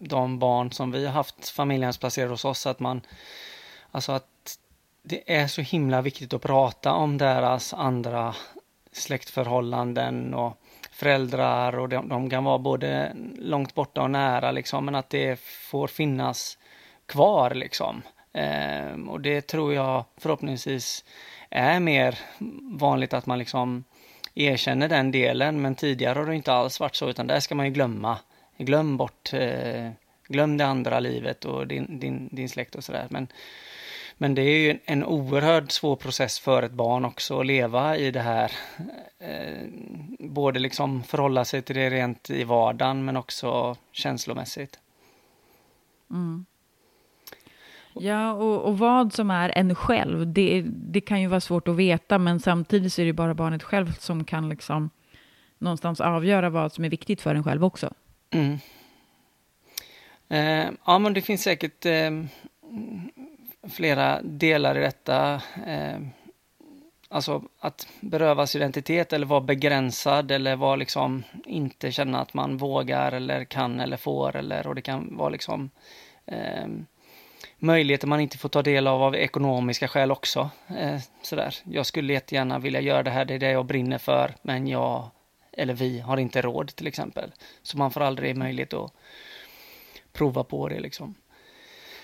de 0.00 0.38
barn 0.38 0.72
som 0.72 0.90
vi 0.90 1.06
har 1.06 1.12
haft 1.12 1.48
familjehemsplacerade 1.48 2.30
hos 2.30 2.44
oss, 2.44 2.66
att 2.66 2.80
man, 2.80 3.00
alltså 3.90 4.12
att 4.12 4.58
det 5.02 5.36
är 5.36 5.46
så 5.46 5.60
himla 5.60 6.02
viktigt 6.02 6.32
att 6.32 6.42
prata 6.42 6.92
om 6.92 7.18
deras 7.18 7.74
andra 7.74 8.34
släktförhållanden 8.92 10.34
och 10.34 10.56
föräldrar 10.90 11.78
och 11.78 11.88
de, 11.88 12.08
de 12.08 12.30
kan 12.30 12.44
vara 12.44 12.58
både 12.58 13.12
långt 13.38 13.74
borta 13.74 14.02
och 14.02 14.10
nära 14.10 14.52
liksom, 14.52 14.84
men 14.84 14.94
att 14.94 15.10
det 15.10 15.40
får 15.40 15.86
finnas 15.86 16.58
kvar 17.06 17.50
liksom. 17.50 18.02
Ehm, 18.32 19.08
och 19.08 19.20
det 19.20 19.40
tror 19.40 19.74
jag 19.74 20.04
förhoppningsvis 20.16 21.04
är 21.50 21.80
mer 21.80 22.18
vanligt 22.78 23.14
att 23.14 23.26
man 23.26 23.38
liksom 23.38 23.84
erkänner 24.34 24.88
den 24.88 25.10
delen, 25.10 25.62
men 25.62 25.74
tidigare 25.74 26.18
har 26.18 26.26
det 26.26 26.34
inte 26.34 26.52
alls 26.52 26.80
varit 26.80 26.94
så, 26.94 27.10
utan 27.10 27.26
där 27.26 27.40
ska 27.40 27.54
man 27.54 27.66
ju 27.66 27.72
glömma. 27.72 28.18
Glöm 28.58 28.96
bort, 28.96 29.32
eh, 29.32 29.90
glöm 30.28 30.56
det 30.56 30.66
andra 30.66 31.00
livet 31.00 31.44
och 31.44 31.66
din, 31.66 32.00
din, 32.00 32.28
din 32.32 32.48
släkt 32.48 32.74
och 32.74 32.84
sådär. 32.84 33.06
Men, 33.10 33.28
men 34.18 34.34
det 34.34 34.42
är 34.42 34.58
ju 34.58 34.78
en 34.84 35.04
oerhört 35.04 35.70
svår 35.70 35.96
process 35.96 36.40
för 36.40 36.62
ett 36.62 36.72
barn 36.72 37.04
också 37.04 37.40
att 37.40 37.46
leva 37.46 37.96
i 37.96 38.10
det 38.10 38.20
här. 38.20 38.52
Eh, 39.18 39.68
både 40.18 40.58
liksom 40.58 41.02
förhålla 41.02 41.44
sig 41.44 41.62
till 41.62 41.76
det 41.76 41.90
rent 41.90 42.30
i 42.30 42.44
vardagen 42.44 43.04
men 43.04 43.16
också 43.16 43.76
känslomässigt. 43.92 44.78
Mm. 46.10 46.46
Ja, 47.94 48.32
och, 48.32 48.62
och, 48.62 48.78
vad 48.78 49.12
som 49.12 49.30
är 49.30 49.58
en 49.58 49.74
själv, 49.74 50.32
det, 50.32 50.64
det 50.66 51.00
kan 51.00 51.20
ju 51.20 51.26
vara 51.26 51.40
svårt 51.40 51.68
att 51.68 51.76
veta, 51.76 52.18
men 52.18 52.40
samtidigt 52.40 52.92
så 52.92 53.02
är 53.02 53.06
det 53.06 53.12
bara 53.12 53.34
barnet 53.34 53.62
själv 53.62 53.92
som 53.92 54.24
kan 54.24 54.48
liksom 54.48 54.90
någonstans 55.58 56.00
avgöra 56.00 56.50
vad 56.50 56.72
som 56.72 56.84
är 56.84 56.88
viktigt 56.88 57.20
för 57.20 57.34
en 57.34 57.44
själv 57.44 57.64
också. 57.64 57.92
Mm. 58.30 58.58
Eh, 60.28 60.72
ja, 60.86 60.98
men 60.98 61.14
det 61.14 61.22
finns 61.22 61.42
säkert 61.42 61.86
eh, 61.86 62.10
flera 63.68 64.22
delar 64.22 64.78
i 64.78 64.80
detta. 64.80 65.42
Eh, 65.66 65.98
alltså 67.08 67.42
att 67.58 67.88
berövas 68.00 68.56
identitet 68.56 69.12
eller 69.12 69.26
vara 69.26 69.40
begränsad 69.40 70.30
eller 70.30 70.56
vara 70.56 70.76
liksom 70.76 71.22
inte 71.44 71.92
känna 71.92 72.20
att 72.20 72.34
man 72.34 72.56
vågar 72.56 73.12
eller 73.12 73.44
kan 73.44 73.80
eller 73.80 73.96
får 73.96 74.36
eller 74.36 74.66
och 74.66 74.74
det 74.74 74.82
kan 74.82 75.16
vara 75.16 75.28
liksom 75.28 75.70
eh, 76.26 76.66
möjligheter 77.62 78.06
man 78.06 78.20
inte 78.20 78.38
får 78.38 78.48
ta 78.48 78.62
del 78.62 78.86
av 78.86 79.02
av 79.02 79.16
ekonomiska 79.16 79.88
skäl 79.88 80.10
också. 80.10 80.50
Eh, 80.78 81.00
sådär. 81.22 81.54
Jag 81.64 81.86
skulle 81.86 82.12
jättegärna 82.12 82.58
vilja 82.58 82.80
göra 82.80 83.02
det 83.02 83.10
här, 83.10 83.24
det 83.24 83.34
är 83.34 83.38
det 83.38 83.50
jag 83.50 83.66
brinner 83.66 83.98
för, 83.98 84.34
men 84.42 84.66
jag 84.66 85.10
eller 85.52 85.74
vi 85.74 86.00
har 86.00 86.16
inte 86.16 86.42
råd 86.42 86.68
till 86.68 86.86
exempel. 86.86 87.32
Så 87.62 87.78
man 87.78 87.90
får 87.90 88.00
aldrig 88.00 88.36
möjlighet 88.36 88.74
att 88.74 88.92
prova 90.12 90.44
på 90.44 90.68
det 90.68 90.80
liksom. 90.80 91.14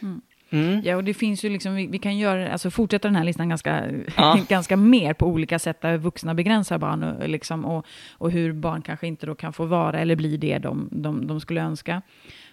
Mm. 0.02 0.20
Mm. 0.50 0.82
Ja, 0.84 0.96
och 0.96 1.04
det 1.04 1.14
finns 1.14 1.44
ju 1.44 1.50
liksom, 1.50 1.74
vi, 1.74 1.86
vi, 1.86 1.98
kan 1.98 2.18
göra, 2.18 2.52
alltså 2.52 2.70
fortsätta 2.70 3.08
den 3.08 3.16
här 3.16 3.24
listan 3.24 3.48
ganska, 3.48 3.90
ja. 4.16 4.40
ganska 4.48 4.76
mer 4.76 5.14
på 5.14 5.26
olika 5.26 5.58
sätt 5.58 5.80
där 5.80 5.96
vuxna 5.96 6.34
begränsar 6.34 6.78
barn 6.78 7.02
och, 7.02 7.28
liksom, 7.28 7.64
och, 7.64 7.86
och 8.10 8.30
hur 8.30 8.52
barn 8.52 8.82
kanske 8.82 9.06
inte 9.06 9.26
då 9.26 9.34
kan 9.34 9.52
få 9.52 9.64
vara 9.64 10.00
eller 10.00 10.16
bli 10.16 10.36
det 10.36 10.58
de, 10.58 10.88
de, 10.92 11.26
de 11.26 11.40
skulle 11.40 11.60
önska. 11.60 12.02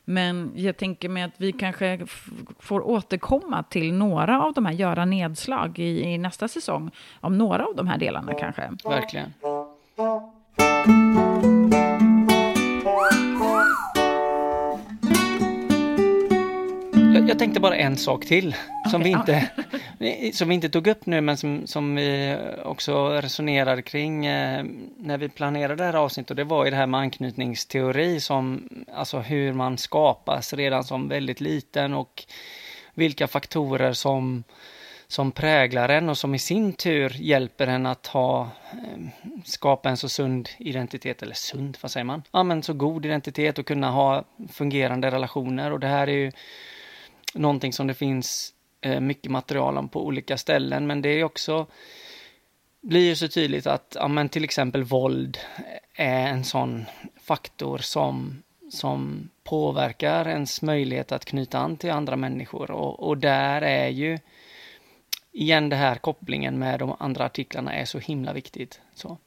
Men 0.06 0.52
jag 0.56 0.78
tänker 0.78 1.10
mig 1.10 1.24
att 1.24 1.34
vi 1.38 1.52
kanske 1.52 2.00
får 2.60 2.88
återkomma 2.88 3.64
till 3.64 3.94
några 3.94 4.42
av 4.42 4.54
de 4.54 4.66
här, 4.66 4.74
göra 4.74 5.06
nedslag 5.06 5.80
i, 5.80 6.04
i 6.04 6.18
nästa 6.18 6.48
säsong, 6.48 6.92
om 7.22 7.38
några 7.38 7.66
av 7.66 7.76
de 7.76 7.88
här 7.88 7.98
delarna 7.98 8.34
kanske. 8.34 8.72
Verkligen. 8.84 9.34
Jag, 17.26 17.30
jag, 17.30 17.40
tänkte 17.40 17.60
bara 17.60 17.76
en 17.76 17.98
sak 17.98 18.26
till 18.26 18.56
som, 18.92 19.02
okay, 19.02 19.04
vi 19.04 19.20
inte, 19.20 19.50
ja. 20.00 20.32
som 20.34 20.48
vi 20.48 20.56
inte 20.56 20.70
tog 20.70 20.88
upp 20.88 21.06
nu 21.06 21.22
men 21.22 21.38
som, 21.38 21.68
som 21.68 21.96
vi 21.96 22.38
också 22.64 23.10
resonerade 23.10 23.82
kring 23.82 24.26
eh, 24.26 24.66
när 24.98 25.18
vi 25.18 25.30
planerade 25.30 25.76
det 25.76 25.84
här 25.84 25.94
avsnittet 25.94 26.30
och 26.30 26.36
det 26.36 26.44
var 26.44 26.66
ju 26.66 26.72
det 26.72 26.78
här 26.78 26.88
med 26.88 27.00
anknytningsteori 27.00 28.20
som 28.20 28.70
alltså 28.94 29.20
hur 29.20 29.54
man 29.54 29.78
skapas 29.78 30.54
redan 30.54 30.84
som 30.84 31.08
väldigt 31.08 31.42
liten 31.42 31.94
och 31.94 32.24
vilka 32.94 33.28
faktorer 33.28 33.94
som 33.94 34.44
som 35.08 35.32
präglar 35.32 35.90
en 35.90 36.10
och 36.10 36.18
som 36.18 36.36
i 36.36 36.40
sin 36.40 36.74
tur 36.74 37.10
hjälper 37.10 37.68
en 37.68 37.86
att 37.86 38.08
ha, 38.08 38.42
eh, 38.72 39.28
skapa 39.44 39.90
en 39.90 39.98
så 39.98 40.10
sund 40.10 40.50
identitet, 40.58 41.24
eller 41.24 41.36
sund, 41.36 41.78
vad 41.82 41.92
säger 41.92 42.04
man? 42.04 42.24
Ja 42.32 42.44
men 42.44 42.64
så 42.64 42.74
god 42.74 43.06
identitet 43.06 43.60
och 43.60 43.66
kunna 43.66 43.92
ha 43.92 44.24
fungerande 44.52 45.12
relationer 45.12 45.72
och 45.72 45.80
det 45.80 45.88
här 45.88 46.08
är 46.08 46.12
ju 46.12 46.32
någonting 47.36 47.74
som 47.74 47.88
det 47.88 47.94
finns 47.94 48.54
eh, 48.82 49.00
mycket 49.00 49.32
material 49.32 49.78
om 49.78 49.90
på 49.90 50.06
olika 50.06 50.38
ställen, 50.38 50.88
men 50.88 51.02
det 51.02 51.10
är 51.10 51.24
också 51.24 51.68
blir 52.82 53.08
ju 53.08 53.16
så 53.16 53.28
tydligt 53.28 53.68
att 53.68 53.96
ja, 54.00 54.08
men 54.08 54.30
till 54.30 54.44
exempel 54.44 54.84
våld 54.84 55.38
är 55.94 56.28
en 56.28 56.44
sån 56.44 56.86
faktor 57.22 57.78
som, 57.78 58.44
som 58.72 59.30
påverkar 59.44 60.28
ens 60.28 60.62
möjlighet 60.62 61.12
att 61.12 61.26
knyta 61.26 61.60
an 61.60 61.78
till 61.78 61.92
andra 61.92 62.16
människor 62.16 62.72
och, 62.72 63.08
och 63.08 63.18
där 63.18 63.62
är 63.62 63.88
ju 63.88 64.20
igen 65.32 65.70
det 65.70 65.76
här 65.76 65.96
kopplingen 65.96 66.60
med 66.60 66.80
de 66.80 66.96
andra 67.00 67.26
artiklarna 67.26 67.74
är 67.74 67.86
så 67.86 68.00
himla 68.00 68.34
viktigt. 68.34 68.82
Så. 68.94 69.18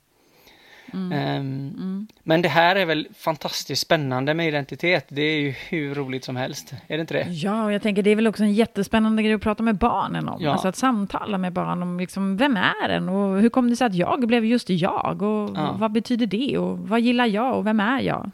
Mm. 0.93 1.12
Um, 1.12 1.74
mm. 1.76 2.07
Men 2.22 2.43
det 2.43 2.49
här 2.49 2.76
är 2.76 2.86
väl 2.86 3.09
fantastiskt 3.18 3.82
spännande 3.82 4.34
med 4.34 4.49
identitet. 4.49 5.07
Det 5.09 5.22
är 5.22 5.41
ju 5.41 5.51
hur 5.51 5.95
roligt 5.95 6.24
som 6.24 6.36
helst. 6.36 6.74
Är 6.86 6.97
det 6.97 7.01
inte 7.01 7.14
det? 7.14 7.26
Ja, 7.30 7.64
och 7.64 7.72
jag 7.72 7.82
tänker 7.82 8.03
det 8.03 8.11
är 8.11 8.16
väl 8.16 8.26
också 8.26 8.43
en 8.43 8.53
jättespännande 8.53 9.22
grej 9.22 9.34
att 9.34 9.43
prata 9.43 9.62
med 9.62 9.76
barnen 9.76 10.28
om. 10.28 10.43
Ja. 10.43 10.53
Alltså 10.53 10.68
att 10.68 10.76
samtala 10.76 11.39
med 11.39 11.53
barn 11.53 11.82
om 11.82 12.01
liksom, 12.01 12.36
vem 12.36 12.57
är 12.57 12.89
den 12.89 13.09
och 13.09 13.41
hur 13.41 13.49
kom 13.49 13.70
det 13.70 13.76
sig 13.76 13.86
att 13.86 13.95
jag 13.95 14.26
blev 14.26 14.45
just 14.45 14.70
jag 14.70 15.22
och 15.22 15.51
ja. 15.57 15.76
vad 15.78 15.93
betyder 15.93 16.26
det 16.26 16.59
och 16.59 16.78
vad 16.78 17.01
gillar 17.01 17.26
jag 17.26 17.57
och 17.57 17.66
vem 17.66 17.80
är 17.80 18.01
jag? 18.01 18.30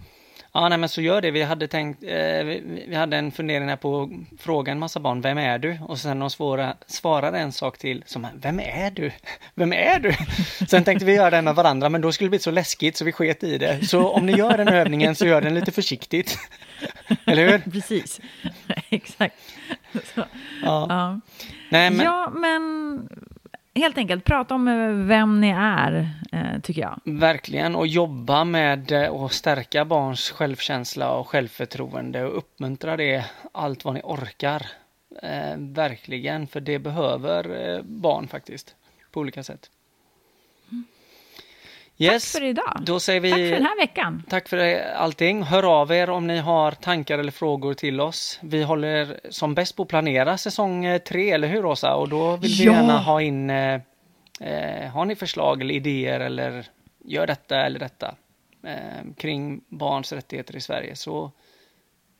Ja, 0.57 0.68
nej 0.68 0.78
men 0.78 0.88
så 0.88 1.00
gör 1.00 1.20
det. 1.20 1.30
Vi 1.30 1.42
hade 1.42 1.68
tänkt, 1.68 2.02
eh, 2.02 2.09
vi, 2.44 2.84
vi, 2.88 2.94
hade 2.94 3.16
en 3.16 3.32
fundering 3.32 3.68
här 3.68 3.76
på 3.76 4.02
att 4.02 4.40
fråga 4.40 4.72
en 4.72 4.78
massa 4.78 5.00
barn, 5.00 5.20
vem 5.20 5.38
är 5.38 5.59
du? 5.59 5.78
Och 5.88 5.98
sen 5.98 6.18
de 6.18 6.30
svåra, 6.30 6.76
svarade 6.86 7.38
en 7.38 7.52
sak 7.52 7.78
till, 7.78 8.02
som, 8.07 8.26
vem 8.34 8.61
är 8.61 8.90
du? 8.90 9.12
Vem 9.55 9.72
är 9.72 9.98
du? 9.98 10.14
Sen 10.68 10.84
tänkte 10.84 11.07
vi 11.07 11.14
göra 11.14 11.30
det 11.30 11.42
med 11.42 11.55
varandra, 11.55 11.88
men 11.88 12.00
då 12.00 12.12
skulle 12.12 12.26
det 12.26 12.30
bli 12.30 12.38
så 12.38 12.50
läskigt 12.50 12.96
så 12.96 13.05
vi 13.05 13.12
sket 13.12 13.44
i 13.44 13.59
det. 13.59 13.88
Så 13.88 14.09
om 14.09 14.26
ni 14.26 14.32
gör 14.32 14.59
den 14.59 14.68
övningen 14.68 15.14
så 15.14 15.26
gör 15.26 15.40
den 15.40 15.55
lite 15.55 15.72
försiktigt. 15.72 16.38
Eller 17.24 17.48
hur? 17.48 17.70
Precis, 17.70 18.20
exakt. 18.90 19.36
Ja. 20.14 20.26
Ja. 20.62 21.20
Nej, 21.68 21.90
men, 21.90 22.07
ja, 22.07 22.30
men 22.34 23.09
helt 23.75 23.99
enkelt 23.99 24.25
prata 24.25 24.55
om 24.55 24.68
eh, 24.68 25.07
vem 25.07 25.41
ni 25.41 25.51
är, 25.57 26.09
eh, 26.33 26.61
tycker 26.62 26.83
jag. 26.83 27.01
Verkligen, 27.05 27.75
och 27.75 27.87
jobba 27.87 28.45
med 28.45 28.93
eh, 28.93 29.12
att 29.14 29.33
stärka 29.33 29.85
barns 29.85 30.31
självkänsla 30.31 31.12
och 31.12 31.29
självförtroende 31.29 32.25
och 32.25 32.39
uppmuntra 32.39 32.97
det 32.97 33.25
allt 33.53 33.85
vad 33.85 33.95
ni 33.95 34.01
orkar. 34.05 34.66
Verkligen, 35.57 36.47
för 36.47 36.61
det 36.61 36.79
behöver 36.79 37.83
barn 37.83 38.29
faktiskt, 38.29 38.75
på 39.12 39.20
olika 39.20 39.43
sätt. 39.43 39.70
Yes, 41.99 42.32
Tack 42.32 42.40
för 42.40 42.47
idag. 42.49 42.78
då 42.82 43.01
säger 43.01 43.20
vi 43.20 43.30
Tack 43.30 43.38
för 43.40 43.51
den 43.51 43.62
här 43.62 43.78
veckan. 43.78 44.22
Tack 44.28 44.49
för 44.49 44.78
allting. 44.97 45.42
Hör 45.42 45.80
av 45.80 45.92
er 45.92 46.11
om 46.11 46.26
ni 46.26 46.38
har 46.38 46.70
tankar 46.70 47.18
eller 47.18 47.32
frågor 47.32 47.74
till 47.74 48.01
oss. 48.01 48.38
Vi 48.42 48.62
håller 48.62 49.20
som 49.30 49.55
bäst 49.55 49.76
på 49.76 49.82
att 49.82 49.88
planera 49.88 50.38
säsong 50.38 50.84
eh, 50.84 50.99
tre, 50.99 51.30
eller 51.30 51.49
hur 51.49 51.62
Rosa? 51.62 51.95
Och 51.95 52.09
då 52.09 52.36
vill 52.36 52.51
vi 52.59 52.64
Ja. 52.64 52.72
gärna 52.72 52.99
ha 52.99 53.20
in, 53.22 53.51
eh, 53.51 53.80
eh, 54.40 54.90
har 54.90 55.05
ni 55.05 55.16
förslag 55.16 55.61
eller 55.61 55.74
idéer 55.74 56.20
eller 56.20 56.66
gör 57.05 57.26
detta 57.26 57.66
eller 57.66 57.78
detta 57.78 58.14
eh, 58.66 59.12
kring 59.16 59.61
barns 59.68 60.12
rättigheter 60.12 60.57
i 60.57 60.61
Sverige. 60.61 60.97
Så 60.97 61.30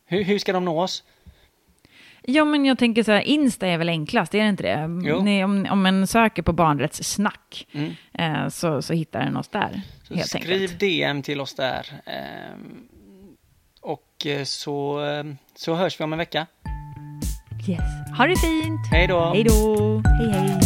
hur, 0.07 0.25
hur 0.25 0.39
ska 0.39 0.53
de 0.53 0.65
nå 0.65 0.83
oss? 0.83 1.03
Ja, 2.27 2.45
men 2.45 2.65
jag 2.65 2.79
tänker 2.79 3.03
så 3.03 3.13
här, 3.13 3.21
Insta 3.21 3.67
är 3.67 3.79
väl 3.79 3.89
enklast, 3.89 4.35
är 4.35 4.43
det 4.43 4.49
inte 4.49 4.63
det? 4.63 4.89
Ni, 5.23 5.45
om, 5.45 5.67
om 5.71 5.83
man 5.83 6.07
söker 6.07 6.43
på 6.43 6.53
barnrättssnack 6.53 7.67
Mm. 7.73 7.93
eh, 8.13 8.49
så, 8.49 8.83
så 8.83 8.93
hittar 8.95 9.21
den 9.25 9.37
oss 9.37 9.49
där, 9.49 9.81
Så 10.09 10.19
skriv 10.19 10.53
enkelt. 10.63 10.81
DM 10.81 11.23
till 11.23 11.41
oss 11.41 11.55
där. 11.55 11.87
Eh, 12.07 12.57
och 13.81 14.27
eh, 14.27 14.45
så, 14.45 15.05
eh, 15.07 15.25
så 15.57 15.75
hörs 15.75 16.01
vi 16.01 16.05
om 16.05 16.13
en 16.13 16.19
vecka. 16.19 16.47
Yes. 17.69 17.81
Ha 18.19 18.27
det 18.27 18.37
fint! 18.37 18.81
Hej 18.93 19.07
då! 19.07 19.33
Hej 19.35 19.45
då! 19.45 20.03
Hej, 20.21 20.31
hej! 20.31 20.61